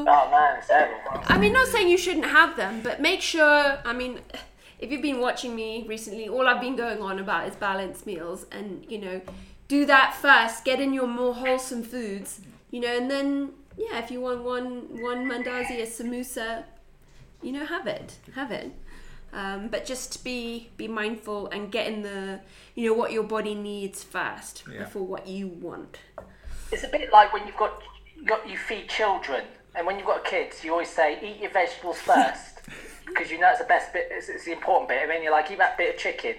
Oh 0.07 0.29
man, 0.31 0.57
it's 0.59 0.67
terrible. 0.67 1.23
I 1.27 1.37
mean, 1.37 1.53
not 1.53 1.67
saying 1.67 1.87
you 1.87 1.97
shouldn't 1.97 2.25
have 2.27 2.55
them, 2.57 2.81
but 2.83 3.01
make 3.01 3.21
sure. 3.21 3.77
I 3.85 3.93
mean, 3.93 4.19
if 4.79 4.91
you've 4.91 5.01
been 5.01 5.19
watching 5.19 5.55
me 5.55 5.85
recently, 5.87 6.27
all 6.29 6.47
I've 6.47 6.61
been 6.61 6.75
going 6.75 7.01
on 7.01 7.17
about 7.19 7.47
is 7.47 7.55
balanced 7.55 8.05
meals, 8.05 8.45
and 8.51 8.85
you 8.89 8.99
know, 8.99 9.21
do 9.67 9.85
that 9.85 10.15
first. 10.15 10.63
Get 10.65 10.79
in 10.79 10.93
your 10.93 11.07
more 11.07 11.33
wholesome 11.33 11.81
foods, 11.83 12.41
you 12.71 12.79
know, 12.81 12.95
and 12.95 13.09
then 13.09 13.51
yeah, 13.77 13.99
if 13.99 14.11
you 14.11 14.21
want 14.21 14.43
one 14.43 15.01
one 15.01 15.25
mandazi, 15.29 15.79
a 15.81 15.85
samosa, 15.87 16.63
you 17.41 17.51
know, 17.51 17.65
have 17.65 17.87
it, 17.87 18.15
have 18.35 18.51
it. 18.51 18.71
Um, 19.33 19.67
but 19.67 19.85
just 19.85 20.23
be 20.23 20.69
be 20.77 20.87
mindful 20.87 21.47
and 21.49 21.71
get 21.71 21.87
in 21.87 22.01
the 22.03 22.39
you 22.73 22.87
know 22.89 22.93
what 22.95 23.11
your 23.11 23.23
body 23.23 23.53
needs 23.53 24.03
first 24.03 24.63
Yeah. 24.71 24.79
before 24.83 25.03
what 25.05 25.27
you 25.27 25.47
want. 25.47 25.99
It's 26.71 26.83
a 26.83 26.87
bit 26.87 27.11
like 27.11 27.33
when 27.33 27.45
you've 27.45 27.57
got, 27.57 27.81
got 28.25 28.47
you 28.49 28.57
feed 28.57 28.87
children, 28.89 29.43
and 29.75 29.85
when 29.85 29.97
you've 29.97 30.07
got 30.07 30.23
kids, 30.25 30.63
you 30.63 30.71
always 30.71 30.89
say 30.89 31.19
eat 31.21 31.41
your 31.41 31.51
vegetables 31.51 31.97
first. 32.11 32.54
Because 33.05 33.29
you 33.31 33.39
know 33.39 33.49
it's 33.49 33.59
the 33.59 33.65
best 33.65 33.93
bit, 33.93 34.07
it's, 34.11 34.29
it's 34.29 34.45
the 34.45 34.51
important 34.51 34.89
bit, 34.89 35.01
and 35.03 35.09
then 35.11 35.21
you're 35.23 35.31
like, 35.31 35.49
eat 35.51 35.57
that 35.59 35.77
bit 35.77 35.95
of 35.95 35.99
chicken. 36.01 36.35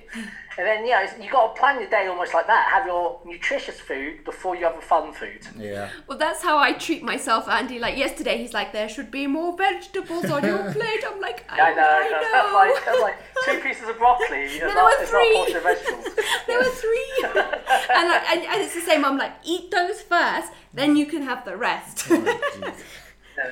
And 0.58 0.66
then, 0.66 0.84
you 0.86 0.90
know, 0.92 1.06
you 1.20 1.30
got 1.30 1.54
to 1.54 1.60
plan 1.60 1.78
your 1.78 1.90
day 1.90 2.06
almost 2.06 2.32
like 2.32 2.46
that. 2.46 2.70
Have 2.72 2.86
your 2.86 3.20
nutritious 3.26 3.78
food 3.78 4.24
before 4.24 4.56
you 4.56 4.64
have 4.64 4.74
the 4.74 4.80
fun 4.80 5.12
food. 5.12 5.46
yeah. 5.54 5.90
Well, 6.06 6.16
that's 6.16 6.42
how 6.42 6.56
I 6.58 6.72
treat 6.72 7.02
myself, 7.02 7.46
Andy. 7.46 7.78
Like 7.78 7.96
yesterday, 7.98 8.38
he's 8.38 8.54
like, 8.54 8.72
"There 8.72 8.88
should 8.88 9.10
be 9.10 9.26
more 9.26 9.54
vegetables 9.56 10.30
on 10.30 10.44
your 10.44 10.58
plate." 10.72 11.04
I'm 11.06 11.20
like, 11.20 11.44
"I, 11.50 11.60
I 11.60 11.74
know. 11.74 11.82
I 11.82 12.08
That's 12.32 12.50
know." 12.50 12.54
like, 12.54 12.84
that's 12.86 13.02
like 13.02 13.16
two 13.44 13.60
pieces 13.68 13.88
of 13.88 13.98
broccoli. 13.98 14.44
It's 14.44 14.58
there 14.60 14.74
not, 14.74 14.84
were 14.84 15.02
it's 15.02 15.12
not 15.12 15.20
a 15.20 15.24
three. 15.24 15.34
portion 15.34 15.56
of 15.58 15.62
vegetables. 15.62 16.06
there 16.46 16.58
were 16.58 16.64
three, 16.64 17.12
and, 17.24 17.34
like, 18.08 18.30
and 18.30 18.40
and 18.42 18.62
it's 18.62 18.74
the 18.74 18.80
same. 18.80 19.04
I'm 19.04 19.18
like, 19.18 19.32
eat 19.44 19.70
those 19.70 20.00
first, 20.00 20.52
then 20.72 20.96
you 20.96 21.04
can 21.04 21.20
have 21.22 21.44
the 21.44 21.56
rest. 21.56 22.06
Oh, 22.10 22.72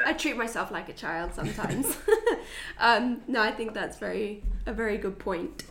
I 0.06 0.12
treat 0.12 0.36
myself 0.36 0.70
like 0.70 0.88
a 0.88 0.92
child 0.92 1.34
sometimes. 1.34 1.96
um, 2.78 3.22
no, 3.28 3.40
I 3.42 3.52
think 3.52 3.74
that's 3.74 3.98
very 3.98 4.42
a 4.66 4.72
very 4.72 4.98
good 4.98 5.18
point. 5.18 5.64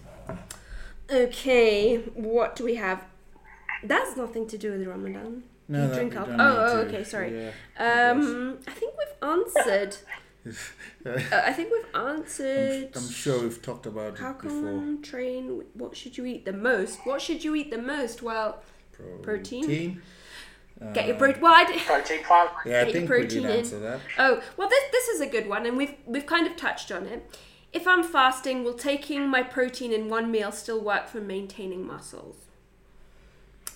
Okay, 1.11 1.97
what 2.14 2.55
do 2.55 2.64
we 2.64 2.76
have? 2.76 3.03
That's 3.84 4.16
nothing 4.16 4.47
to 4.47 4.57
do 4.57 4.72
with 4.72 4.88
Ramadan. 4.88 5.43
No, 5.68 5.88
you 5.88 5.93
drink 5.93 6.16
alcohol. 6.16 6.38
don't 6.38 6.70
Oh, 6.70 6.78
okay, 6.88 7.03
sorry. 7.03 7.38
yeah, 7.38 7.51
I. 7.80 8.09
Um, 8.09 8.59
I 8.68 8.72
think 8.72 8.93
we've 8.97 9.30
answered 9.30 9.97
Uh, 11.05 11.20
I 11.32 11.51
think 11.51 11.70
we've 11.72 12.01
answered. 12.01 12.89
I'm 12.95 13.09
sure 13.09 13.41
we've 13.41 13.61
talked 13.61 13.86
about 13.86 14.18
How 14.18 14.32
it 14.32 14.39
before. 14.41 14.61
come 14.61 15.01
train? 15.01 15.64
What 15.74 15.97
should 15.97 16.18
you 16.18 16.26
eat 16.26 16.45
the 16.45 16.53
most? 16.53 16.99
What 17.05 17.22
should 17.22 17.43
you 17.43 17.55
eat 17.55 17.72
the 17.72 17.82
most? 17.82 18.22
Well, 18.24 18.61
Protein? 19.22 20.01
Get 20.93 21.07
your 21.07 21.15
protein. 21.15 21.41
Well, 21.41 21.53
I 21.53 21.63
did. 21.65 21.81
Protein 21.81 22.23
prime. 22.23 22.47
Yeah, 22.65 22.81
I 22.81 22.84
Get 22.86 22.93
your 22.93 23.07
think 23.07 23.09
we 23.21 23.27
did 23.27 23.45
in. 23.45 23.51
answer 23.51 23.79
that. 23.79 23.99
Oh, 24.17 24.41
well, 24.57 24.67
this 24.69 24.84
this 24.91 25.07
is 25.09 25.21
a 25.21 25.27
good 25.27 25.47
one, 25.47 25.65
and 25.65 25.77
we've 25.77 25.93
we've 26.05 26.25
kind 26.25 26.47
of 26.47 26.55
touched 26.55 26.91
on 26.91 27.05
it. 27.05 27.38
If 27.71 27.88
I'm 27.88 28.03
fasting, 28.03 28.63
will 28.63 28.73
taking 28.75 29.27
my 29.27 29.41
protein 29.43 29.91
in 29.91 30.07
one 30.09 30.29
meal 30.31 30.51
still 30.51 30.79
work 30.81 31.07
for 31.07 31.19
maintaining 31.21 31.86
muscles? 31.88 32.38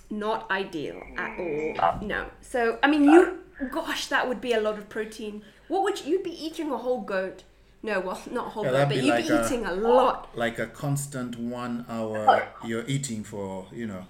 Not 0.10 0.50
ideal 0.50 1.02
at 1.18 1.38
all. 1.40 1.76
Uh, 1.80 1.98
no. 2.02 2.28
So 2.42 2.80
I 2.84 2.88
mean, 2.88 3.04
you. 3.04 3.40
Uh, 3.60 3.66
gosh, 3.72 4.08
that 4.08 4.28
would 4.28 4.40
be 4.40 4.54
a 4.54 4.60
lot 4.62 4.78
of 4.78 4.88
protein. 4.88 5.44
What 5.68 5.84
would 5.84 6.06
you, 6.06 6.12
you'd 6.14 6.24
be 6.24 6.46
eating 6.46 6.72
a 6.72 6.78
whole 6.78 7.02
goat? 7.02 7.44
No, 7.84 8.00
well, 8.00 8.22
not 8.32 8.48
a 8.48 8.50
whole 8.52 8.64
Yeah, 8.66 8.72
goat, 8.72 8.80
but 8.86 8.90
be 8.90 8.96
you'd 9.02 9.10
like 9.10 9.28
be 9.28 9.34
a- 9.34 9.46
eating 9.46 9.66
a 9.66 9.74
lot. 9.74 10.30
Like 10.38 10.60
a 10.60 10.68
constant 10.68 11.38
one 11.40 11.86
hour 11.90 12.48
you're 12.66 12.86
eating 12.88 13.24
for, 13.24 13.66
you 13.74 13.86
know, 13.88 14.06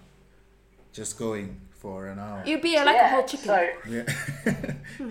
just 0.93 1.17
going 1.17 1.61
for 1.87 2.07
an 2.07 2.19
hour. 2.19 2.43
You'd 2.45 2.61
be 2.61 2.75
like 2.75 2.95
yeah, 2.95 3.05
a 3.05 3.15
whole 3.15 3.23
chicken. 3.23 3.45
So 3.45 3.69
Yeah. 3.87 4.03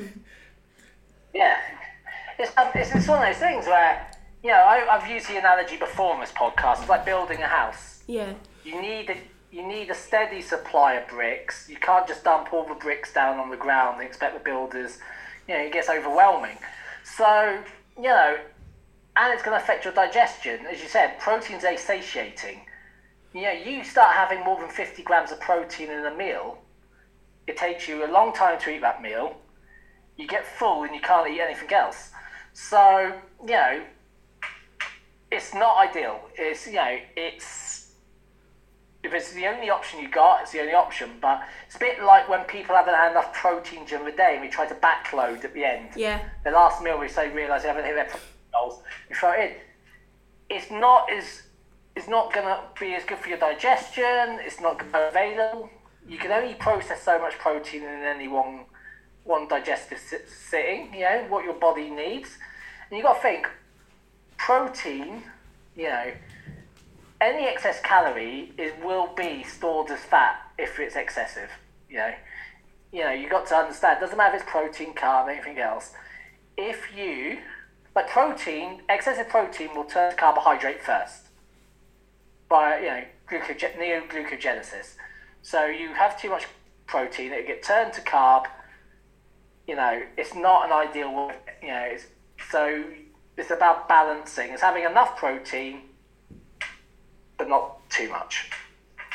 yeah, 1.35 1.57
it's, 2.39 2.53
um, 2.59 2.69
it's 2.75 2.95
it's 2.95 3.09
one 3.09 3.23
of 3.23 3.29
those 3.33 3.41
things 3.41 3.65
where 3.67 4.07
you 4.43 4.51
know 4.51 4.59
I, 4.59 4.87
I've 4.91 5.11
used 5.11 5.27
the 5.29 5.39
analogy 5.39 5.79
before 5.79 6.13
on 6.13 6.21
this 6.21 6.33
podcast. 6.33 6.81
It's 6.81 6.89
like 6.91 7.07
building 7.07 7.41
a 7.41 7.47
house. 7.47 8.03
yeah. 8.07 8.35
You 8.63 8.83
need 8.83 9.09
a 9.09 9.17
you 9.51 9.67
need 9.67 9.89
a 9.91 9.95
steady 9.95 10.43
supply 10.43 10.95
of 10.95 11.09
bricks. 11.09 11.67
You 11.67 11.77
can't 11.77 12.07
just 12.07 12.25
dump 12.25 12.53
all 12.53 12.67
the 12.67 12.75
bricks 12.75 13.11
down 13.15 13.39
on 13.39 13.49
the 13.49 13.57
ground 13.57 13.99
and 13.99 14.07
expect 14.07 14.35
the 14.35 14.45
builders. 14.45 14.99
You 15.49 15.55
know, 15.55 15.61
it 15.63 15.73
gets 15.73 15.89
overwhelming. 15.89 16.59
So 17.05 17.59
you 17.97 18.03
know, 18.03 18.37
and 19.17 19.33
it's 19.33 19.43
going 19.43 19.57
to 19.57 19.65
affect 19.65 19.87
your 19.87 19.95
digestion. 19.95 20.67
As 20.67 20.83
you 20.83 20.89
said, 20.89 21.19
protein's 21.21 21.65
a 21.65 21.75
satiating. 21.79 22.61
You 23.33 23.43
know, 23.43 23.53
you 23.53 23.83
start 23.83 24.15
having 24.15 24.45
more 24.45 24.59
than 24.61 24.69
50 24.69 25.03
grams 25.05 25.33
of 25.33 25.41
protein 25.41 25.91
in 25.91 26.05
a 26.05 26.15
meal, 26.15 26.59
it 27.47 27.57
takes 27.57 27.87
you 27.89 28.05
a 28.05 28.11
long 28.11 28.33
time 28.33 28.59
to 28.61 28.71
eat 28.71 28.81
that 28.81 29.01
meal. 29.03 29.37
You 30.17 30.27
get 30.27 30.47
full 30.47 30.83
and 30.85 30.95
you 30.95 31.01
can't 31.01 31.29
eat 31.31 31.41
anything 31.41 31.73
else. 31.73 32.11
So, 32.53 33.13
you 33.43 33.53
know, 33.53 33.83
it's 35.31 35.55
not 35.55 35.77
ideal. 35.77 36.21
It's, 36.37 36.67
you 36.67 36.75
know, 36.75 36.99
it's, 37.17 37.93
if 39.03 39.13
it's 39.13 39.33
the 39.33 39.47
only 39.47 39.71
option 39.71 40.01
you 40.01 40.09
got, 40.09 40.43
it's 40.43 40.53
the 40.53 40.61
only 40.61 40.73
option. 40.73 41.11
But 41.21 41.43
it's 41.67 41.77
a 41.77 41.79
bit 41.79 42.03
like 42.03 42.29
when 42.29 42.45
people 42.45 42.75
haven't 42.75 42.95
had 42.95 43.11
enough 43.13 43.33
protein 43.33 43.85
during 43.85 44.05
the 44.07 44.13
day 44.13 44.33
and 44.35 44.43
we 44.43 44.49
try 44.49 44.67
to 44.67 44.75
backload 44.77 45.45
at 45.45 45.53
the 45.55 45.65
end 45.65 45.91
Yeah. 45.97 46.21
the 46.45 46.51
last 46.51 46.83
meal 46.83 46.99
we 46.99 47.09
say 47.09 47.31
realise 47.31 47.63
they 47.63 47.69
haven't 47.69 47.85
hit 47.85 47.95
their 47.95 48.05
protein 48.07 48.29
goals, 48.53 48.83
you 49.11 49.17
throw 49.17 49.33
it 49.33 49.41
in. 49.41 50.57
It's 50.57 50.71
not 50.71 51.11
as 51.13 51.43
it's 51.95 52.09
not 52.09 52.33
gonna 52.33 52.61
be 52.79 52.95
as 52.95 53.05
good 53.05 53.19
for 53.19 53.29
your 53.31 53.39
digestion. 53.39 54.39
It's 54.45 54.61
not 54.61 54.79
gonna 54.79 54.93
be 54.93 54.99
available. 54.99 55.71
You 56.09 56.19
can 56.19 56.31
only 56.31 56.55
process 56.55 57.03
so 57.03 57.19
much 57.19 57.39
protein 57.39 57.83
in 57.83 58.03
any 58.03 58.29
one 58.29 58.65
one 59.25 59.49
digestive 59.49 59.99
sit- 59.99 60.29
sitting. 60.29 60.95
You 60.95 61.01
know 61.01 61.27
what 61.29 61.45
your 61.45 61.55
body 61.55 61.91
needs, 61.91 62.31
and 62.89 62.97
you 62.97 63.03
got 63.03 63.15
to 63.15 63.23
think 63.23 63.49
protein. 64.39 65.25
You 65.75 65.89
know, 65.89 66.13
any 67.21 67.47
excess 67.47 67.81
calorie 67.81 68.53
is 68.57 68.73
will 68.83 69.09
be 69.17 69.43
stored 69.43 69.91
as 69.91 70.01
fat 70.01 70.37
if 70.59 70.79
it's 70.79 70.97
excessive. 70.97 71.51
You 71.91 71.99
know, 71.99 72.15
you 72.93 73.01
know 73.05 73.13
you 73.13 73.29
got 73.29 73.47
to 73.49 73.57
understand. 73.57 74.01
Doesn't 74.01 74.17
matter 74.17 74.37
if 74.37 74.43
it's 74.43 74.51
protein, 74.51 74.95
carb, 74.95 75.29
anything 75.29 75.59
else. 75.59 75.93
If 76.57 76.97
you 76.97 77.39
but 77.97 78.09
protein, 78.09 78.83
excessive 78.91 79.31
protein 79.31 79.75
will 79.75 79.85
turn 79.85 80.11
to 80.11 80.17
carbohydrate 80.19 80.83
first 80.83 81.29
by 82.47 82.79
you 82.79 82.87
know 82.87 83.05
glucogen- 83.29 83.77
neoglucogenesis. 83.77 84.97
So 85.47 85.67
you 85.67 85.95
have 85.95 86.21
too 86.21 86.29
much 86.29 86.45
protein, 86.89 87.31
it 87.31 87.47
get 87.47 87.63
turned 87.63 87.93
to 87.93 88.01
carb. 88.01 88.47
You 89.69 89.77
know, 89.77 90.03
it's 90.17 90.35
not 90.35 90.67
an 90.67 90.73
ideal. 90.73 91.31
You 91.63 91.69
know, 91.69 91.85
it's, 91.85 92.07
so 92.51 92.83
it's 93.37 93.53
about 93.53 93.89
balancing. 93.89 94.51
It's 94.51 94.61
having 94.61 94.83
enough 94.83 95.17
protein, 95.17 95.83
but 97.39 97.49
not 97.49 97.89
too 97.91 98.11
much. 98.11 98.51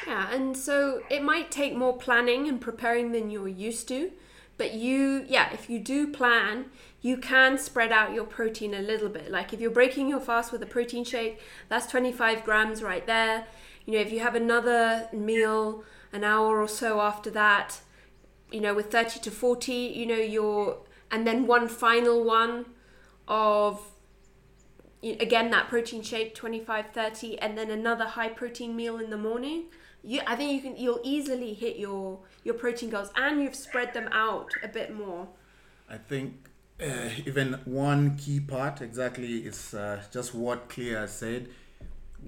Yeah, 0.08 0.34
and 0.34 0.56
so 0.56 1.02
it 1.10 1.22
might 1.22 1.52
take 1.52 1.76
more 1.76 1.98
planning 1.98 2.48
and 2.48 2.62
preparing 2.62 3.12
than 3.12 3.30
you're 3.30 3.50
used 3.50 3.90
to. 3.90 4.12
But 4.58 4.74
you, 4.74 5.26
yeah, 5.28 5.52
if 5.52 5.70
you 5.70 5.80
do 5.80 6.08
plan, 6.08 6.68
you 7.02 7.18
can 7.18 7.58
spread 7.58 7.92
out 7.92 8.14
your 8.14 8.24
protein 8.26 8.74
a 8.74 8.82
little 8.82 9.10
bit. 9.10 9.30
Like 9.30 9.52
if 9.52 9.60
you're 9.60 9.70
breaking 9.70 10.08
your 10.08 10.22
fast 10.22 10.54
with 10.54 10.64
a 10.64 10.66
protein 10.66 11.04
shake, 11.04 11.42
that's 11.68 11.88
25 11.88 12.46
grams 12.46 12.82
right 12.82 13.06
there. 13.06 13.48
You 13.86 13.96
know, 13.96 14.00
if 14.00 14.14
you 14.14 14.22
have 14.22 14.36
another 14.36 15.10
meal 15.12 15.84
an 16.14 16.24
hour 16.24 16.62
or 16.62 16.68
so 16.68 17.01
after 17.01 17.30
that, 17.32 17.82
you 18.51 18.62
know, 18.62 18.74
with 18.74 18.91
30 18.91 19.20
to 19.22 19.32
40, 19.32 19.74
you 19.74 20.05
know, 20.05 20.16
you're, 20.16 20.78
and 21.09 21.26
then 21.26 21.47
one 21.47 21.68
final 21.68 22.24
one 22.24 22.66
of 23.28 23.82
again 25.03 25.49
that 25.49 25.68
protein 25.68 26.03
shake 26.03 26.36
25 26.36 26.91
30 26.91 27.39
and 27.39 27.57
then 27.57 27.72
another 27.72 28.05
high 28.05 28.30
protein 28.30 28.76
meal 28.76 28.99
in 28.99 29.09
the 29.09 29.18
morning 29.18 29.64
you 30.03 30.22
i 30.28 30.36
think 30.36 30.51
you 30.51 30.62
can 30.62 30.78
you'll 30.80 30.99
easily 31.03 31.55
hit 31.55 31.78
your 31.78 32.20
your 32.43 32.53
protein 32.53 32.89
goals 32.89 33.09
and 33.16 33.41
you've 33.41 33.55
spread 33.55 33.93
them 33.95 34.07
out 34.12 34.51
a 34.64 34.68
bit 34.68 34.93
more 34.93 35.28
I 35.91 35.97
think 35.97 36.47
uh, 36.82 37.09
even 37.26 37.59
one 37.66 38.16
key 38.16 38.39
part 38.39 38.82
exactly 38.82 39.39
is 39.39 39.74
uh, 39.74 40.01
just 40.09 40.34
what 40.34 40.70
Clea 40.70 41.05
said, 41.07 41.49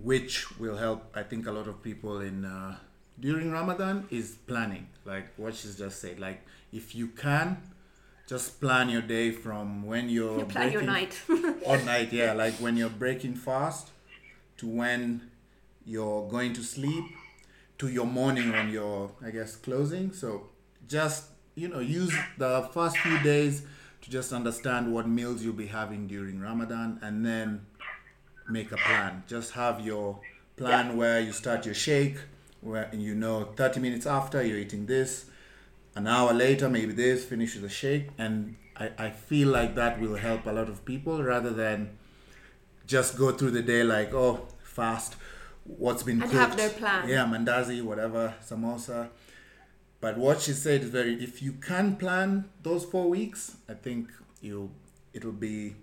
which 0.03 0.59
will 0.59 0.75
help. 0.75 1.09
I 1.15 1.23
think 1.23 1.47
a 1.47 1.51
lot 1.51 1.67
of 1.67 1.81
people 1.81 2.19
in 2.19 2.43
uh, 2.43 2.75
during 3.23 3.51
Ramadan 3.51 4.05
is 4.11 4.27
planning, 4.47 4.85
like 5.05 5.27
what 5.37 5.55
she's 5.55 5.77
just 5.77 6.01
said. 6.01 6.19
Like 6.19 6.39
if 6.73 6.93
you 6.93 7.07
can, 7.07 7.57
just 8.27 8.59
plan 8.59 8.89
your 8.89 9.01
day 9.01 9.31
from 9.31 9.85
when 9.91 10.09
you're 10.09 10.39
you 10.39 10.45
plan 10.45 10.71
your 10.73 10.81
breaking- 10.83 10.93
night 10.93 11.61
all 11.65 11.79
night. 11.93 12.11
Yeah, 12.11 12.33
like 12.43 12.55
when 12.65 12.75
you're 12.75 12.97
breaking 13.05 13.35
fast 13.35 13.85
to 14.57 14.67
when 14.67 15.03
you're 15.85 16.27
going 16.29 16.51
to 16.53 16.61
sleep 16.63 17.05
to 17.77 17.87
your 17.87 18.05
morning 18.19 18.51
when 18.51 18.69
you're 18.69 19.09
I 19.25 19.31
guess 19.31 19.55
closing. 19.55 20.11
So 20.11 20.49
just 20.87 21.19
you 21.55 21.69
know 21.69 21.79
use 21.79 22.13
the 22.37 22.69
first 22.73 22.97
few 22.97 23.17
days 23.19 23.55
to 24.01 24.07
just 24.17 24.33
understand 24.33 24.93
what 24.93 25.07
meals 25.07 25.41
you'll 25.43 25.61
be 25.67 25.67
having 25.67 26.07
during 26.07 26.41
Ramadan 26.41 26.99
and 27.01 27.25
then 27.25 27.65
make 28.49 28.73
a 28.73 28.77
plan. 28.87 29.23
Just 29.27 29.51
have 29.53 29.79
your 29.79 30.19
plan 30.57 30.97
where 30.97 31.21
you 31.21 31.31
start 31.31 31.65
your 31.65 31.73
shake, 31.87 32.17
where 32.63 32.89
you 32.93 33.13
know 33.15 33.45
30 33.55 33.79
minutes 33.79 34.05
after 34.05 34.41
you're 34.43 34.57
eating 34.57 34.85
this, 34.85 35.25
an 35.95 36.07
hour 36.07 36.33
later 36.33 36.69
maybe 36.69 36.93
this, 36.93 37.23
finish 37.25 37.55
the 37.55 37.69
shake, 37.69 38.09
and 38.17 38.55
I, 38.75 38.91
I 38.97 39.09
feel 39.11 39.49
like 39.49 39.75
that 39.75 39.99
will 40.01 40.15
help 40.15 40.45
a 40.45 40.51
lot 40.51 40.69
of 40.69 40.83
people 40.85 41.21
rather 41.23 41.51
than 41.51 41.97
just 42.87 43.17
go 43.17 43.31
through 43.31 43.51
the 43.51 43.61
day 43.61 43.83
like 43.83 44.13
oh 44.13 44.47
fast, 44.63 45.15
what's 45.63 46.03
been 46.03 46.21
And 46.21 46.31
cooked, 46.31 46.33
have 46.35 46.57
no 46.57 46.69
plan. 46.69 47.07
yeah 47.07 47.25
mandazi 47.25 47.81
whatever 47.83 48.33
samosa. 48.45 49.09
But 50.01 50.17
what 50.17 50.41
she 50.41 50.51
said 50.51 50.81
is 50.81 50.89
very. 50.89 51.13
If 51.23 51.41
you 51.41 51.53
can 51.53 51.95
plan 51.95 52.49
those 52.61 52.83
four 52.83 53.09
weeks, 53.09 53.55
I 53.69 53.73
think 53.73 54.11
you 54.41 54.71
it'll 55.13 55.31
be 55.31 55.75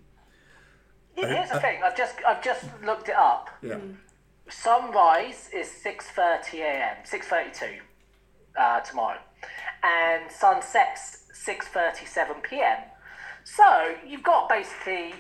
Here's 1.15 1.51
the 1.51 1.61
thing. 1.61 1.81
I've 1.83 1.97
just 1.97 2.15
I've 2.27 2.43
just 2.43 2.65
looked 2.85 3.09
it 3.09 3.17
up. 3.17 3.49
yeah. 3.63 3.75
Mm. 3.75 3.95
Sunrise 4.51 5.49
is 5.53 5.69
6:30 5.69 6.61
a.m. 6.61 6.97
6:32 7.05 7.79
uh, 8.59 8.81
tomorrow, 8.81 9.19
and 9.83 10.31
sunsets 10.31 11.25
6:37 11.33 12.43
p.m. 12.43 12.79
So 13.45 13.95
you've 14.07 14.23
got 14.23 14.49
basically 14.49 15.15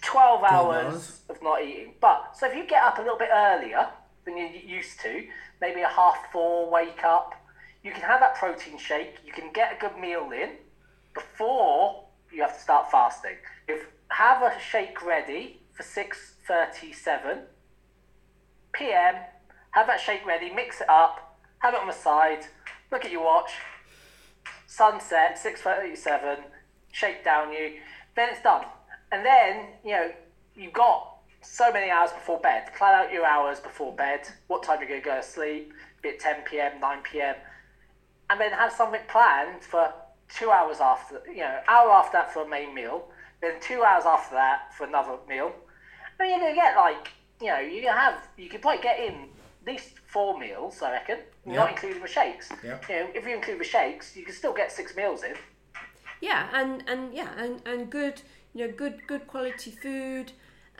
12 0.00 0.42
hours, 0.44 0.86
hours. 0.86 1.20
of 1.28 1.42
not 1.42 1.62
eating. 1.62 1.94
But 2.00 2.36
so 2.36 2.46
if 2.46 2.54
you 2.56 2.66
get 2.66 2.82
up 2.82 2.98
a 2.98 3.02
little 3.02 3.18
bit 3.18 3.30
earlier 3.32 3.88
than 4.24 4.36
you 4.36 4.46
used 4.46 5.00
to, 5.00 5.26
maybe 5.60 5.82
a 5.82 5.88
half 5.88 6.32
four 6.32 6.70
wake 6.70 7.04
up, 7.04 7.34
you 7.82 7.92
can 7.92 8.02
have 8.02 8.20
that 8.20 8.34
protein 8.36 8.78
shake. 8.78 9.16
You 9.24 9.32
can 9.32 9.52
get 9.52 9.76
a 9.76 9.80
good 9.80 9.98
meal 9.98 10.30
in 10.32 10.52
before 11.14 12.04
you 12.32 12.42
have 12.42 12.54
to 12.54 12.60
start 12.60 12.90
fasting. 12.90 13.36
If 13.68 13.86
have 14.08 14.42
a 14.42 14.58
shake 14.58 15.04
ready 15.04 15.60
for 15.74 15.82
6:37 15.82 17.42
p.m. 18.72 19.16
Have 19.72 19.86
that 19.86 20.00
shake 20.00 20.24
ready, 20.26 20.52
mix 20.52 20.80
it 20.80 20.88
up, 20.88 21.38
have 21.58 21.74
it 21.74 21.80
on 21.80 21.86
the 21.86 21.92
side, 21.92 22.46
look 22.90 23.04
at 23.04 23.12
your 23.12 23.24
watch, 23.24 23.50
sunset, 24.66 25.38
6.37, 25.42 26.38
shake 26.92 27.24
down 27.24 27.52
you, 27.52 27.74
then 28.16 28.30
it's 28.30 28.42
done. 28.42 28.64
And 29.12 29.24
then, 29.24 29.66
you 29.84 29.92
know, 29.92 30.10
you've 30.54 30.72
got 30.72 31.18
so 31.42 31.72
many 31.72 31.90
hours 31.90 32.10
before 32.12 32.40
bed. 32.40 32.74
Plan 32.76 32.94
out 32.94 33.12
your 33.12 33.24
hours 33.24 33.60
before 33.60 33.94
bed, 33.94 34.28
what 34.48 34.62
time 34.62 34.78
you're 34.80 34.88
going 34.88 35.02
to 35.02 35.04
go 35.04 35.16
to 35.16 35.22
sleep, 35.22 35.72
be 36.02 36.10
it 36.10 36.20
10 36.20 36.42
p.m., 36.44 36.80
9 36.80 36.98
p.m., 37.02 37.36
and 38.30 38.40
then 38.40 38.52
have 38.52 38.72
something 38.72 39.00
planned 39.08 39.62
for 39.62 39.92
two 40.28 40.50
hours 40.50 40.78
after, 40.80 41.22
you 41.26 41.40
know, 41.40 41.58
hour 41.68 41.90
after 41.90 42.18
that 42.18 42.32
for 42.32 42.44
a 42.44 42.48
main 42.48 42.74
meal, 42.74 43.04
then 43.40 43.54
two 43.60 43.82
hours 43.82 44.04
after 44.04 44.34
that 44.34 44.74
for 44.76 44.86
another 44.86 45.16
meal. 45.28 45.52
And 46.20 46.28
you're 46.28 46.38
gonna 46.38 46.54
get 46.54 46.76
like, 46.76 47.12
you 47.40 47.46
know, 47.48 47.58
you're 47.60 47.92
have, 47.92 48.18
you 48.36 48.48
could 48.48 48.62
probably 48.62 48.82
get 48.82 48.98
in 48.98 49.14
at 49.66 49.66
least 49.72 49.90
four 50.06 50.38
meals, 50.38 50.80
I 50.82 50.92
reckon, 50.92 51.18
Yeah. 51.46 51.56
not 51.56 51.70
including 51.70 52.02
the 52.02 52.08
shakes. 52.08 52.48
Yeah. 52.64 52.78
You 52.88 52.94
know, 52.96 53.08
if 53.14 53.26
you 53.26 53.34
include 53.36 53.60
the 53.60 53.64
shakes, 53.64 54.16
you 54.16 54.24
can 54.24 54.34
still 54.34 54.52
get 54.54 54.72
six 54.72 54.96
meals 54.96 55.22
in. 55.22 55.34
yeah 56.20 56.48
and 56.52 56.82
and 56.88 57.14
yeah 57.14 57.30
and, 57.38 57.62
and 57.64 57.88
good 57.90 58.16
you 58.54 58.66
know 58.66 58.72
good 58.82 59.06
good 59.06 59.24
quality 59.28 59.70
food 59.70 60.32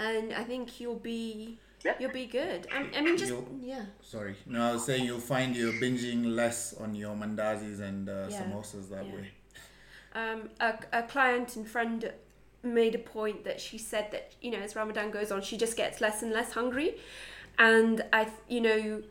and 0.06 0.32
i 0.34 0.42
think 0.42 0.80
you'll 0.80 0.98
be 1.14 1.58
Yeah. 1.84 1.94
you'll 2.00 2.10
be 2.24 2.26
good 2.26 2.66
I, 2.76 2.78
I 2.96 3.00
mean 3.02 3.16
just 3.16 3.30
You'll- 3.32 3.60
yeah 3.62 3.84
Sorry. 4.02 4.34
No, 4.46 4.58
I 4.68 4.72
was 4.72 4.84
saying 4.84 5.04
you'll 5.04 5.26
find 5.34 5.54
you're 5.56 5.78
binging 5.84 6.22
less 6.40 6.74
on 6.84 6.90
your 7.02 7.14
mandazis 7.22 7.78
and 7.88 8.08
uh, 8.08 8.14
Yeah. 8.30 8.38
samosas 8.42 8.88
that 8.94 9.06
Yeah. 9.06 9.14
way. 9.16 9.26
um, 10.20 10.40
a, 10.68 10.70
a 11.00 11.02
client 11.14 11.54
and 11.56 11.64
friend 11.74 12.00
made 12.62 12.94
a 12.94 12.98
point 12.98 13.44
that 13.44 13.60
she 13.60 13.78
said 13.78 14.10
that 14.12 14.32
you 14.40 14.50
know 14.50 14.58
as 14.58 14.74
Ramadan 14.76 15.10
goes 15.10 15.30
on, 15.30 15.42
she 15.42 15.56
just 15.56 15.76
gets 15.76 16.00
less 16.00 16.22
and 16.22 16.32
less 16.32 16.52
hungry, 16.52 16.96
and 17.58 18.02
I 18.12 18.28
you 18.48 18.60
know, 18.60 19.02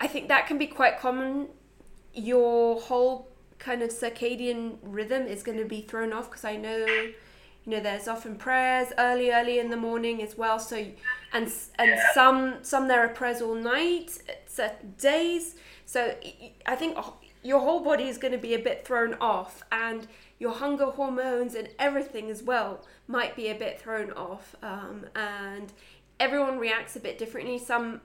I 0.00 0.06
think 0.06 0.28
that 0.28 0.46
can 0.46 0.58
be 0.58 0.66
quite 0.66 0.98
common. 0.98 1.48
Your 2.14 2.80
whole 2.80 3.28
kind 3.58 3.82
of 3.82 3.90
circadian 3.90 4.78
rhythm 4.82 5.26
is 5.26 5.42
going 5.42 5.58
to 5.58 5.64
be 5.64 5.82
thrown 5.82 6.12
off 6.12 6.28
because 6.30 6.44
I 6.44 6.56
know. 6.56 6.86
You 7.66 7.72
know, 7.76 7.80
there's 7.80 8.08
often 8.08 8.36
prayers 8.36 8.88
early, 8.96 9.30
early 9.30 9.58
in 9.58 9.68
the 9.68 9.76
morning 9.76 10.22
as 10.22 10.36
well. 10.38 10.58
So, 10.58 10.76
and 10.76 11.52
and 11.78 11.90
Yeah. 11.90 12.12
some 12.14 12.54
some 12.62 12.88
there 12.88 13.00
are 13.00 13.08
prayers 13.08 13.42
all 13.42 13.54
night 13.54 14.16
certain 14.46 14.94
days. 14.98 15.56
So 15.84 16.16
I- 16.24 16.52
I 16.64 16.74
think 16.74 16.94
oh, 16.96 17.16
your 17.42 17.60
whole 17.60 17.80
body 17.80 18.08
is 18.08 18.16
going 18.16 18.32
to 18.32 18.38
be 18.38 18.54
a 18.54 18.58
bit 18.58 18.86
thrown 18.86 19.12
off, 19.20 19.62
and 19.70 20.06
your 20.40 20.52
hunger 20.52 20.86
hormones 20.86 21.54
and 21.54 21.68
everything 21.78 22.30
as 22.30 22.42
well 22.42 22.84
might 23.06 23.36
be 23.36 23.48
a 23.48 23.54
bit 23.54 23.80
thrown 23.80 24.10
off. 24.12 24.56
Um, 24.62 25.06
and 25.14 25.72
everyone 26.18 26.58
reacts 26.58 26.96
a 26.96 27.00
bit 27.00 27.18
differently. 27.18 27.58
Some 27.58 28.00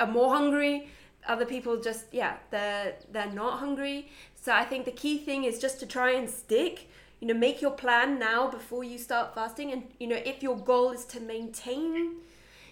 are 0.00 0.06
more 0.06 0.30
hungry. 0.30 0.88
Other 1.28 1.44
people 1.44 1.78
just 1.78 2.06
yeah 2.12 2.38
they're 2.50 2.94
they're 3.12 3.30
not 3.30 3.58
hungry. 3.58 4.10
So 4.34 4.52
I 4.52 4.64
think 4.64 4.86
the 4.86 4.90
key 4.90 5.18
thing 5.18 5.44
is 5.44 5.60
just 5.60 5.78
to 5.80 5.86
try 5.86 6.12
and 6.12 6.28
stick. 6.28 6.88
You 7.20 7.28
know, 7.28 7.34
make 7.34 7.60
your 7.60 7.72
plan 7.72 8.18
now 8.18 8.50
before 8.50 8.82
you 8.82 8.96
start 8.96 9.34
fasting, 9.34 9.70
and 9.70 9.82
you 10.00 10.06
know 10.06 10.16
if 10.24 10.42
your 10.42 10.56
goal 10.56 10.90
is 10.92 11.04
to 11.06 11.20
maintain 11.20 12.16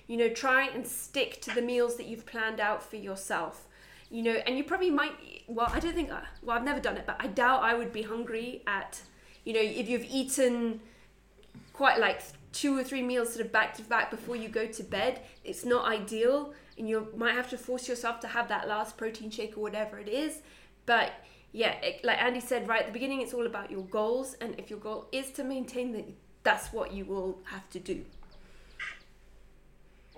you 0.07 0.17
know 0.17 0.31
try 0.31 0.67
and 0.67 0.87
stick 0.87 1.41
to 1.43 1.55
the 1.55 1.61
meals 1.61 1.97
that 1.99 2.07
you've 2.07 2.25
planned 2.25 2.59
out 2.59 2.83
for 2.83 2.97
yourself 2.97 3.68
you 4.11 4.23
know 4.23 4.33
and 4.47 4.57
you 4.57 4.65
probably 4.65 4.91
might 4.91 5.13
well 5.49 5.69
i 5.73 5.81
don't 5.81 5.95
think 5.95 6.11
I- 6.11 6.23
well 6.43 6.57
i've 6.57 6.65
never 6.65 6.81
done 6.81 6.97
it 6.97 7.05
but 7.07 7.17
i 7.21 7.27
doubt 7.27 7.63
i 7.63 7.75
would 7.75 7.93
be 7.93 8.03
hungry 8.03 8.63
at 8.67 9.01
you 9.45 9.53
know 9.53 9.61
if 9.61 9.89
you've 9.89 10.05
eaten 10.05 10.81
quite 11.73 11.99
like 11.99 12.23
two 12.53 12.77
or 12.77 12.83
three 12.83 13.03
meals 13.03 13.33
sort 13.35 13.45
of 13.45 13.53
back 13.53 13.75
to 13.77 13.83
back 13.83 14.11
before 14.11 14.35
you 14.37 14.49
go 14.49 14.67
to 14.67 14.83
bed 14.83 15.21
it's 15.45 15.65
not 15.65 15.87
ideal 15.87 16.53
and 16.79 16.89
you 16.89 17.09
might 17.17 17.35
have 17.35 17.49
to 17.51 17.59
force 17.59 17.89
yourself 17.89 18.21
to 18.21 18.29
have 18.29 18.49
that 18.49 18.67
last 18.69 18.97
protein 18.97 19.31
shake 19.31 19.57
or 19.57 19.61
whatever 19.61 19.99
it 19.99 20.09
is 20.09 20.41
but 20.87 21.13
yeah 21.53 21.73
it, 21.83 22.03
like 22.05 22.21
andy 22.23 22.41
said 22.41 22.67
right 22.67 22.81
at 22.81 22.87
the 22.87 22.93
beginning 22.93 23.21
it's 23.21 23.35
all 23.35 23.47
about 23.47 23.71
your 23.71 23.83
goals 23.85 24.35
and 24.41 24.55
if 24.59 24.71
your 24.71 24.79
goal 24.79 25.07
is 25.13 25.31
to 25.31 25.45
maintain 25.45 25.93
that 25.93 26.05
that's 26.43 26.73
what 26.73 26.93
you 26.93 27.05
will 27.05 27.39
have 27.45 27.69
to 27.71 27.79
do 27.79 28.05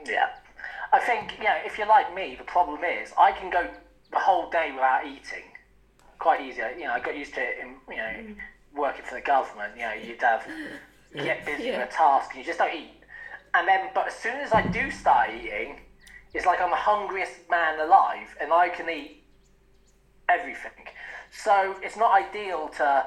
Yeah. 0.07 0.29
I 0.93 0.99
think, 0.99 1.39
you 1.39 1.45
know, 1.45 1.57
if 1.65 1.79
you're 1.79 1.87
like 1.87 2.15
me, 2.15 2.35
the 2.37 2.45
problem 2.45 2.81
is 2.85 3.13
I 3.19 3.33
can 3.33 3.51
go 3.51 3.69
the 4.11 4.19
whole 4.19 4.51
day 4.51 4.73
without 4.73 5.07
eating 5.07 5.45
quite 6.19 6.41
easy. 6.41 6.61
You 6.79 6.85
know, 6.85 6.93
I 6.93 7.01
got 7.01 7.17
used 7.17 7.35
to 7.35 7.41
it 7.41 7.59
in, 7.61 7.77
you 7.89 7.97
know, 7.97 8.03
mm. 8.03 8.37
working 8.75 9.05
for 9.05 9.15
the 9.15 9.21
government. 9.21 9.75
You 9.77 9.83
know, 9.83 9.93
you'd 9.93 10.21
have, 10.21 10.47
get 11.15 11.47
busy 11.47 11.65
Yeah. 11.65 11.79
with 11.79 11.89
a 11.89 11.93
task 11.93 12.31
and 12.31 12.39
you 12.39 12.45
just 12.45 12.59
don't 12.59 12.75
eat. 12.75 12.95
And 13.55 13.67
then, 13.67 13.91
but 13.95 14.09
as 14.09 14.15
soon 14.15 14.37
as 14.37 14.53
I 14.53 14.67
do 14.67 14.91
start 14.91 15.31
eating, 15.31 15.81
it's 16.33 16.47
like 16.47 16.61
I'm 16.61 16.71
the 16.71 16.77
hungriest 16.77 17.51
man 17.51 17.81
alive 17.81 18.37
and 18.41 18.53
I 18.53 18.69
can 18.69 18.89
eat 18.89 19.25
everything. 20.29 20.87
So 21.33 21.77
it's 21.83 21.97
not 21.97 22.13
ideal 22.13 22.69
to, 22.77 23.07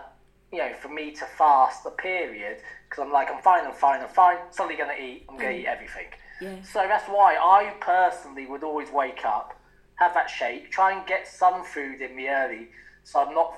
you 0.51 0.59
know, 0.59 0.73
for 0.81 0.89
me 0.89 1.11
to 1.11 1.25
fast 1.25 1.85
a 1.85 1.91
period 1.91 2.57
because 2.89 3.05
I'm 3.05 3.11
like, 3.11 3.29
I'm 3.31 3.41
fine, 3.41 3.65
I'm 3.65 3.73
fine, 3.73 4.01
I'm 4.01 4.09
fine. 4.09 4.37
Suddenly 4.51 4.75
going 4.75 4.95
to 4.95 5.01
eat, 5.01 5.25
I'm 5.29 5.37
going 5.37 5.53
to 5.53 5.57
mm. 5.57 5.61
eat 5.61 5.67
everything. 5.67 6.07
Yeah. 6.43 6.61
So 6.63 6.79
that's 6.87 7.07
why 7.07 7.35
I 7.35 7.73
personally 7.79 8.45
would 8.45 8.63
always 8.63 8.91
wake 8.91 9.25
up, 9.25 9.59
have 9.95 10.13
that 10.13 10.29
shake, 10.29 10.71
try 10.71 10.91
and 10.97 11.05
get 11.07 11.27
some 11.27 11.63
food 11.63 12.01
in 12.01 12.15
me 12.15 12.27
early, 12.27 12.69
so 13.03 13.19
I'm 13.21 13.33
not 13.33 13.53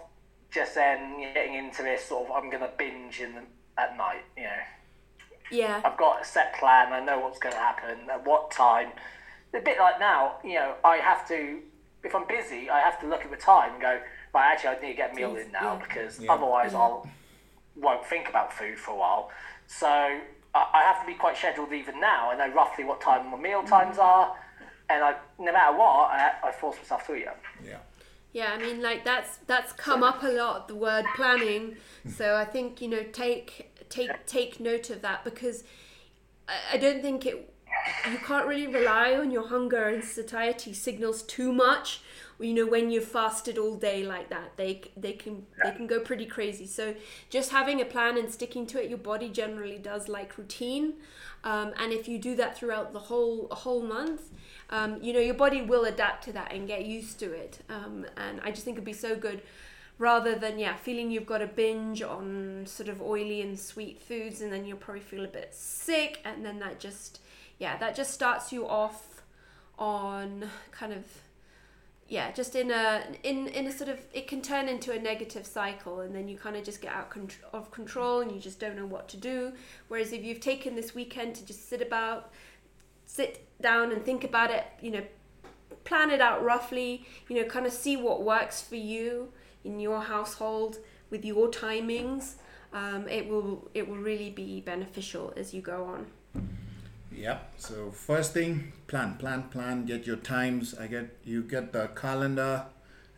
just 0.51 0.75
then 0.75 1.19
getting 1.33 1.55
into 1.55 1.83
this 1.83 2.05
sort 2.05 2.29
of 2.29 2.35
I'm 2.35 2.49
going 2.49 2.61
to 2.63 2.71
binge 2.77 3.19
in 3.19 3.33
the, 3.35 3.41
at 3.81 3.97
night. 3.97 4.23
You 4.37 4.43
know, 4.43 4.49
yeah 5.51 5.81
I've 5.83 5.97
got 5.97 6.21
a 6.21 6.25
set 6.25 6.55
plan. 6.59 6.93
I 6.93 7.03
know 7.03 7.19
what's 7.19 7.39
going 7.39 7.53
to 7.53 7.59
happen 7.59 8.09
at 8.11 8.25
what 8.25 8.51
time. 8.51 8.89
A 9.53 9.59
bit 9.59 9.79
like 9.79 9.99
now, 9.99 10.35
you 10.43 10.55
know, 10.55 10.75
I 10.83 10.97
have 10.97 11.27
to. 11.29 11.59
If 12.03 12.13
I'm 12.13 12.27
busy, 12.27 12.69
I 12.69 12.79
have 12.81 12.99
to 13.01 13.07
look 13.07 13.23
at 13.25 13.31
the 13.31 13.37
time 13.37 13.73
and 13.73 13.81
go. 13.81 13.99
Right, 14.33 14.51
actually, 14.51 14.69
I 14.75 14.81
need 14.81 14.87
to 14.89 14.93
get 14.97 15.11
a 15.13 15.15
meal 15.15 15.35
in 15.37 15.51
now 15.51 15.73
Yeah. 15.79 15.85
because 15.87 16.19
Yeah. 16.19 16.33
otherwise 16.33 16.73
Yeah. 16.73 16.79
I'll 16.79 17.09
won't 17.77 18.05
think 18.05 18.29
about 18.29 18.53
food 18.53 18.77
for 18.77 18.91
a 18.91 18.95
while. 18.95 19.31
So 19.67 20.19
I 20.55 20.65
I 20.73 20.81
have 20.83 21.01
to 21.01 21.07
be 21.07 21.13
quite 21.13 21.37
scheduled 21.37 21.73
even 21.73 21.99
now. 21.99 22.31
I 22.31 22.35
know 22.37 22.53
roughly 22.53 22.83
what 22.83 23.01
time 23.01 23.29
my 23.29 23.37
meal 23.37 23.63
times 23.63 23.97
are, 23.97 24.35
and 24.89 25.03
I 25.03 25.15
no 25.37 25.51
matter 25.51 25.77
what, 25.77 26.09
I, 26.11 26.33
I 26.43 26.51
force 26.51 26.77
myself 26.77 27.05
to 27.07 27.15
eat 27.15 27.25
them. 27.25 27.35
Yeah. 27.63 27.77
Yeah, 28.33 28.51
I 28.51 28.57
mean, 28.57 28.81
like 28.81 29.05
that's 29.05 29.37
that's 29.47 29.71
come 29.71 30.03
up 30.03 30.21
a 30.23 30.27
lot. 30.27 30.67
The 30.67 30.75
word 30.75 31.05
planning. 31.15 31.77
Hmm. 32.03 32.09
So 32.09 32.35
I 32.35 32.43
think 32.43 32.81
you 32.81 32.89
know 32.89 33.03
take 33.03 33.87
take 33.89 34.25
take 34.25 34.59
note 34.59 34.89
of 34.89 35.01
that 35.03 35.23
because 35.23 35.63
I, 36.49 36.55
I 36.73 36.77
don't 36.77 37.01
think 37.01 37.25
it. 37.25 37.53
You 38.09 38.17
can't 38.17 38.47
really 38.47 38.67
rely 38.67 39.13
on 39.13 39.31
your 39.31 39.47
hunger 39.47 39.87
and 39.87 40.03
satiety 40.03 40.73
signals 40.73 41.21
too 41.23 41.53
much. 41.53 42.01
You 42.39 42.53
know, 42.53 42.65
when 42.65 42.91
you've 42.91 43.05
fasted 43.05 43.57
all 43.57 43.75
day 43.75 44.03
like 44.03 44.29
that, 44.29 44.57
they 44.57 44.81
they 44.97 45.13
can 45.13 45.45
they 45.63 45.71
can 45.71 45.87
go 45.87 45.99
pretty 46.01 46.25
crazy. 46.25 46.65
So 46.65 46.95
just 47.29 47.51
having 47.51 47.79
a 47.79 47.85
plan 47.85 48.17
and 48.17 48.29
sticking 48.29 48.67
to 48.67 48.83
it, 48.83 48.89
your 48.89 48.97
body 48.97 49.29
generally 49.29 49.77
does 49.77 50.09
like 50.09 50.37
routine. 50.37 50.95
Um, 51.45 51.73
and 51.79 51.93
if 51.93 52.07
you 52.07 52.17
do 52.19 52.35
that 52.35 52.57
throughout 52.57 52.91
the 52.91 52.99
whole 52.99 53.47
whole 53.51 53.81
month, 53.81 54.31
um, 54.69 55.01
you 55.01 55.13
know 55.13 55.19
your 55.19 55.35
body 55.35 55.61
will 55.61 55.85
adapt 55.85 56.25
to 56.25 56.33
that 56.33 56.51
and 56.51 56.67
get 56.67 56.85
used 56.85 57.19
to 57.19 57.31
it. 57.31 57.59
Um, 57.69 58.05
and 58.17 58.41
I 58.41 58.51
just 58.51 58.65
think 58.65 58.75
it'd 58.75 58.83
be 58.83 58.93
so 58.93 59.15
good, 59.15 59.41
rather 59.97 60.35
than 60.35 60.59
yeah 60.59 60.75
feeling 60.75 61.11
you've 61.11 61.25
got 61.25 61.41
a 61.41 61.47
binge 61.47 62.01
on 62.01 62.63
sort 62.65 62.89
of 62.89 63.01
oily 63.01 63.41
and 63.41 63.57
sweet 63.57 64.01
foods, 64.01 64.41
and 64.41 64.51
then 64.51 64.65
you'll 64.65 64.77
probably 64.77 65.01
feel 65.01 65.23
a 65.23 65.29
bit 65.29 65.53
sick, 65.53 66.19
and 66.25 66.45
then 66.45 66.59
that 66.59 66.79
just 66.81 67.21
yeah 67.59 67.77
that 67.77 67.95
just 67.95 68.11
starts 68.11 68.51
you 68.51 68.67
off 68.67 69.21
on 69.77 70.49
kind 70.71 70.91
of 70.91 71.03
yeah 72.07 72.31
just 72.31 72.55
in 72.55 72.69
a 72.69 73.03
in 73.23 73.47
in 73.47 73.65
a 73.67 73.71
sort 73.71 73.89
of 73.89 73.99
it 74.13 74.27
can 74.27 74.41
turn 74.41 74.69
into 74.69 74.91
a 74.91 74.99
negative 74.99 75.45
cycle 75.45 76.01
and 76.01 76.13
then 76.13 76.27
you 76.27 76.37
kind 76.37 76.55
of 76.55 76.63
just 76.63 76.81
get 76.81 76.93
out 76.93 77.11
of 77.51 77.71
control 77.71 78.21
and 78.21 78.31
you 78.31 78.39
just 78.39 78.59
don't 78.59 78.75
know 78.75 78.85
what 78.85 79.07
to 79.09 79.17
do. 79.17 79.53
Whereas 79.87 80.11
if 80.11 80.23
you've 80.23 80.39
taken 80.39 80.75
this 80.75 80.93
weekend 80.93 81.35
to 81.35 81.45
just 81.45 81.67
sit 81.67 81.81
about 81.81 82.31
sit 83.05 83.47
down 83.61 83.91
and 83.91 84.03
think 84.03 84.23
about 84.23 84.51
it 84.51 84.65
you 84.81 84.91
know 84.91 85.03
plan 85.83 86.09
it 86.09 86.19
out 86.19 86.43
roughly 86.43 87.05
you 87.29 87.35
know 87.35 87.47
kind 87.47 87.65
of 87.65 87.71
see 87.71 87.95
what 87.95 88.23
works 88.23 88.61
for 88.61 88.75
you 88.75 89.31
in 89.63 89.79
your 89.79 90.01
household 90.01 90.79
with 91.09 91.23
your 91.23 91.47
timings 91.47 92.35
um, 92.73 93.07
it 93.07 93.27
will 93.29 93.69
it 93.73 93.87
will 93.87 93.97
really 93.97 94.29
be 94.29 94.59
beneficial 94.61 95.31
as 95.37 95.53
you 95.53 95.61
go 95.61 95.85
on 95.85 96.07
Yep. 97.15 97.53
So 97.57 97.91
first 97.91 98.33
thing, 98.33 98.73
plan, 98.87 99.15
plan, 99.15 99.43
plan. 99.43 99.85
Get 99.85 100.05
your 100.05 100.17
times. 100.17 100.75
I 100.79 100.87
get 100.87 101.17
you 101.23 101.41
get 101.43 101.71
the 101.73 101.87
calendar, 101.87 102.65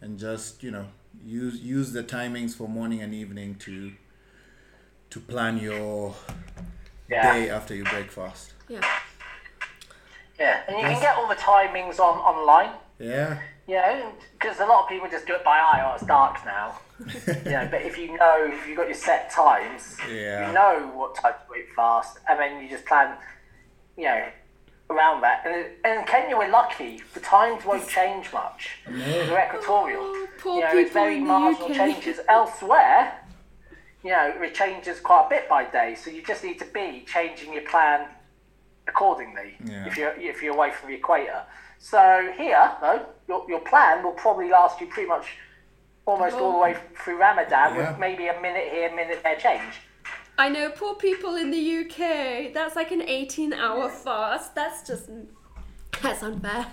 and 0.01 0.17
just 0.19 0.63
you 0.63 0.71
know 0.71 0.87
use 1.25 1.59
use 1.61 1.91
the 1.93 2.03
timings 2.03 2.55
for 2.55 2.67
morning 2.67 3.01
and 3.01 3.13
evening 3.13 3.55
to 3.55 3.91
to 5.09 5.19
plan 5.19 5.57
your 5.57 6.15
Yeah. 7.09 7.33
day 7.33 7.49
after 7.49 7.73
you 7.73 7.83
break 7.85 8.11
fast. 8.11 8.53
yeah 8.67 8.81
Yeah, 10.39 10.61
and 10.67 10.77
you 10.77 10.83
Yes. 10.83 10.93
can 10.93 11.01
get 11.01 11.15
all 11.17 11.27
the 11.27 11.35
timings 11.35 11.99
on 11.99 12.19
online. 12.19 12.73
Yeah. 12.99 13.39
You 13.67 13.75
know, 13.75 14.13
because 14.33 14.59
a 14.59 14.65
lot 14.65 14.83
of 14.83 14.89
people 14.89 15.09
just 15.09 15.25
do 15.25 15.33
it 15.33 15.43
by 15.43 15.57
eye. 15.57 15.81
Oh, 15.85 15.95
it's 15.95 16.05
dark 16.05 16.45
now. 16.45 16.79
you 16.99 17.51
know, 17.51 17.67
but 17.71 17.81
if 17.81 17.97
you 17.97 18.15
know, 18.17 18.45
if 18.51 18.67
you've 18.67 18.77
got 18.77 18.87
your 18.87 18.95
set 18.95 19.29
times, 19.31 19.97
Yeah. 20.09 20.47
you 20.47 20.53
know 20.53 20.91
what 20.95 21.15
time 21.15 21.33
to 21.47 21.55
eat 21.55 21.69
fast, 21.75 22.19
and 22.29 22.39
then 22.39 22.61
you 22.61 22.69
just 22.69 22.85
plan, 22.85 23.17
you 23.97 24.03
know, 24.03 24.25
around 24.89 25.21
that. 25.21 25.43
And, 25.45 25.65
and 25.83 25.99
in 25.99 26.05
Kenya, 26.05 26.37
we're 26.37 26.49
lucky. 26.49 27.01
The 27.13 27.19
times 27.19 27.65
won't 27.65 27.87
change 27.87 28.31
much. 28.31 28.69
They're 28.87 29.47
equatorial. 29.47 30.01
Oh, 30.01 30.27
poor 30.37 30.55
you 30.55 30.61
know, 30.61 30.77
it's 30.77 30.93
very 30.93 31.17
in 31.17 31.27
marginal 31.27 31.73
changes. 31.73 32.19
Elsewhere, 32.29 33.19
you 34.03 34.11
know, 34.11 34.33
it 34.41 34.53
changes 34.53 34.99
quite 34.99 35.25
a 35.25 35.29
bit 35.29 35.49
by 35.49 35.65
day. 35.65 35.95
So 35.95 36.09
you 36.09 36.21
just 36.21 36.43
need 36.43 36.59
to 36.59 36.65
be 36.65 37.03
changing 37.05 37.53
your 37.53 37.63
plan 37.63 38.07
accordingly 38.87 39.57
Yeah. 39.65 39.85
if 39.85 39.97
you're 39.97 40.13
if 40.17 40.41
you're 40.41 40.53
away 40.53 40.71
from 40.71 40.89
the 40.89 40.95
equator. 40.95 41.43
So 41.79 42.31
here, 42.37 42.71
though, 42.81 43.05
your, 43.27 43.45
your 43.47 43.59
plan 43.59 44.03
will 44.03 44.13
probably 44.13 44.49
last 44.49 44.79
you 44.81 44.87
pretty 44.87 45.09
much 45.09 45.27
almost 46.05 46.35
all 46.35 46.53
the 46.53 46.57
oh. 46.57 46.61
way 46.61 46.77
through 46.95 47.19
Ramadan 47.19 47.75
Yeah. 47.75 47.91
with 47.91 47.99
maybe 47.99 48.27
a 48.27 48.41
minute 48.41 48.69
here, 48.71 48.89
a 48.89 48.95
minute 48.95 49.21
there 49.23 49.35
change. 49.35 49.81
I 50.38 50.49
know 50.49 50.69
poor 50.69 50.95
people 50.95 51.35
in 51.35 51.49
the 51.51 51.77
UK. 51.79 52.53
That's 52.53 52.75
like 52.75 52.91
an 52.91 53.01
18 53.01 53.53
hour 53.53 53.89
fast. 53.89 54.53
That's 54.53 54.88
just. 54.88 55.09
That's 56.01 56.21
unfair. 56.21 56.67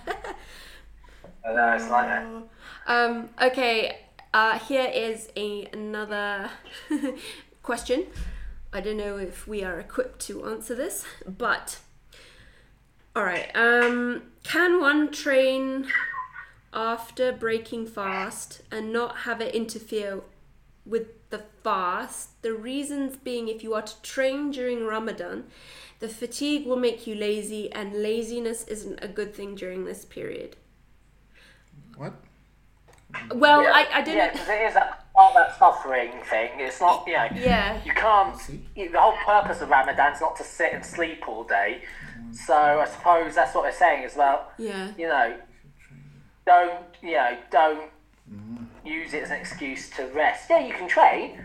No, 1.46 1.72
it's 1.74 1.88
like 1.90 2.08
that. 2.08 2.26
Um, 2.86 3.30
okay, 3.40 3.96
uh, 4.34 4.58
here 4.58 4.90
is 4.92 5.30
a, 5.36 5.66
another 5.72 6.50
question. 7.62 8.04
I 8.74 8.82
don't 8.82 8.98
know 8.98 9.16
if 9.16 9.48
we 9.48 9.64
are 9.64 9.80
equipped 9.80 10.20
to 10.26 10.44
answer 10.44 10.74
this, 10.74 11.06
but 11.26 11.78
all 13.16 13.24
right. 13.24 13.50
Um, 13.54 14.24
can 14.42 14.80
one 14.82 15.10
train 15.12 15.86
after 16.74 17.32
breaking 17.32 17.86
fast 17.86 18.60
and 18.70 18.92
not 18.92 19.18
have 19.18 19.40
it 19.40 19.54
interfere 19.54 20.20
with 20.84 21.23
the 21.34 21.42
fast? 21.64 22.42
The 22.42 22.52
reasons 22.52 23.16
being, 23.16 23.48
if 23.48 23.62
you 23.64 23.74
are 23.74 23.82
to 23.82 24.02
train 24.02 24.50
during 24.50 24.84
Ramadan, 24.84 25.44
the 25.98 26.08
fatigue 26.08 26.66
will 26.66 26.76
make 26.76 27.06
you 27.06 27.14
lazy, 27.14 27.72
and 27.72 27.92
laziness 28.02 28.64
isn't 28.68 29.02
a 29.02 29.08
good 29.08 29.34
thing 29.34 29.54
during 29.54 29.84
this 29.84 30.04
period. 30.04 30.56
What? 31.96 32.14
Well, 33.34 33.62
yeah. 33.62 33.72
I, 33.72 33.98
I 33.98 34.02
don't 34.02 34.16
yeah, 34.16 34.26
know. 34.26 34.32
because 34.32 34.48
it 34.48 34.62
is 34.70 34.76
a, 34.76 34.96
part 35.14 35.30
of 35.30 35.34
that 35.34 35.58
suffering 35.58 36.12
thing. 36.30 36.50
It's 36.58 36.80
not, 36.80 37.04
you 37.06 37.14
know, 37.14 37.28
Yeah. 37.34 37.80
you 37.84 37.92
can't. 37.92 38.36
You, 38.76 38.90
the 38.90 39.00
whole 39.00 39.16
purpose 39.24 39.60
of 39.60 39.68
Ramadan 39.70 40.12
is 40.12 40.20
not 40.20 40.36
to 40.36 40.44
sit 40.44 40.72
and 40.72 40.84
sleep 40.84 41.28
all 41.28 41.44
day. 41.44 41.82
Mm. 42.20 42.34
So 42.34 42.54
I 42.54 42.84
suppose 42.86 43.34
that's 43.34 43.54
what 43.54 43.62
they're 43.62 43.72
saying 43.72 44.04
as 44.04 44.16
well, 44.16 44.50
Yeah. 44.58 44.90
you 44.98 45.06
know, 45.08 45.36
don't, 46.46 46.84
you 47.02 47.12
know, 47.12 47.36
don't 47.50 47.90
use 48.84 49.14
it 49.14 49.22
as 49.22 49.30
an 49.30 49.38
excuse 49.38 49.90
to 49.90 50.06
rest. 50.14 50.48
Yeah, 50.50 50.66
you 50.66 50.74
can 50.74 50.88
train, 50.88 51.40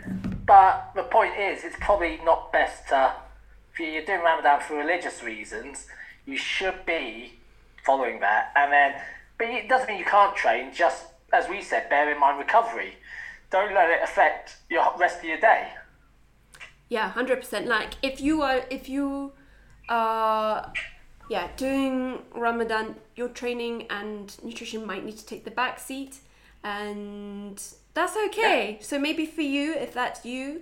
but 0.45 0.91
the 0.95 1.03
point 1.03 1.37
is, 1.37 1.63
it's 1.63 1.75
probably 1.79 2.19
not 2.23 2.51
best 2.51 2.87
to. 2.89 3.13
If 3.73 3.79
you're 3.79 4.03
doing 4.03 4.21
Ramadan 4.21 4.59
for 4.59 4.75
religious 4.75 5.23
reasons, 5.23 5.87
you 6.25 6.35
should 6.35 6.85
be 6.85 7.33
following 7.85 8.19
that, 8.19 8.51
and 8.55 8.71
then. 8.71 9.01
But 9.37 9.47
it 9.47 9.69
doesn't 9.69 9.87
mean 9.87 9.99
you 9.99 10.05
can't 10.05 10.35
train. 10.35 10.73
Just 10.73 11.05
as 11.31 11.47
we 11.47 11.61
said, 11.61 11.89
bear 11.89 12.11
in 12.11 12.19
mind 12.19 12.39
recovery. 12.39 12.95
Don't 13.51 13.73
let 13.73 13.89
it 13.89 13.99
affect 14.03 14.57
your 14.69 14.85
rest 14.97 15.19
of 15.19 15.25
your 15.25 15.39
day. 15.39 15.69
Yeah, 16.89 17.09
hundred 17.09 17.37
percent. 17.37 17.67
Like 17.67 17.93
if 18.01 18.19
you 18.19 18.41
are 18.41 18.65
if 18.69 18.89
you 18.89 19.31
are 19.87 20.73
yeah, 21.29 21.47
doing 21.55 22.19
Ramadan, 22.33 22.95
your 23.15 23.29
training 23.29 23.85
and 23.89 24.35
nutrition 24.43 24.85
might 24.85 25.05
need 25.05 25.17
to 25.17 25.25
take 25.25 25.45
the 25.45 25.51
back 25.51 25.79
seat 25.79 26.19
and 26.63 27.61
that's 27.93 28.15
okay. 28.27 28.77
So 28.81 28.99
maybe 28.99 29.25
for 29.25 29.41
you, 29.41 29.73
if 29.73 29.93
that's 29.93 30.25
you, 30.25 30.61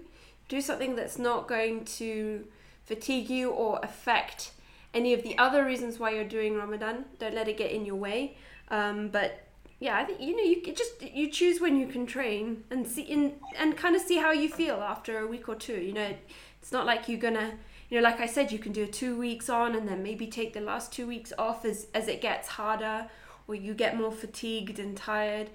do 0.50 0.62
something 0.62 0.96
that's 0.96 1.18
not 1.18 1.48
going 1.48 1.86
to 1.86 2.46
fatigue 2.86 3.30
you 3.30 3.50
or 3.50 3.80
affect 3.84 4.52
any 4.94 5.14
of 5.14 5.24
the 5.24 5.38
other 5.38 5.66
reasons 5.66 6.00
why 6.00 6.12
you're 6.12 6.24
doing 6.24 6.56
Ramadan. 6.56 7.06
Don't 7.20 7.34
let 7.34 7.48
it 7.48 7.58
get 7.58 7.72
in 7.72 7.86
your 7.86 7.96
way. 7.96 8.38
Um, 8.70 9.10
but 9.10 9.48
yeah, 9.80 9.98
I 9.98 10.06
think 10.06 10.22
you 10.22 10.36
know 10.36 10.44
you 10.44 10.74
just 10.74 11.02
you 11.02 11.30
choose 11.30 11.62
when 11.62 11.78
you 11.78 11.88
can 11.88 12.06
train 12.06 12.64
and 12.72 12.88
see 12.88 13.04
in 13.04 13.34
and 13.58 13.78
kind 13.78 13.96
of 13.96 14.02
see 14.02 14.18
how 14.18 14.32
you 14.32 14.50
feel 14.50 14.76
after 14.76 15.20
a 15.20 15.28
week 15.28 15.48
or 15.48 15.56
two. 15.56 15.80
You 15.80 15.94
know, 15.94 16.16
it's 16.62 16.72
not 16.72 16.86
like 16.86 17.08
you're 17.08 17.20
gonna 17.20 17.54
you 17.90 17.98
know 17.98 18.04
like 18.04 18.20
I 18.20 18.26
said 18.26 18.52
you 18.52 18.60
can 18.60 18.72
do 18.72 18.88
two 18.88 19.18
weeks 19.18 19.50
on 19.50 19.76
and 19.76 19.88
then 19.88 20.02
maybe 20.02 20.28
take 20.28 20.54
the 20.54 20.62
last 20.62 20.92
two 20.92 21.06
weeks 21.06 21.32
off 21.38 21.64
as 21.64 21.88
as 21.94 22.08
it 22.08 22.22
gets 22.22 22.48
harder 22.48 23.10
or 23.48 23.56
you 23.56 23.74
get 23.74 23.96
more 23.96 24.12
fatigued 24.12 24.80
and 24.80 24.98
tired. 24.98 25.50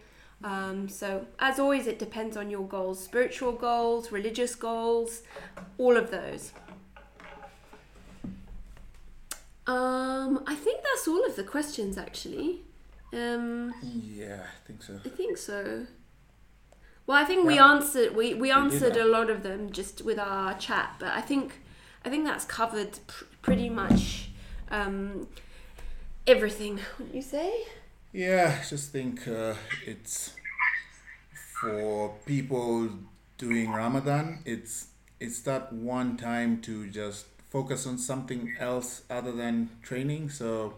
Um, 0.45 0.88
so 0.88 1.26
as 1.38 1.59
always, 1.59 1.86
it 1.86 1.99
depends 1.99 2.36
on 2.36 2.51
your 2.51 2.66
goals, 2.66 3.03
spiritual 3.03 3.53
goals, 3.53 4.11
religious 4.11 4.55
goals, 4.55 5.22
all 5.78 5.97
of 5.97 6.11
those. 6.11 6.53
Um, 9.66 10.43
I 10.47 10.55
think 10.57 10.82
that's 10.82 11.07
all 11.07 11.24
of 11.24 11.36
the 11.36 11.45
questions 11.45 11.97
actually. 11.97 12.62
Um, 13.12 13.72
Yeah, 13.82 14.43
I 14.43 14.66
think 14.66 14.82
so. 14.82 14.99
I 15.05 15.09
think 15.09 15.36
so. 15.38 15.86
Well, 17.07 17.16
I 17.20 17.24
think 17.24 17.47
we 17.47 17.59
answered 17.59 18.14
we, 18.16 18.34
we 18.34 18.51
answered 18.51 18.97
a 18.97 19.05
lot 19.05 19.28
of 19.30 19.43
them 19.43 19.70
just 19.70 20.03
with 20.05 20.18
our 20.18 20.55
chat, 20.55 20.97
but 20.99 21.12
I 21.12 21.20
think 21.20 21.61
I 22.05 22.11
think 22.11 22.24
that's 22.24 22.45
covered 22.45 22.99
pr- 23.07 23.24
pretty 23.43 23.68
much 23.68 24.30
um, 24.70 25.28
everything. 26.26 26.78
What 26.99 27.14
you 27.14 27.22
say? 27.22 27.64
Yeah, 28.12 28.58
I 28.60 28.68
just 28.68 28.90
think 28.90 29.26
uh, 29.26 29.54
it's 29.86 30.34
for 31.60 32.14
people 32.26 32.90
doing 33.38 33.70
Ramadan. 33.70 34.40
It's 34.44 34.88
it's 35.20 35.40
that 35.42 35.72
one 35.72 36.16
time 36.16 36.60
to 36.62 36.88
just 36.88 37.26
focus 37.50 37.86
on 37.86 37.98
something 37.98 38.54
else 38.58 39.02
other 39.08 39.32
than 39.32 39.70
training. 39.82 40.30
So, 40.30 40.74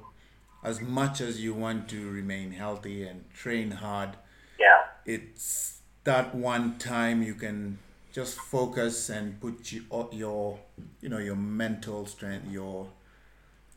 as 0.63 0.81
much 0.81 1.21
as 1.21 1.41
you 1.43 1.55
want 1.55 1.89
to 1.91 2.11
remain 2.11 2.53
healthy 2.53 3.07
and 3.07 3.25
train 3.33 3.71
hard, 3.73 4.11
Yeah. 4.59 4.83
it's 5.05 5.81
that 6.05 6.35
one 6.35 6.79
time 6.79 7.23
you 7.23 7.35
can 7.35 7.79
just 8.13 8.39
focus 8.39 9.09
and 9.09 9.41
put 9.41 9.73
you, 9.73 9.85
your 10.13 10.61
you 11.01 11.09
know 11.09 11.19
your 11.19 11.37
mental 11.37 12.07
strength 12.07 12.47
your 12.51 12.89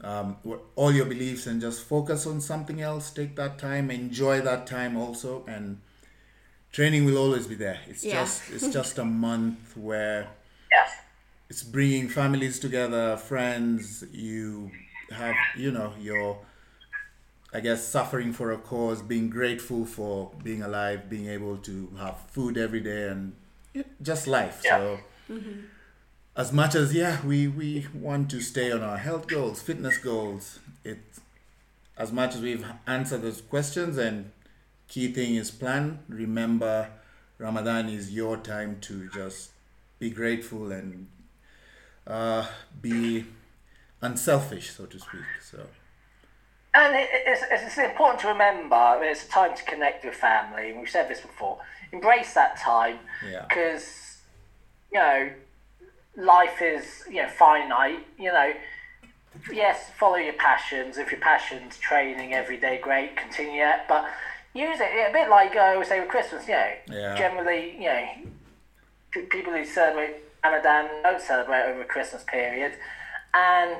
um, 0.03 0.37
all 0.75 0.91
your 0.93 1.05
beliefs 1.05 1.47
and 1.47 1.59
just 1.59 1.81
focus 1.83 2.27
on 2.27 2.39
something 2.39 2.81
else 2.81 3.09
take 3.11 3.35
that 3.35 3.57
time 3.57 3.89
enjoy 3.89 4.39
that 4.41 4.67
time 4.67 4.95
also 4.95 5.43
and 5.47 5.79
training 6.71 7.03
will 7.05 7.17
always 7.17 7.47
be 7.47 7.55
there 7.55 7.79
it's 7.87 8.03
Yeah. 8.03 8.21
just 8.21 8.51
it's 8.51 8.67
just 8.71 8.97
a 8.99 9.05
month 9.27 9.75
where 9.75 10.27
Yes. 10.71 10.91
it's 11.49 11.63
bringing 11.63 12.09
families 12.09 12.59
together 12.59 13.17
friends 13.17 14.03
you 14.11 14.69
have 15.11 15.35
you 15.57 15.71
know 15.71 15.93
your 15.99 16.39
i 17.53 17.59
guess 17.59 17.87
suffering 17.87 18.33
for 18.33 18.51
a 18.51 18.57
cause 18.57 19.01
being 19.01 19.29
grateful 19.29 19.85
for 19.85 20.31
being 20.43 20.61
alive 20.61 21.09
being 21.09 21.27
able 21.27 21.57
to 21.57 21.89
have 21.97 22.17
food 22.29 22.57
every 22.57 22.81
day 22.81 23.07
and 23.07 23.33
just 24.01 24.27
life 24.27 24.61
Yeah. 24.63 24.77
so 24.77 24.99
as 26.38 26.53
much 26.53 26.75
as 26.75 26.93
yeah 26.93 27.25
we 27.25 27.47
we 27.47 27.88
want 27.93 28.29
to 28.29 28.39
stay 28.39 28.71
on 28.71 28.81
our 28.81 28.97
health 28.97 29.27
goals 29.27 29.61
fitness 29.61 29.97
goals 29.97 30.59
it 30.83 30.99
as 31.97 32.11
much 32.11 32.35
as 32.35 32.41
we've 32.41 32.65
answered 32.85 33.23
those 33.23 33.41
questions 33.41 33.97
and 33.97 34.31
key 34.88 35.11
thing 35.11 35.35
is 35.35 35.49
plan 35.51 35.99
remember 36.07 36.89
ramadan 37.39 37.89
is 37.89 38.11
your 38.11 38.38
time 38.38 38.77
to 38.79 39.09
just 39.09 39.49
be 39.99 40.09
grateful 40.11 40.71
and 40.71 41.07
uh, 42.05 42.45
be 42.81 43.25
unselfish 44.01 44.69
so 44.71 44.85
to 44.85 44.99
speak 44.99 45.21
so 45.41 45.59
And 46.75 46.95
it, 46.95 47.09
it's, 47.11 47.43
it's, 47.49 47.77
important 47.79 48.19
to 48.21 48.27
remember 48.27 48.75
I 48.75 48.99
mean, 48.99 49.09
it's 49.09 49.25
a 49.25 49.29
time 49.29 49.55
to 49.55 49.63
connect 49.63 50.05
with 50.05 50.13
family. 50.13 50.69
and 50.69 50.79
We've 50.79 50.89
said 50.89 51.09
this 51.09 51.21
before. 51.21 51.57
Embrace 51.91 52.35
that 52.35 52.57
time 52.57 52.99
Yeah. 53.25 53.45
because, 53.49 54.19
you 54.93 54.99
know, 54.99 55.31
life 56.18 56.61
is, 56.61 57.03
you 57.09 57.22
know, 57.22 57.30
finite. 57.30 58.05
You 58.18 58.34
know, 58.34 58.51
yes, 59.51 59.89
follow 59.97 60.18
your 60.18 60.34
passions. 60.34 60.97
If 60.97 61.11
your 61.11 61.22
passion's 61.22 61.78
training 61.78 62.34
every 62.34 62.57
day, 62.57 62.80
great, 62.82 63.15
continue 63.15 63.63
it. 63.63 63.82
But 63.88 64.09
use 64.53 64.80
it 64.82 65.09
a 65.09 65.13
bit 65.13 65.30
like 65.30 65.55
uh, 65.55 65.76
we 65.78 65.86
say 65.86 65.99
with 66.01 66.09
Christmas, 66.09 66.47
you 66.47 66.53
know, 66.55 66.72
Yeah. 66.91 67.15
generally, 67.18 67.76
you 67.80 67.86
know, 67.88 68.07
people 69.30 69.53
who 69.53 69.63
celebrate 69.63 70.15
Ramadan 70.43 70.89
don't 71.03 71.22
celebrate 71.22 71.63
over 71.70 71.82
a 71.82 71.86
Christmas 71.86 72.24
period. 72.24 72.74
And 73.34 73.78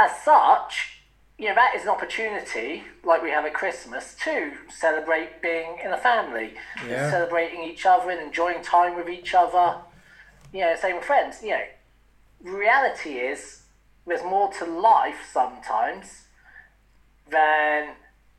as 0.00 0.10
such, 0.22 1.00
you 1.38 1.48
know, 1.48 1.54
that 1.54 1.74
is 1.74 1.82
an 1.82 1.88
opportunity, 1.90 2.84
like 3.04 3.22
we 3.22 3.30
have 3.30 3.44
at 3.44 3.52
Christmas, 3.54 4.14
to 4.24 4.52
celebrate 4.70 5.42
being 5.42 5.78
in 5.84 5.92
a 5.92 5.98
family, 5.98 6.54
Yeah. 6.88 7.10
celebrating 7.10 7.62
each 7.62 7.84
other 7.84 8.10
and 8.10 8.20
enjoying 8.20 8.62
time 8.62 8.96
with 8.96 9.08
each 9.08 9.34
other. 9.34 9.76
You 10.56 10.62
know, 10.62 10.74
same 10.74 10.96
with 10.96 11.04
friends. 11.04 11.42
You 11.42 11.50
know, 11.50 11.64
reality 12.42 13.18
is 13.18 13.64
there's 14.06 14.22
more 14.22 14.50
to 14.54 14.64
life 14.64 15.28
sometimes 15.30 16.22
than 17.30 17.90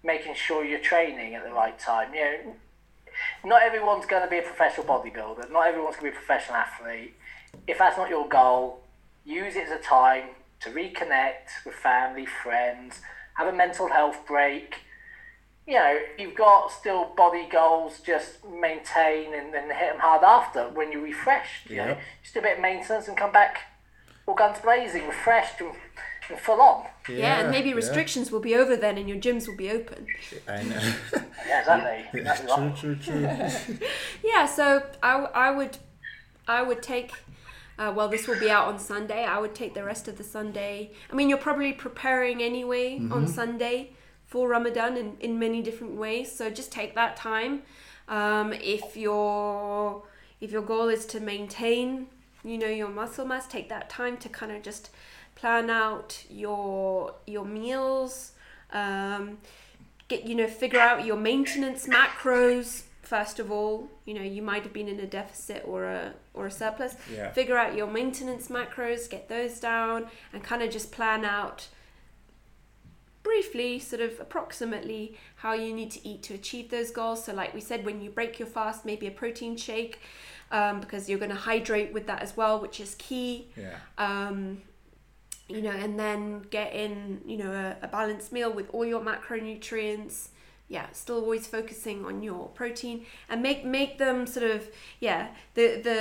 making 0.04 0.34
sure 0.34 0.66
you're 0.66 0.80
training 0.80 1.36
at 1.36 1.44
the 1.44 1.52
right 1.52 1.78
time. 1.78 2.16
You 2.16 2.22
know, 2.22 2.56
not 3.46 3.62
everyone's 3.62 4.08
going 4.08 4.24
to 4.24 4.30
be 4.30 4.40
a 4.40 4.42
professional 4.42 4.88
bodybuilder. 4.88 5.52
Not 5.52 5.68
everyone's 5.68 5.98
going 5.98 6.12
to 6.12 6.18
be 6.18 6.18
a 6.18 6.26
professional 6.26 6.58
athlete. 6.58 7.14
If 7.68 7.78
that's 7.78 8.00
not 8.00 8.10
your 8.10 8.28
goal, 8.28 8.82
use 9.24 9.56
it 9.56 9.68
as 9.68 9.80
a 9.80 9.84
time 9.84 10.30
to 10.62 10.72
reconnect 10.72 11.66
with 11.68 11.76
family, 11.76 12.26
friends, 12.26 13.00
have 13.36 13.48
a 13.48 13.56
mental 13.56 13.90
health 13.90 14.26
break. 14.26 14.78
You 15.68 15.74
know, 15.74 16.00
you've 16.18 16.36
got 16.36 16.72
still 16.72 17.12
body 17.18 17.46
goals, 17.52 18.00
just 18.00 18.46
maintain 18.46 19.34
and 19.34 19.54
then 19.54 19.66
hit 19.70 19.92
them 19.92 20.00
hard 20.00 20.24
after 20.24 20.70
when 20.70 20.92
you're 20.94 21.02
refreshed. 21.02 21.70
You 21.70 21.76
know, 21.78 21.98
just 22.24 22.34
do 22.34 22.40
a 22.40 22.44
bit 22.44 22.56
of 22.56 22.62
maintenance 22.62 23.08
and 23.10 23.18
come 23.18 23.34
back 23.34 23.60
all 24.26 24.34
guns 24.36 24.60
blazing, 24.60 25.06
refreshed 25.08 25.60
and, 25.60 25.72
and 26.30 26.40
full 26.40 26.62
on. 26.62 26.86
Yeah, 27.10 27.40
and 27.42 27.52
maybe 27.52 27.74
restrictions 27.74 28.32
will 28.32 28.40
be 28.40 28.56
over 28.56 28.76
then 28.78 28.98
and 28.98 29.08
your 29.10 29.18
gyms 29.18 29.48
will 29.48 29.56
be 29.58 29.70
open. 29.72 30.08
i 30.48 30.62
know 30.64 30.94
Yeah, 31.48 31.60
exactly. 31.60 32.06
exactly 32.22 32.48
true 32.48 32.66
right. 32.66 32.76
true 32.78 32.96
true 33.70 33.88
Yeah, 34.24 34.46
so 34.46 34.84
I, 35.02 35.14
I 35.34 35.52
would 35.52 35.78
I 36.48 36.62
would 36.64 36.82
take 36.82 37.12
Uh, 37.80 37.94
well, 37.96 38.10
this 38.10 38.28
will 38.28 38.40
be 38.40 38.50
out 38.50 38.68
on 38.68 38.80
Sunday. 38.80 39.24
I 39.24 39.38
would 39.40 39.54
take 39.54 39.74
the 39.74 39.84
rest 39.84 40.08
of 40.08 40.18
the 40.18 40.24
Sunday. 40.24 40.92
I 41.12 41.16
mean, 41.16 41.30
you're 41.30 41.38
probably 41.38 41.74
preparing 41.74 42.42
anyway 42.42 43.00
on 43.12 43.28
Sunday 43.28 43.92
for 44.28 44.50
Ramadan 44.50 44.98
in, 44.98 45.18
in 45.20 45.40
many 45.40 45.62
different 45.64 45.96
ways. 45.96 46.32
So 46.32 46.50
just 46.50 46.72
take 46.72 46.94
that 46.96 47.16
time. 47.16 47.64
Um, 48.08 48.54
if 48.54 48.96
your 48.96 50.04
if 50.40 50.52
your 50.52 50.62
goal 50.62 50.90
is 50.90 51.06
to 51.08 51.20
maintain, 51.20 52.08
you 52.44 52.58
know, 52.58 52.68
your 52.68 52.90
muscle 52.90 53.26
mass, 53.26 53.48
take 53.48 53.70
that 53.70 53.90
time 53.90 54.18
to 54.18 54.30
kind 54.30 54.52
of 54.52 54.62
just 54.62 54.92
plan 55.36 55.70
out 55.70 56.24
your 56.30 57.16
your 57.26 57.46
meals. 57.46 58.34
Um, 58.72 59.38
get 60.10 60.26
you 60.26 60.36
know 60.36 60.48
figure 60.48 60.80
out 60.80 61.06
your 61.06 61.18
maintenance 61.18 61.88
macros 61.88 62.84
first 63.02 63.40
of 63.40 63.50
all. 63.50 63.90
You 64.06 64.14
know, 64.14 64.22
you 64.22 64.42
might 64.42 64.64
have 64.64 64.74
been 64.74 64.90
in 64.90 65.00
a 65.00 65.08
deficit 65.08 65.64
or 65.66 65.86
a 65.86 66.14
or 66.34 66.48
a 66.48 66.52
surplus. 66.52 66.96
Yeah. 67.14 67.32
Figure 67.32 67.58
out 67.58 67.76
your 67.76 67.88
maintenance 67.88 68.50
macros, 68.50 69.10
get 69.10 69.30
those 69.30 69.60
down, 69.60 70.08
and 70.34 70.44
kind 70.44 70.62
of 70.62 70.70
just 70.70 70.92
plan 70.92 71.24
out 71.24 71.68
briefly, 73.28 73.78
sort 73.78 74.02
of 74.02 74.20
approximately, 74.22 75.18
how 75.36 75.52
you 75.54 75.74
need 75.74 75.92
to 75.92 76.08
eat 76.08 76.24
to 76.24 76.34
achieve 76.34 76.70
those 76.70 76.92
goals. 76.92 77.26
So, 77.26 77.34
like 77.34 77.54
we 77.54 77.60
said, 77.60 77.86
when 77.86 78.02
you 78.02 78.10
break 78.10 78.40
your 78.40 78.48
fast, 78.48 78.86
maybe 78.86 79.06
a 79.06 79.12
protein 79.12 79.58
shake, 79.58 80.00
um, 80.50 80.80
because 80.80 81.10
you're 81.10 81.20
going 81.20 81.32
to 81.32 81.44
hydrate 81.52 81.92
with 81.92 82.08
that 82.08 82.22
as 82.22 82.38
well, 82.38 82.62
which 82.62 82.80
is 82.80 82.96
key. 82.96 83.50
Yeah. 83.58 83.76
Um, 83.98 84.62
you 85.50 85.62
know, 85.62 85.72
and 85.72 86.00
then 86.00 86.44
get 86.50 86.74
in, 86.74 87.22
you 87.26 87.38
know, 87.38 87.52
a, 87.52 87.86
a 87.86 87.88
balanced 87.90 88.32
meal 88.32 88.52
with 88.52 88.70
all 88.74 88.86
your 88.86 89.02
macronutrients. 89.02 90.30
Yeah, 90.70 90.88
still 90.92 91.20
always 91.20 91.48
focusing 91.48 92.06
on 92.06 92.24
your 92.24 92.48
protein 92.50 93.06
and 93.30 93.42
make 93.42 93.64
make 93.64 93.98
them 93.98 94.28
sort 94.28 94.52
of 94.52 94.68
yeah 95.00 95.30
the 95.54 95.80
the 95.88 96.00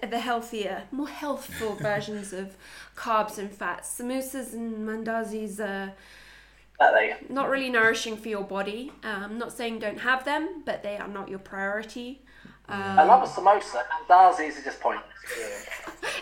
the, 0.00 0.06
the 0.08 0.18
healthier, 0.18 0.84
more 0.90 1.08
healthful 1.08 1.74
versions 1.90 2.32
of 2.32 2.56
carbs 2.96 3.38
and 3.38 3.50
fats. 3.52 3.96
Samosas 3.96 4.52
and 4.54 4.88
mandazis 4.88 5.60
are 5.60 5.92
Exactly. 6.80 7.34
not 7.34 7.48
really 7.48 7.70
nourishing 7.70 8.16
for 8.16 8.28
your 8.28 8.44
body. 8.44 8.92
Um, 9.02 9.38
not 9.38 9.52
saying 9.52 9.80
don't 9.80 10.00
have 10.00 10.24
them, 10.24 10.62
but 10.64 10.82
they 10.82 10.96
are 10.96 11.08
not 11.08 11.28
your 11.28 11.38
priority. 11.40 12.22
I 12.68 13.02
love 13.04 13.22
a 13.22 13.26
samosa. 13.26 13.82
Mandazis 14.08 14.58
are 14.60 14.64
just 14.64 14.80
pointless. 14.80 15.04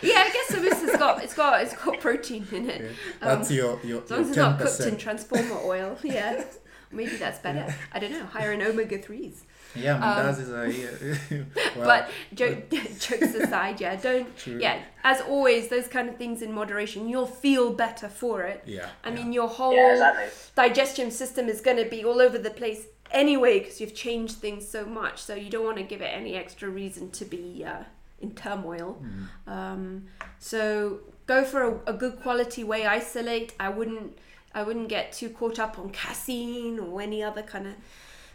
Yeah, 0.01 0.25
I 0.27 0.29
guess 0.31 0.47
samosa's 0.55 0.97
got 0.97 1.23
it's 1.23 1.33
got 1.33 1.61
it's 1.61 1.73
got 1.75 1.99
protein 1.99 2.47
in 2.51 2.69
it. 2.69 2.91
That's 3.19 3.49
your 3.49 3.79
your, 3.83 4.03
As 4.03 4.11
long 4.11 4.21
as 4.21 4.27
it's 4.27 4.35
ten 4.35 4.43
not 4.43 4.59
cooked 4.59 4.79
in 4.81 4.97
transformer 4.97 5.59
oil, 5.63 5.97
yeah. 6.03 6.43
Maybe 6.91 7.15
that's 7.17 7.39
better. 7.39 7.73
I 7.93 7.99
don't 7.99 8.11
know. 8.11 8.25
Higher 8.25 8.53
in 8.53 8.61
omega 8.61 8.97
threes. 8.99 9.43
Yeah, 9.77 9.99
mandazis 9.99 10.49
are 10.49 10.67
yeah. 10.67 11.43
well, 11.75 11.85
but 11.85 12.09
joke, 12.33 12.69
jokes 12.71 13.33
aside, 13.35 13.79
yeah, 13.81 13.95
don't. 13.95 14.35
True. 14.43 14.59
Yeah, 14.59 14.81
as 15.03 15.21
always, 15.21 15.67
those 15.69 15.87
kind 15.87 16.09
of 16.09 16.17
things 16.17 16.41
in 16.41 16.51
moderation. 16.51 17.07
You'll 17.07 17.25
feel 17.27 17.73
better 17.73 18.09
for 18.09 18.41
it. 18.43 18.63
Yeah, 18.65 18.89
I 19.03 19.09
yeah. 19.09 19.15
mean, 19.15 19.33
your 19.33 19.47
whole 19.47 19.73
Yeah, 19.73 19.91
exactly. 19.93 20.27
digestion 20.55 21.11
system 21.11 21.47
is 21.47 21.61
going 21.61 21.77
to 21.77 21.85
be 21.89 22.03
all 22.03 22.21
over 22.21 22.37
the 22.37 22.49
place 22.51 22.87
anyway 23.11 23.59
because 23.59 23.79
you've 23.79 23.95
changed 23.95 24.35
things 24.35 24.67
so 24.67 24.85
much. 24.85 25.21
So 25.21 25.35
you 25.35 25.49
don't 25.49 25.65
want 25.65 25.77
to 25.77 25.83
give 25.83 26.01
it 26.01 26.11
any 26.13 26.35
extra 26.35 26.69
reason 26.69 27.11
to 27.11 27.25
be 27.25 27.63
uh, 27.65 27.83
in 28.21 28.31
turmoil. 28.31 29.01
Mm-hmm. 29.01 29.49
Um, 29.51 30.05
so 30.39 30.99
go 31.25 31.43
for 31.43 31.61
a, 31.63 31.91
a 31.91 31.93
good 31.93 32.21
quality 32.21 32.63
whey 32.63 32.85
isolate. 32.85 33.53
I 33.59 33.69
wouldn't. 33.69 34.17
I 34.53 34.63
wouldn't 34.63 34.89
get 34.89 35.11
too 35.11 35.29
caught 35.29 35.59
up 35.59 35.77
on 35.77 35.91
casein 35.91 36.79
or 36.79 36.99
any 36.99 37.21
other 37.21 37.43
kind 37.43 37.67
of 37.67 37.73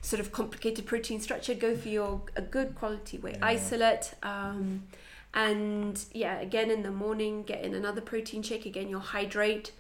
sort 0.03 0.21
of 0.21 0.31
complicated 0.33 0.85
protein 0.85 1.21
structure. 1.21 1.55
Go 1.55 1.75
for 1.77 1.89
your 1.89 2.23
a 2.37 2.43
good 2.43 2.75
quality 2.75 3.17
whey 3.19 3.33
Yeah. 3.39 3.47
isolate. 3.47 4.13
Um, 4.23 4.83
and 5.35 6.05
yeah, 6.13 6.39
again 6.41 6.71
in 6.71 6.83
the 6.83 6.91
morning, 6.91 7.43
get 7.45 7.63
in 7.65 7.75
another 7.75 8.03
protein 8.03 8.43
shake. 8.43 8.67
Again, 8.67 8.89
you'll 8.91 9.01
hydrate. 9.01 9.73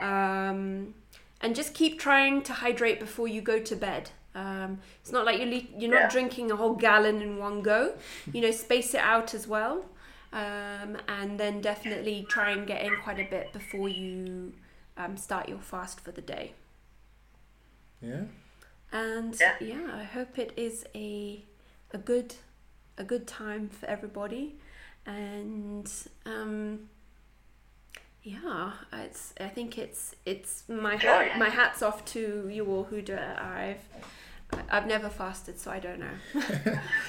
Um, 0.00 0.94
and 1.40 1.54
just 1.54 1.72
keep 1.74 2.00
trying 2.00 2.42
to 2.42 2.52
hydrate 2.52 2.98
before 2.98 3.28
you 3.28 3.40
go 3.40 3.60
to 3.60 3.76
bed. 3.76 4.10
Um, 4.34 4.80
it's 5.00 5.12
not 5.12 5.24
like 5.24 5.38
you're 5.38 5.48
le- 5.48 5.78
you're 5.78 5.90
not 5.90 6.02
Yeah. 6.02 6.08
drinking 6.10 6.50
a 6.50 6.56
whole 6.56 6.74
gallon 6.74 7.22
in 7.22 7.38
one 7.38 7.62
go. 7.62 7.96
You 8.32 8.40
know, 8.40 8.50
space 8.50 8.94
it 8.94 9.00
out 9.00 9.34
as 9.34 9.46
well, 9.46 9.84
um, 10.32 10.96
and 11.08 11.38
then 11.38 11.60
definitely 11.60 12.26
try 12.28 12.50
and 12.50 12.66
get 12.66 12.82
in 12.82 12.96
quite 13.02 13.18
a 13.18 13.24
bit 13.28 13.52
before 13.52 13.88
you 13.88 14.52
um, 14.96 15.16
start 15.16 15.48
your 15.48 15.58
fast 15.60 16.00
for 16.00 16.10
the 16.12 16.22
day. 16.22 16.54
yeah. 18.00 18.24
And 18.92 19.36
Yeah. 19.40 19.54
yeah, 19.60 19.90
I 19.94 20.04
hope 20.04 20.38
it 20.38 20.52
is 20.56 20.86
a 20.94 21.44
a 21.92 21.98
good 21.98 22.34
a 22.96 23.04
good 23.04 23.26
time 23.26 23.68
for 23.68 23.86
everybody, 23.86 24.56
and 25.06 25.90
um, 26.26 26.88
yeah, 28.22 28.72
it's 28.92 29.32
I 29.40 29.48
think 29.48 29.78
it's 29.78 30.14
it's 30.26 30.64
my 30.68 30.96
hat, 30.96 31.26
Enjoy. 31.28 31.38
my 31.38 31.48
hats 31.50 31.82
off 31.82 32.04
to 32.06 32.48
you 32.50 32.66
all 32.66 32.84
who 32.84 33.00
do 33.02 33.14
it. 33.14 33.38
I've 33.38 33.80
I've 34.70 34.86
never 34.86 35.08
fasted, 35.08 35.58
so 35.58 35.70
I 35.70 35.78
don't 35.78 36.00
know. 36.00 36.16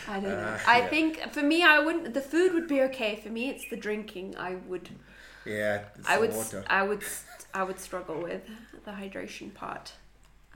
I 0.08 0.20
don't 0.20 0.24
know. 0.24 0.30
Uh, 0.38 0.60
I 0.68 0.80
yeah. 0.80 0.88
think 0.88 1.32
for 1.32 1.42
me, 1.42 1.64
I 1.64 1.80
wouldn't. 1.80 2.14
The 2.14 2.22
food 2.22 2.54
would 2.54 2.68
be 2.68 2.82
okay. 2.84 3.16
For 3.16 3.30
me, 3.30 3.50
it's 3.50 3.68
the 3.70 3.78
drinking. 3.78 4.36
I 4.38 4.56
would. 4.56 4.90
Yeah, 5.46 5.84
it's 5.98 6.08
I 6.08 6.16
the 6.16 6.22
would. 6.22 6.34
water. 6.34 6.64
I 6.68 6.84
would. 6.84 7.04
I 7.54 7.64
would 7.64 7.80
struggle 7.80 8.22
with 8.22 8.44
the 8.86 8.92
hydration 8.92 9.54
part. 9.54 9.94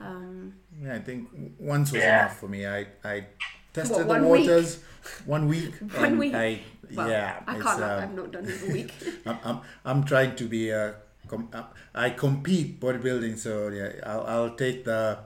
Um, 0.00 0.54
Yeah, 0.82 0.94
I 0.94 0.98
think 0.98 1.28
once 1.58 1.92
was 1.92 2.02
Yeah. 2.02 2.20
enough 2.20 2.38
for 2.38 2.48
me. 2.48 2.66
I 2.66 2.86
I 3.04 3.26
tested 3.72 3.96
What, 3.96 4.02
the 4.02 4.08
one 4.08 4.28
week? 4.28 4.46
waters 4.48 4.78
one 5.26 5.48
week. 5.48 5.74
One 5.98 6.18
week? 6.18 6.34
I, 6.34 6.60
well, 6.94 7.08
yeah 7.08 7.40
i 7.46 7.54
can't 7.58 7.82
um, 7.82 8.02
i've 8.02 8.14
not 8.14 8.30
done 8.30 8.44
it 8.46 8.62
a 8.62 8.72
week 8.72 8.92
I'm, 9.26 9.38
I'm, 9.42 9.60
I'm 9.84 10.04
trying 10.04 10.36
to 10.36 10.44
be 10.44 10.68
a 10.70 10.94
com- 11.28 11.48
uh, 11.52 11.64
I 11.94 12.10
compete 12.10 12.80
bodybuilding, 12.80 13.38
so 13.38 13.68
yeah, 13.68 13.92
I'll, 14.04 14.26
I'll 14.26 14.54
take 14.54 14.84
the 14.84 15.18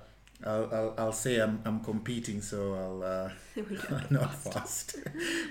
I'll, 0.46 0.68
I'll, 0.72 0.94
I'll 0.98 1.12
say 1.12 1.40
I'm, 1.40 1.60
I'm 1.64 1.80
competing, 1.80 2.40
so 2.40 2.74
I'll 2.74 3.02
uh, 3.02 3.30
don't 4.10 4.32
fast. 4.32 4.96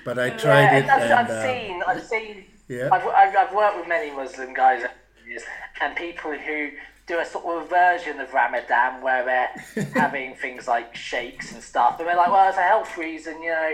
but 0.05 0.17
I 0.17 0.29
tried 0.29 0.61
yeah, 0.61 0.77
it, 0.77 0.89
I've, 0.89 1.01
and 1.01 1.13
I've 1.13 1.29
uh, 1.29 1.43
seen, 1.43 1.83
I've 1.85 2.03
seen, 2.03 2.45
yeah. 2.69 2.89
I've, 2.91 3.05
I've, 3.05 3.35
I've 3.35 3.53
worked 3.53 3.77
with 3.79 3.87
many 3.89 4.11
Muslim 4.15 4.53
guys 4.53 4.83
over 4.83 4.93
the 5.25 5.29
years, 5.29 5.43
and 5.81 5.93
people 5.97 6.31
who 6.31 6.69
do 7.07 7.19
a 7.19 7.25
sort 7.25 7.45
of 7.45 7.69
version 7.69 8.19
of 8.19 8.33
Ramadan 8.33 9.01
where 9.01 9.23
they're 9.25 9.85
having 9.93 10.35
things 10.35 10.67
like 10.67 10.95
shakes 10.95 11.53
and 11.53 11.63
stuff, 11.63 11.99
and 11.99 12.07
they're 12.07 12.17
like, 12.17 12.31
well, 12.31 12.47
it's 12.49 12.57
a 12.57 12.61
health 12.61 12.97
reason, 12.97 13.41
you 13.41 13.49
know, 13.49 13.71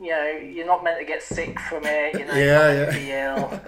you 0.00 0.10
know, 0.10 0.26
you're 0.26 0.66
not 0.66 0.82
meant 0.82 0.98
to 0.98 1.04
get 1.04 1.22
sick 1.22 1.58
from 1.60 1.84
it, 1.86 2.18
you 2.18 2.26
know, 2.26 2.34
you're 2.34 2.46
Yeah, 2.46 2.58
not 2.58 2.74
meant 2.74 2.92
to 2.92 2.98
be 2.98 3.12
ill. 3.12 3.60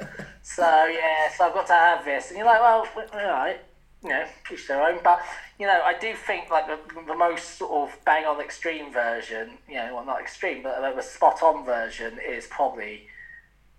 So 0.43 0.63
yeah, 0.87 1.33
so 1.37 1.47
I've 1.47 1.55
got 1.55 1.67
to 1.69 1.73
have 1.73 2.05
this, 2.05 2.29
and 2.29 2.37
you're 2.37 2.47
like, 2.47 2.61
well, 2.61 2.87
all 2.97 3.27
right, 3.29 3.61
you 4.03 4.09
know, 4.11 4.25
each 4.53 4.67
their 4.69 4.83
own. 4.83 4.99
But 5.03 5.23
you 5.59 5.67
know, 5.67 5.81
I 5.85 5.97
do 5.99 6.15
think 6.15 6.51
like 6.51 6.67
the, 6.67 6.79
the 7.07 7.15
most 7.15 7.59
sort 7.59 7.89
of 7.89 7.99
bang 8.05 8.25
on 8.27 8.41
extreme 8.41 8.93
version, 8.93 9.59
you 9.69 9.75
know, 9.77 9.95
well 9.95 10.05
not 10.05 10.21
extreme, 10.21 10.63
but 10.63 10.95
the 10.95 11.03
spot 11.03 11.43
on 11.43 11.65
version 11.65 12.19
is 12.25 12.47
probably 12.47 13.07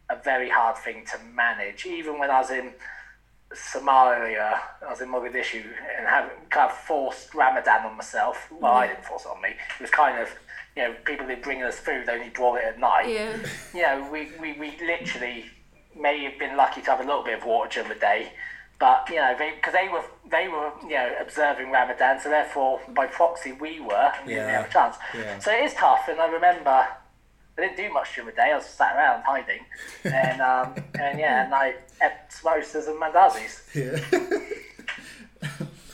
a 0.09 0.15
very 0.15 0.49
hard 0.49 0.77
thing 0.77 1.05
to 1.11 1.19
manage. 1.33 1.85
Even 1.85 2.17
when 2.17 2.31
I 2.31 2.39
was 2.39 2.49
in 2.49 2.71
Somalia, 3.53 4.59
I 4.85 4.89
was 4.89 5.01
in 5.01 5.09
Mogadishu 5.09 5.63
and 5.97 6.07
having 6.07 6.31
kind 6.49 6.69
of 6.69 6.77
forced 6.77 7.33
Ramadan 7.33 7.85
on 7.85 7.95
myself. 7.95 8.47
Well, 8.51 8.73
I 8.73 8.87
mm. 8.87 8.89
didn't 8.91 9.05
force 9.05 9.25
it 9.25 9.29
on 9.29 9.41
me. 9.41 9.49
It 9.49 9.81
was 9.81 9.89
kind 9.89 10.21
of, 10.21 10.29
you 10.75 10.83
know, 10.83 10.95
people 11.05 11.25
who 11.25 11.37
bring 11.37 11.63
us 11.63 11.79
food 11.79 12.09
only 12.09 12.29
brought 12.29 12.57
it 12.57 12.65
at 12.65 12.79
night 12.79 13.07
yeah. 13.07 13.37
you 13.73 13.81
know, 13.81 14.09
we, 14.11 14.29
we, 14.39 14.53
we 14.53 14.77
literally 14.85 15.45
may 15.99 16.23
have 16.23 16.37
been 16.37 16.57
lucky 16.57 16.81
to 16.81 16.91
have 16.91 16.99
a 16.99 17.03
little 17.03 17.23
bit 17.23 17.39
of 17.39 17.45
water 17.45 17.69
during 17.69 17.89
the 17.89 17.99
day, 17.99 18.31
but 18.79 19.09
you 19.09 19.15
know, 19.15 19.35
because 19.37 19.73
they, 19.73 19.87
were 19.89 20.03
they 20.29 20.47
were 20.47 20.71
you 20.83 20.95
know 20.95 21.15
observing 21.19 21.71
Ramadan, 21.71 22.19
so 22.19 22.29
therefore 22.29 22.79
by 22.89 23.07
proxy 23.07 23.51
we 23.53 23.79
were, 23.79 24.11
and 24.17 24.27
we 24.27 24.33
didn't 24.33 24.49
have 24.49 24.69
a 24.69 24.71
chance. 24.71 24.97
Yeah. 25.15 25.39
So 25.39 25.51
it 25.51 25.63
is 25.63 25.73
tough, 25.73 26.07
and 26.07 26.19
I 26.19 26.27
remember 26.27 26.85
I 27.57 27.61
didn't 27.61 27.77
do 27.77 27.91
much 27.93 28.13
during 28.15 28.29
the 28.29 28.35
day. 28.35 28.51
I 28.51 28.55
was 28.55 28.65
sat 28.65 28.95
around 28.95 29.23
hiding, 29.23 29.61
and 30.03 30.41
um, 30.41 30.73
and 30.99 31.19
yeah, 31.19 31.45
and 31.45 31.53
I 31.53 31.75
ate 32.03 32.11
samosas 32.29 32.87
and 32.87 33.01
mandazis. 33.01 33.61
yeah. 33.73 33.99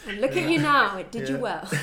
And 0.07 0.19
look 0.21 0.35
at 0.35 0.49
you 0.49 0.59
now. 0.59 0.97
It 0.97 1.11
did 1.11 1.29
you 1.29 1.37
well. 1.37 1.67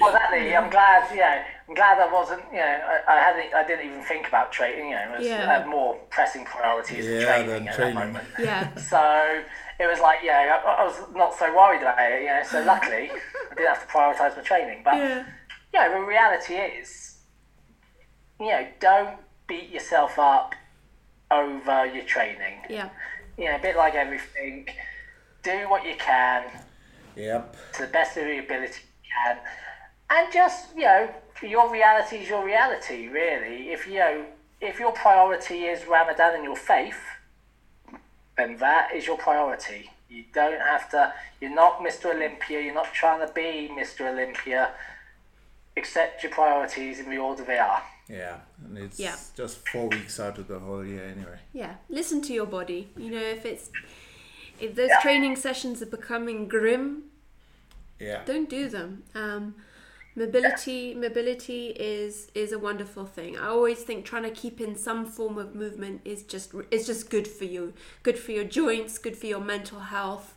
Well, 0.00 0.10
exactly. 0.10 0.56
I'm 0.56 0.68
glad. 0.70 1.10
You 1.12 1.20
know, 1.20 1.42
I'm 1.68 1.74
glad 1.76 1.98
I 2.00 2.12
wasn't. 2.12 2.42
You 2.50 2.58
know, 2.58 2.64
I, 2.64 3.00
I 3.06 3.16
hadn't. 3.20 3.54
I 3.54 3.64
didn't 3.64 3.86
even 3.86 4.02
think 4.02 4.26
about 4.26 4.50
training. 4.50 4.86
You 4.88 4.96
know, 4.96 5.12
it 5.14 5.18
was, 5.18 5.26
Yeah. 5.26 5.48
I 5.48 5.58
had 5.58 5.68
more 5.68 5.94
pressing 6.10 6.44
priorities 6.44 7.04
than 7.06 7.20
Yeah, 7.20 7.24
training 7.26 7.48
than 7.50 7.68
at 7.68 7.74
training. 7.76 7.94
that 7.94 8.06
moment. 8.08 8.24
yeah. 8.40 8.74
So 8.76 9.42
it 9.78 9.86
was 9.86 10.00
like, 10.00 10.18
yeah, 10.24 10.58
I, 10.66 10.82
I 10.82 10.84
was 10.84 10.96
not 11.14 11.38
so 11.38 11.54
worried 11.56 11.82
about 11.82 11.98
it, 12.00 12.22
you 12.22 12.26
know. 12.28 12.42
So 12.50 12.64
luckily, 12.64 13.10
I 13.12 13.54
didn't 13.54 13.68
have 13.68 13.86
to 13.86 13.92
prioritise 13.92 14.36
my 14.36 14.42
training. 14.42 14.80
But 14.82 14.94
Yeah. 14.96 15.24
yeah, 15.72 15.88
the 15.90 16.00
reality 16.00 16.54
is, 16.54 17.11
you 18.44 18.50
know, 18.50 18.66
don't 18.80 19.16
beat 19.46 19.70
yourself 19.70 20.18
up 20.18 20.54
over 21.30 21.86
your 21.86 22.04
training. 22.04 22.60
Yeah. 22.68 22.90
You 23.38 23.46
know, 23.46 23.56
a 23.56 23.58
bit 23.58 23.76
like 23.76 23.94
everything. 23.94 24.68
Do 25.42 25.68
what 25.68 25.84
you 25.84 25.94
can 25.96 26.44
Yep. 27.16 27.56
to 27.74 27.82
the 27.82 27.88
best 27.88 28.16
of 28.16 28.26
your 28.26 28.40
ability 28.40 28.80
you 29.02 29.10
can, 29.24 29.38
and 30.10 30.32
just 30.32 30.74
you 30.76 30.82
know, 30.82 31.10
your 31.42 31.70
reality 31.70 32.18
is 32.18 32.28
your 32.28 32.44
reality. 32.44 33.08
Really, 33.08 33.70
if 33.70 33.86
you 33.86 33.94
know, 33.94 34.24
if 34.60 34.78
your 34.78 34.92
priority 34.92 35.64
is 35.64 35.86
Ramadan 35.86 36.36
and 36.36 36.44
your 36.44 36.56
faith, 36.56 37.00
then 38.36 38.56
that 38.58 38.94
is 38.94 39.06
your 39.06 39.18
priority. 39.18 39.90
You 40.08 40.24
don't 40.32 40.60
have 40.60 40.90
to. 40.90 41.12
You're 41.40 41.54
not 41.54 41.80
Mr. 41.80 42.14
Olympia. 42.14 42.60
You're 42.60 42.74
not 42.74 42.92
trying 42.94 43.26
to 43.26 43.32
be 43.32 43.70
Mr. 43.72 44.08
Olympia. 44.12 44.70
Accept 45.76 46.22
your 46.22 46.32
priorities 46.32 47.00
in 47.00 47.08
the 47.10 47.16
order 47.18 47.42
they 47.44 47.58
are. 47.58 47.82
Yeah, 48.12 48.40
and 48.64 48.76
it's 48.76 49.00
Yeah. 49.00 49.16
just 49.34 49.66
four 49.70 49.88
weeks 49.88 50.20
out 50.20 50.36
of 50.38 50.46
the 50.46 50.58
whole 50.58 50.84
year 50.84 51.04
anyway. 51.04 51.38
Yeah, 51.54 51.76
listen 51.88 52.20
to 52.22 52.32
your 52.34 52.46
body. 52.46 52.90
You 52.96 53.10
know, 53.10 53.26
if 53.38 53.46
it's 53.46 53.70
if 54.60 54.74
those 54.74 54.90
Yeah. 54.90 55.00
training 55.00 55.36
sessions 55.36 55.80
are 55.82 55.86
becoming 55.98 56.46
grim, 56.46 57.10
Yeah. 57.98 58.22
don't 58.26 58.48
do 58.50 58.68
them. 58.68 59.02
Um, 59.14 59.54
mobility 60.14 60.92
mobility 60.94 61.68
is 61.70 62.30
is 62.34 62.52
a 62.52 62.58
wonderful 62.58 63.06
thing. 63.06 63.38
I 63.38 63.46
always 63.46 63.82
think 63.82 64.04
trying 64.04 64.24
to 64.24 64.30
keep 64.30 64.60
in 64.60 64.76
some 64.76 65.06
form 65.06 65.38
of 65.38 65.54
movement 65.54 66.02
is 66.04 66.22
just 66.22 66.52
is 66.70 66.86
just 66.86 67.08
good 67.08 67.26
for 67.26 67.46
you, 67.46 67.72
good 68.02 68.18
for 68.18 68.32
your 68.32 68.44
joints, 68.44 68.98
good 68.98 69.16
for 69.16 69.26
your 69.26 69.40
mental 69.40 69.80
health. 69.80 70.34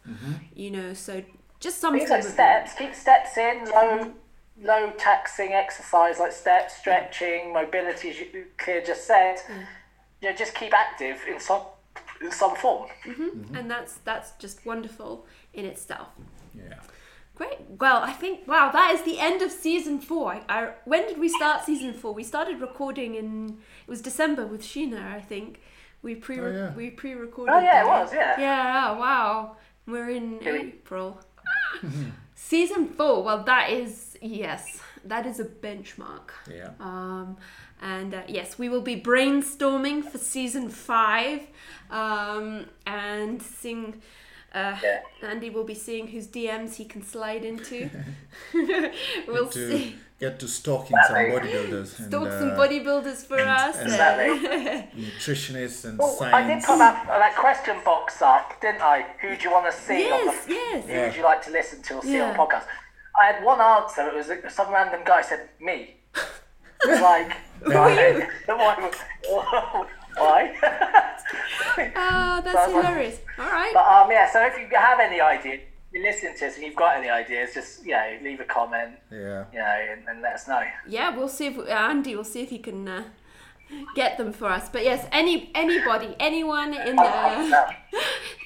You 0.56 0.72
know, 0.72 0.94
so 0.94 1.24
just 1.60 1.80
some 1.80 1.98
Things 1.98 2.10
like 2.10 2.24
of 2.24 2.32
steps. 2.32 2.74
Keep 2.76 2.96
steps 2.96 3.38
in. 3.38 3.66
Low, 3.66 4.14
low 4.62 4.92
taxing 4.98 5.54
exercise 5.54 6.20
like 6.20 6.32
steps, 6.32 6.78
stretching, 6.78 7.54
mobility. 7.54 8.10
As 8.10 8.20
you 8.20 8.46
clear 8.58 8.82
just 8.82 9.06
said. 9.06 9.38
Mm. 9.48 9.66
You 10.22 10.30
know, 10.30 10.36
just 10.36 10.56
keep 10.56 10.74
active 10.74 11.20
in 11.28 11.40
some 11.40 11.62
in 12.22 12.32
some 12.32 12.56
form. 12.56 12.90
Mm-hmm. 13.06 13.24
Mm-hmm. 13.24 13.56
and 13.56 13.70
that's 13.70 13.98
that's 14.06 14.32
just 14.40 14.66
wonderful 14.66 15.26
in 15.54 15.66
itself. 15.66 16.08
Yeah. 16.56 16.80
Great. 17.36 17.60
Well, 17.80 17.98
I 17.98 18.14
think 18.14 18.48
wow, 18.48 18.72
that 18.72 18.94
is 18.96 19.02
the 19.04 19.20
end 19.20 19.42
of 19.42 19.52
season 19.52 20.00
four. 20.00 20.34
I, 20.34 20.42
I 20.48 20.70
when 20.86 21.06
did 21.08 21.18
we 21.20 21.28
start 21.30 21.66
season 21.66 21.94
four? 21.94 22.14
We 22.14 22.24
started 22.24 22.62
recording 22.62 23.16
in 23.16 23.58
it 23.86 23.90
was 23.90 24.02
December 24.02 24.46
with 24.48 24.62
Sheena, 24.62 25.14
I 25.14 25.20
think. 25.20 25.60
We 26.02 26.16
pre 26.16 26.40
Oh, 26.40 26.52
yeah. 26.52 26.74
we 26.76 26.92
pre 26.92 27.14
recorded. 27.14 27.54
Oh 27.54 27.60
yeah, 27.60 27.84
it 27.84 27.88
was. 27.88 28.14
Yeah. 28.14 28.40
Yeah. 28.40 28.94
Oh, 28.96 29.00
wow. 29.00 29.58
We're 29.86 30.10
in 30.10 30.40
April. 30.48 31.20
season 32.36 32.88
four. 32.90 33.24
Well, 33.24 33.44
that 33.44 33.70
is 33.70 34.05
yes, 34.22 34.82
that 35.04 35.26
is 35.26 35.40
a 35.40 35.46
benchmark. 35.46 36.32
Yeah. 36.50 36.70
Um, 36.80 37.38
and 37.82 38.14
uh, 38.14 38.22
yes, 38.28 38.58
we 38.58 38.70
will 38.70 38.82
be 38.82 39.00
brainstorming 39.02 40.04
for 40.04 40.18
season 40.18 40.70
five, 40.70 41.42
um, 41.90 42.66
and 42.88 43.42
seeing. 43.42 44.02
Uh, 44.54 44.78
Yeah. 44.82 45.02
Andy 45.32 45.50
will 45.50 45.66
be 45.66 45.76
seeing 45.76 46.08
whose 46.08 46.28
DMs 46.28 46.76
he 46.76 46.86
can 46.86 47.04
slide 47.04 47.44
into. 47.44 47.90
we'll 49.28 49.48
to 49.48 49.68
see. 49.78 49.96
get 50.20 50.40
to 50.40 50.48
stalking 50.48 50.96
some 51.08 51.16
bodybuilders 51.16 52.00
and 52.00 52.08
Stalk 52.08 52.30
some 52.32 52.52
uh, 52.52 52.58
bodybuilders 52.58 53.26
for 53.26 53.38
and- 53.38 53.50
us. 53.50 53.76
and- 53.78 53.88
Exactly. 53.88 55.02
nutritionists 55.04 55.84
and 55.86 56.00
Well, 56.00 56.18
I 56.24 56.42
did 56.44 56.62
science. 56.64 56.66
put 56.68 56.78
that, 56.78 57.10
uh, 57.10 57.20
that 57.20 57.36
question 57.36 57.76
box 57.84 58.22
up, 58.22 58.60
didn't 58.62 58.82
I? 58.82 59.06
Who 59.22 59.36
do 59.36 59.44
you 59.44 59.52
want 59.52 59.66
to 59.72 59.78
see 59.78 60.10
on 60.12 60.26
yes, 60.26 60.46
the 60.46 60.54
yes. 60.54 60.86
Who 60.88 61.00
would 61.02 61.16
you 61.18 61.24
like 61.24 61.42
to 61.48 61.52
listen 61.52 61.82
to 61.84 61.96
or 61.96 62.02
see 62.02 62.20
on 62.22 62.28
Yeah. 62.30 62.32
the 62.34 62.40
podcast? 62.40 62.64
I 63.22 63.32
had 63.32 63.44
one 63.44 63.60
answer. 63.62 64.08
It 64.08 64.16
was 64.16 64.30
uh, 64.30 64.50
some 64.50 64.72
random 64.72 65.02
guy 65.06 65.22
said 65.22 65.50
me. 65.60 65.98
It 66.16 66.90
was 66.90 67.02
like, 67.12 67.32
why? 67.64 68.28
why? 68.48 69.86
why? 70.18 70.56
Oh, 71.78 72.42
that's 72.44 72.54
Sounds 72.56 72.74
like- 72.74 72.86
hilarious. 72.86 73.20
All 73.38 73.46
right. 73.46 73.72
but 73.74 73.86
um, 73.86 74.10
yeah. 74.12 74.32
So 74.32 74.46
if 74.46 74.58
you 74.58 74.68
have 74.78 75.00
any 75.00 75.20
ideas, 75.20 75.60
you 75.92 76.02
listen 76.04 76.36
to 76.38 76.48
us, 76.48 76.56
and 76.56 76.64
you've 76.66 76.76
got 76.76 76.98
any 76.98 77.10
ideas, 77.10 77.54
just 77.54 77.86
you 77.86 77.92
know, 77.92 78.18
leave 78.22 78.40
a 78.40 78.44
comment, 78.46 78.92
Yeah. 79.12 79.46
you 79.52 79.60
know, 79.60 79.78
and, 79.92 80.08
and 80.08 80.22
let 80.22 80.34
us 80.36 80.48
know. 80.48 80.62
Yeah, 80.88 81.16
we'll 81.16 81.28
see 81.30 81.48
if 81.48 81.58
Andy 81.70 82.16
will 82.16 82.24
see 82.24 82.42
if 82.44 82.50
he 82.50 82.60
can 82.60 82.88
uh, 82.88 83.04
get 83.96 84.18
them 84.18 84.32
for 84.32 84.48
us. 84.48 84.70
But 84.70 84.84
yes, 84.84 85.06
any 85.12 85.52
anybody, 85.56 86.16
anyone 86.20 86.74
in 86.74 86.96
the 86.98 87.68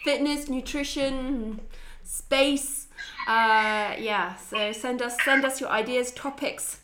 fitness, 0.04 0.48
nutrition, 0.50 1.62
space, 2.04 2.88
uh, 3.28 3.96
yeah. 4.00 4.36
So 4.36 4.72
send 4.72 5.02
us 5.02 5.18
send 5.24 5.46
us 5.46 5.60
your 5.62 5.70
ideas, 5.70 6.12
topics, 6.12 6.82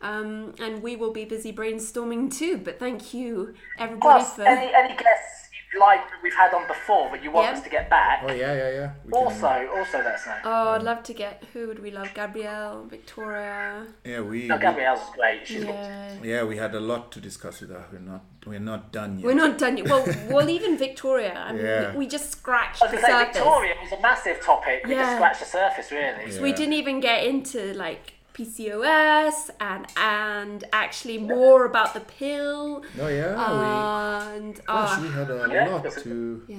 um, 0.00 0.54
and 0.58 0.82
we 0.82 0.96
will 0.96 1.12
be 1.12 1.24
busy 1.24 1.52
brainstorming 1.52 2.32
too. 2.36 2.58
But 2.58 2.78
thank 2.78 3.14
you 3.14 3.54
everybody 3.78 4.00
Plus, 4.00 4.34
for 4.34 4.42
any 4.42 4.72
any 4.74 4.96
guests 4.96 5.41
like 5.78 6.00
we've 6.22 6.34
had 6.34 6.52
on 6.52 6.66
before, 6.66 7.08
but 7.10 7.22
you 7.24 7.30
want 7.30 7.46
Yeah. 7.46 7.52
us 7.54 7.62
to 7.62 7.70
get 7.70 7.88
back, 7.88 8.22
Oh 8.22 8.32
yeah, 8.32 8.52
yeah, 8.54 8.70
yeah. 8.70 8.90
We 9.04 9.12
can- 9.12 9.22
also 9.24 9.46
uh, 9.46 9.78
also 9.78 9.98
let 9.98 10.14
us 10.14 10.26
know. 10.26 10.36
Oh, 10.44 10.68
I'd 10.74 10.82
love 10.82 11.02
to 11.04 11.14
get 11.14 11.42
who 11.52 11.66
would 11.68 11.78
we 11.82 11.90
love? 11.90 12.12
Gabrielle, 12.14 12.84
Victoria. 12.84 13.86
yeah, 14.04 14.20
we, 14.20 14.46
No, 14.48 14.58
Gabrielle's 14.58 15.00
is 15.00 15.10
great. 15.16 15.46
She's 15.46 15.64
Yeah. 15.64 16.12
yeah, 16.22 16.42
we 16.44 16.56
had 16.56 16.74
a 16.74 16.80
lot 16.80 17.10
to 17.12 17.20
discuss 17.20 17.60
with 17.62 17.70
her. 17.70 17.84
We're 17.92 17.98
not 18.00 18.22
we're 18.46 18.58
not 18.72 18.92
done 18.92 19.18
yet. 19.18 19.24
We're 19.26 19.34
not 19.46 19.56
done 19.56 19.76
yet. 19.78 19.88
Well, 19.88 20.04
well, 20.28 20.48
even 20.50 20.76
Victoria. 20.76 21.34
I 21.48 21.52
mean, 21.52 21.64
Yeah. 21.64 21.92
we, 21.92 21.98
we 21.98 22.06
just 22.08 22.32
scratched 22.32 22.82
I 22.82 22.86
was 22.86 22.92
the 22.94 22.96
going 22.96 23.02
to 23.02 23.06
say, 23.06 23.18
surface. 23.24 23.36
Victoria 23.36 23.74
was 23.82 23.92
a 23.92 24.00
massive 24.02 24.40
topic. 24.40 24.84
We 24.86 24.94
Yeah. 24.94 25.02
just 25.02 25.14
scratched 25.16 25.40
the 25.40 25.46
surface, 25.46 25.90
really. 25.92 26.34
Yeah. 26.34 26.42
We 26.42 26.52
didn't 26.52 26.72
even 26.74 26.98
get 27.00 27.24
into 27.24 27.72
like 27.74 28.14
PCOS 28.34 29.50
and 29.60 29.86
and 29.96 30.64
actually 30.72 31.18
more 31.18 31.64
about 31.66 31.94
the 31.94 32.00
pill 32.00 32.82
Oh 33.00 33.08
yeah, 33.08 34.34
and 34.36 34.54
we 34.56 34.62
gosh, 34.64 34.98
uh, 34.98 35.02
we 35.02 35.08
had 35.08 35.30
a 35.30 35.48
Yeah. 35.50 35.68
lot 35.68 35.90
to 36.04 36.42
yeah. 36.48 36.58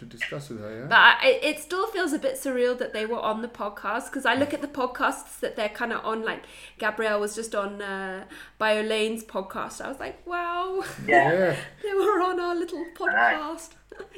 To 0.00 0.06
discuss 0.06 0.48
with 0.48 0.60
her. 0.60 0.80
Yeah. 0.80 0.86
But 0.86 0.98
I, 0.98 1.26
it, 1.28 1.44
it 1.44 1.60
still 1.60 1.86
feels 1.88 2.12
a 2.14 2.18
bit 2.18 2.34
surreal 2.36 2.78
that 2.78 2.92
they 2.94 3.04
were 3.04 3.18
on 3.20 3.42
the 3.42 3.48
podcast 3.48 4.06
because 4.06 4.24
I 4.24 4.34
look 4.34 4.54
at 4.54 4.62
the 4.62 4.66
podcasts 4.68 5.38
that 5.40 5.56
they're 5.56 5.68
kind 5.68 5.92
of 5.92 6.02
on. 6.06 6.24
Like 6.24 6.44
Gabrielle 6.78 7.20
was 7.20 7.34
just 7.34 7.54
on 7.54 7.82
uh, 7.82 8.24
Biolayne's 8.58 9.24
podcast. 9.24 9.82
I 9.82 9.88
was 9.88 10.00
like, 10.00 10.26
wow, 10.26 10.82
Yeah. 11.06 11.32
yeah, 11.34 11.56
they 11.82 11.92
were 11.94 12.22
on 12.22 12.40
our 12.40 12.54
little 12.56 12.82
podcast, 12.94 13.70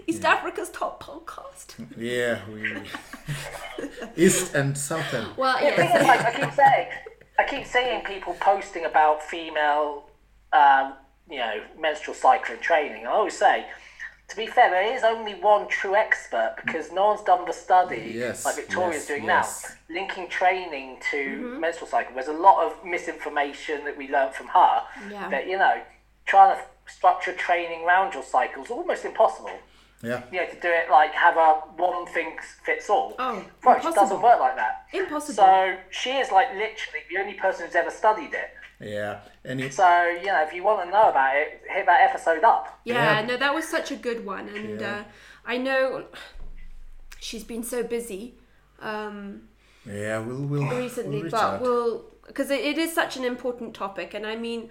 East 0.06 0.24
Africa's 0.24 0.70
top 0.70 1.02
podcast. 1.02 1.74
yeah, 1.98 2.38
we 2.48 2.76
east 4.16 4.54
and 4.54 4.78
southern. 4.78 5.26
Well, 5.36 5.58
The 5.58 5.72
thing 5.72 5.90
is, 5.90 6.06
like 6.06 6.20
I 6.24 6.32
keep 6.40 6.52
saying, 6.52 6.88
I 7.38 7.44
keep 7.44 7.66
seeing 7.66 8.00
people 8.02 8.34
posting 8.40 8.84
about 8.84 9.22
female, 9.22 10.04
um, 10.52 10.94
you 11.28 11.38
know, 11.38 11.54
menstrual 11.80 12.14
cycle 12.14 12.54
and 12.54 12.62
training. 12.62 13.06
I 13.06 13.10
always 13.10 13.36
say, 13.36 13.66
to 14.28 14.36
be 14.36 14.46
fair, 14.46 14.70
there 14.70 14.94
is 14.96 15.02
only 15.04 15.34
one 15.34 15.68
true 15.68 15.94
expert 15.94 16.54
because 16.64 16.90
no 16.92 17.08
one's 17.08 17.22
done 17.22 17.44
the 17.46 17.52
study 17.52 18.12
Yes, 18.14 18.44
like 18.44 18.56
Victoria's 18.56 19.02
yes, 19.02 19.08
doing 19.08 19.24
yes. 19.24 19.76
now, 19.88 19.94
linking 19.94 20.28
training 20.28 20.98
to 21.10 21.16
Mm-hmm. 21.16 21.60
menstrual 21.60 21.88
cycle. 21.88 22.14
There's 22.14 22.28
a 22.28 22.32
lot 22.32 22.64
of 22.66 22.84
misinformation 22.84 23.84
that 23.84 23.96
we 23.96 24.08
learned 24.08 24.34
from 24.34 24.48
her. 24.48 24.82
Yeah. 25.10 25.28
That 25.28 25.46
you 25.48 25.58
know, 25.58 25.80
trying 26.24 26.56
to 26.56 26.62
structure 26.92 27.32
training 27.34 27.84
around 27.84 28.14
your 28.14 28.22
cycle 28.22 28.64
is 28.64 28.70
almost 28.70 29.04
impossible. 29.04 29.50
Yeah, 30.02 30.22
You 30.32 30.40
know, 30.40 30.46
to 30.46 30.60
do 30.60 30.68
it 30.68 30.90
like 30.90 31.12
have 31.12 31.36
a 31.36 31.60
one 31.76 32.06
thing 32.06 32.36
fits 32.64 32.90
all. 32.90 33.14
Oh, 33.20 33.44
right, 33.64 33.84
it 33.84 33.94
doesn't 33.94 34.20
work 34.20 34.40
like 34.40 34.56
that. 34.56 34.86
impossible. 34.92 35.34
So 35.44 35.76
she 35.90 36.10
is 36.10 36.32
like 36.32 36.48
literally 36.54 37.02
the 37.08 37.18
only 37.20 37.34
person 37.34 37.66
who's 37.66 37.76
ever 37.76 37.90
studied 37.90 38.34
it. 38.34 38.50
Yeah, 38.82 39.20
and 39.44 39.60
it, 39.60 39.72
So 39.74 40.06
you 40.08 40.26
know, 40.26 40.42
if 40.42 40.52
you 40.52 40.62
want 40.64 40.84
to 40.84 40.90
know 40.90 41.08
about 41.10 41.36
it, 41.36 41.62
hit 41.68 41.86
that 41.86 42.10
episode 42.10 42.42
up. 42.44 42.80
Yeah, 42.84 43.20
Yeah. 43.20 43.26
no, 43.26 43.36
that 43.36 43.54
was 43.54 43.66
such 43.68 43.90
a 43.90 43.96
good 43.96 44.26
one, 44.26 44.48
and 44.48 44.80
Yeah. 44.80 44.96
uh, 44.96 45.04
I 45.46 45.56
know 45.58 46.06
she's 47.20 47.44
been 47.44 47.62
so 47.62 47.82
busy 47.82 48.34
um, 48.80 49.42
yeah, 49.86 50.18
we'll 50.18 50.42
we'll 50.44 50.68
recently, 50.76 51.22
we'll 51.22 51.30
but 51.30 51.40
out. 51.40 51.60
we'll 51.60 52.04
because 52.26 52.50
it, 52.50 52.60
it 52.60 52.78
is 52.78 52.92
such 52.92 53.16
an 53.16 53.24
important 53.24 53.74
topic, 53.74 54.12
and 54.14 54.26
I 54.26 54.36
mean, 54.36 54.70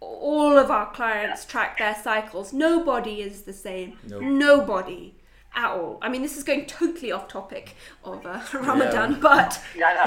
all 0.00 0.58
of 0.58 0.70
our 0.70 0.90
clients 0.92 1.44
track 1.44 1.78
their 1.78 1.94
cycles. 1.94 2.52
Nobody 2.52 3.20
is 3.20 3.42
the 3.42 3.52
same. 3.52 3.98
Nope. 4.06 4.22
Nobody 4.22 5.14
at 5.54 5.70
all. 5.70 5.98
I 6.02 6.08
mean, 6.08 6.22
this 6.22 6.36
is 6.36 6.44
going 6.44 6.66
totally 6.66 7.12
off 7.12 7.28
topic 7.28 7.74
of 8.04 8.24
uh, 8.26 8.40
Ramadan, 8.54 9.12
Yeah. 9.12 9.18
but 9.20 9.60
Yeah, 9.76 9.88
I 9.88 10.02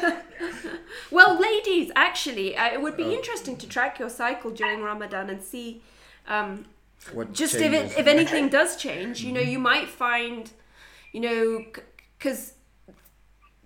know. 0.00 0.18
well, 1.10 1.40
ladies, 1.40 1.90
actually, 1.96 2.56
uh, 2.56 2.72
it 2.72 2.80
would 2.82 2.96
be 2.96 3.04
Oh. 3.04 3.10
interesting 3.12 3.56
to 3.58 3.68
track 3.68 3.98
your 3.98 4.10
cycle 4.10 4.50
during 4.50 4.82
Ramadan 4.82 5.30
and 5.30 5.42
see. 5.42 5.82
Um, 6.28 6.66
what 7.12 7.32
just 7.32 7.54
if 7.56 7.72
it, 7.72 7.98
if 7.98 8.06
anything 8.06 8.48
does 8.58 8.76
change, 8.76 9.22
you 9.22 9.32
know, 9.32 9.40
you 9.40 9.58
might 9.58 9.88
find, 9.88 10.50
you 11.12 11.20
know, 11.20 11.64
because 12.18 12.54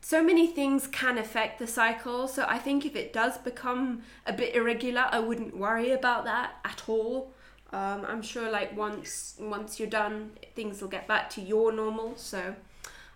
so 0.00 0.22
many 0.22 0.46
things 0.46 0.86
can 0.86 1.18
affect 1.18 1.58
the 1.58 1.66
cycle. 1.66 2.28
So 2.28 2.46
I 2.48 2.58
think 2.58 2.86
if 2.86 2.94
it 2.96 3.12
does 3.12 3.36
become 3.38 4.02
a 4.24 4.32
bit 4.32 4.54
irregular, 4.54 5.06
I 5.10 5.18
wouldn't 5.18 5.56
worry 5.56 5.90
about 5.90 6.24
that 6.24 6.52
at 6.64 6.84
all. 6.88 7.32
Um, 7.72 8.04
I'm 8.06 8.22
sure 8.22 8.50
like 8.50 8.76
once 8.76 9.34
once 9.38 9.78
you're 9.80 9.88
done, 9.88 10.32
things 10.54 10.80
will 10.80 10.88
get 10.88 11.06
back 11.08 11.30
to 11.30 11.40
your 11.40 11.72
normal. 11.72 12.14
So. 12.16 12.54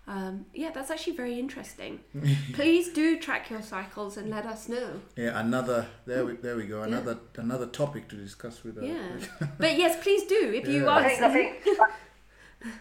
Um, 0.07 0.45
yeah, 0.53 0.71
that's 0.71 0.89
actually 0.89 1.15
very 1.15 1.39
interesting. 1.39 1.99
Please 2.53 2.89
do 2.89 3.19
track 3.19 3.51
your 3.51 3.61
cycles 3.61 4.17
and 4.17 4.29
let 4.31 4.45
us 4.47 4.67
know. 4.67 4.99
yeah, 5.15 5.39
another 5.39 5.85
there 6.07 6.25
we 6.25 6.33
there 6.37 6.55
we 6.57 6.65
go. 6.65 6.81
Another 6.81 7.19
another 7.37 7.67
topic 7.67 8.09
to 8.09 8.15
discuss 8.15 8.63
with 8.63 8.77
her. 8.77 8.85
Yeah, 8.85 9.47
but 9.59 9.77
yes, 9.77 10.01
please 10.03 10.23
do 10.25 10.51
if 10.53 10.67
you 10.67 10.83
Yeah. 10.85 10.89
are. 10.89 10.99
I 11.05 11.09
think 11.09 11.21
I 11.21 11.29
think 11.31 11.77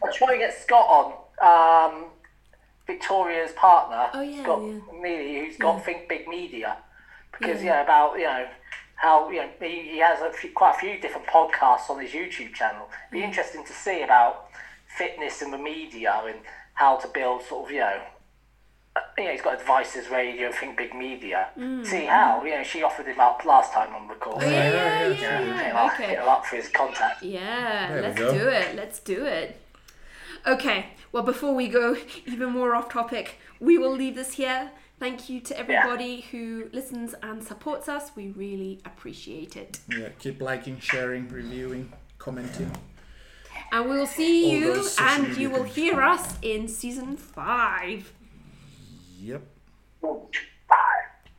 I'll 0.02 0.12
try 0.12 0.30
and 0.32 0.40
get 0.40 0.54
Scott 0.60 0.86
on. 0.88 1.92
Um, 1.92 2.04
Victoria's 2.86 3.52
partner, 3.52 4.08
Oh, 4.14 4.22
yeah, 4.22 4.42
Scott 4.42 4.62
yeah. 4.64 4.78
Neely, 5.00 5.38
who's 5.46 5.56
got 5.58 5.84
Think 5.84 6.08
Big 6.08 6.26
Media, 6.26 6.78
because 7.38 7.62
Yeah. 7.62 7.74
yeah, 7.74 7.82
about 7.84 8.16
you 8.18 8.24
know 8.24 8.48
how 9.00 9.30
you 9.30 9.38
know 9.38 9.48
he, 9.60 9.92
he 9.92 9.98
has 9.98 10.20
a 10.20 10.30
few, 10.30 10.50
quite 10.52 10.76
a 10.76 10.78
few 10.78 11.00
different 11.00 11.26
podcasts 11.26 11.88
on 11.88 12.00
his 12.00 12.10
YouTube 12.10 12.52
channel. 12.52 12.86
It'd 12.90 13.12
Be 13.12 13.20
mm. 13.20 13.28
interesting 13.28 13.64
to 13.64 13.72
see 13.72 14.02
about 14.02 14.48
fitness 14.98 15.40
in 15.40 15.50
the 15.50 15.58
media 15.58 16.20
and 16.26 16.38
how 16.74 16.96
to 16.96 17.08
build 17.08 17.42
sort 17.42 17.66
of 17.66 17.72
you 17.72 17.80
know. 17.80 18.00
You 19.16 19.24
know, 19.24 19.30
he's 19.30 19.40
got 19.40 19.60
Advices 19.60 20.08
Radio, 20.10 20.50
Think 20.50 20.76
Big 20.76 20.94
Media. 20.94 21.48
Mm. 21.56 21.86
See 21.86 22.04
how 22.06 22.42
you 22.44 22.50
know 22.50 22.62
she 22.62 22.82
offered 22.82 23.06
him 23.06 23.20
up 23.20 23.42
last 23.44 23.72
time 23.72 23.94
on 23.94 24.08
the 24.08 24.14
call. 24.14 24.34
Oh, 24.36 24.40
yeah, 24.42 24.50
yeah, 24.50 24.72
yeah, 24.72 25.08
yeah, 25.08 25.08
Hit 25.08 25.20
him 25.20 25.56
yeah. 25.56 25.82
up, 25.84 25.92
Okay. 25.94 26.06
hit 26.08 26.18
him 26.18 26.28
up 26.28 26.44
for 26.44 26.56
his 26.56 26.68
contact. 26.68 27.22
Yeah, 27.22 27.92
There 27.92 28.02
let's 28.02 28.18
do 28.18 28.48
it. 28.48 28.76
Let's 28.76 28.98
do 29.00 29.24
it. 29.24 29.60
Okay, 30.46 30.86
well, 31.12 31.22
before 31.22 31.54
we 31.54 31.68
go 31.68 31.96
even 32.26 32.50
more 32.50 32.74
off 32.74 32.90
topic, 32.90 33.38
we 33.60 33.78
will 33.78 33.92
leave 33.94 34.14
this 34.14 34.34
here. 34.34 34.72
Thank 35.00 35.30
you 35.30 35.40
to 35.40 35.58
everybody 35.58 36.20
who 36.30 36.68
listens 36.74 37.14
and 37.22 37.42
supports 37.42 37.88
us. 37.88 38.10
We 38.14 38.32
really 38.32 38.82
appreciate 38.84 39.56
it. 39.56 39.80
Yeah, 39.88 40.10
keep 40.18 40.42
liking, 40.42 40.78
sharing, 40.78 41.26
reviewing, 41.30 41.90
commenting. 42.18 42.70
And 43.72 43.88
we'll 43.88 44.06
see 44.06 44.50
you 44.50 44.86
and 44.98 45.34
you 45.38 45.48
will 45.48 45.62
hear 45.62 46.02
us 46.02 46.34
in 46.42 46.68
season 46.68 47.16
five. 47.16 48.12
Yep. 49.18 49.42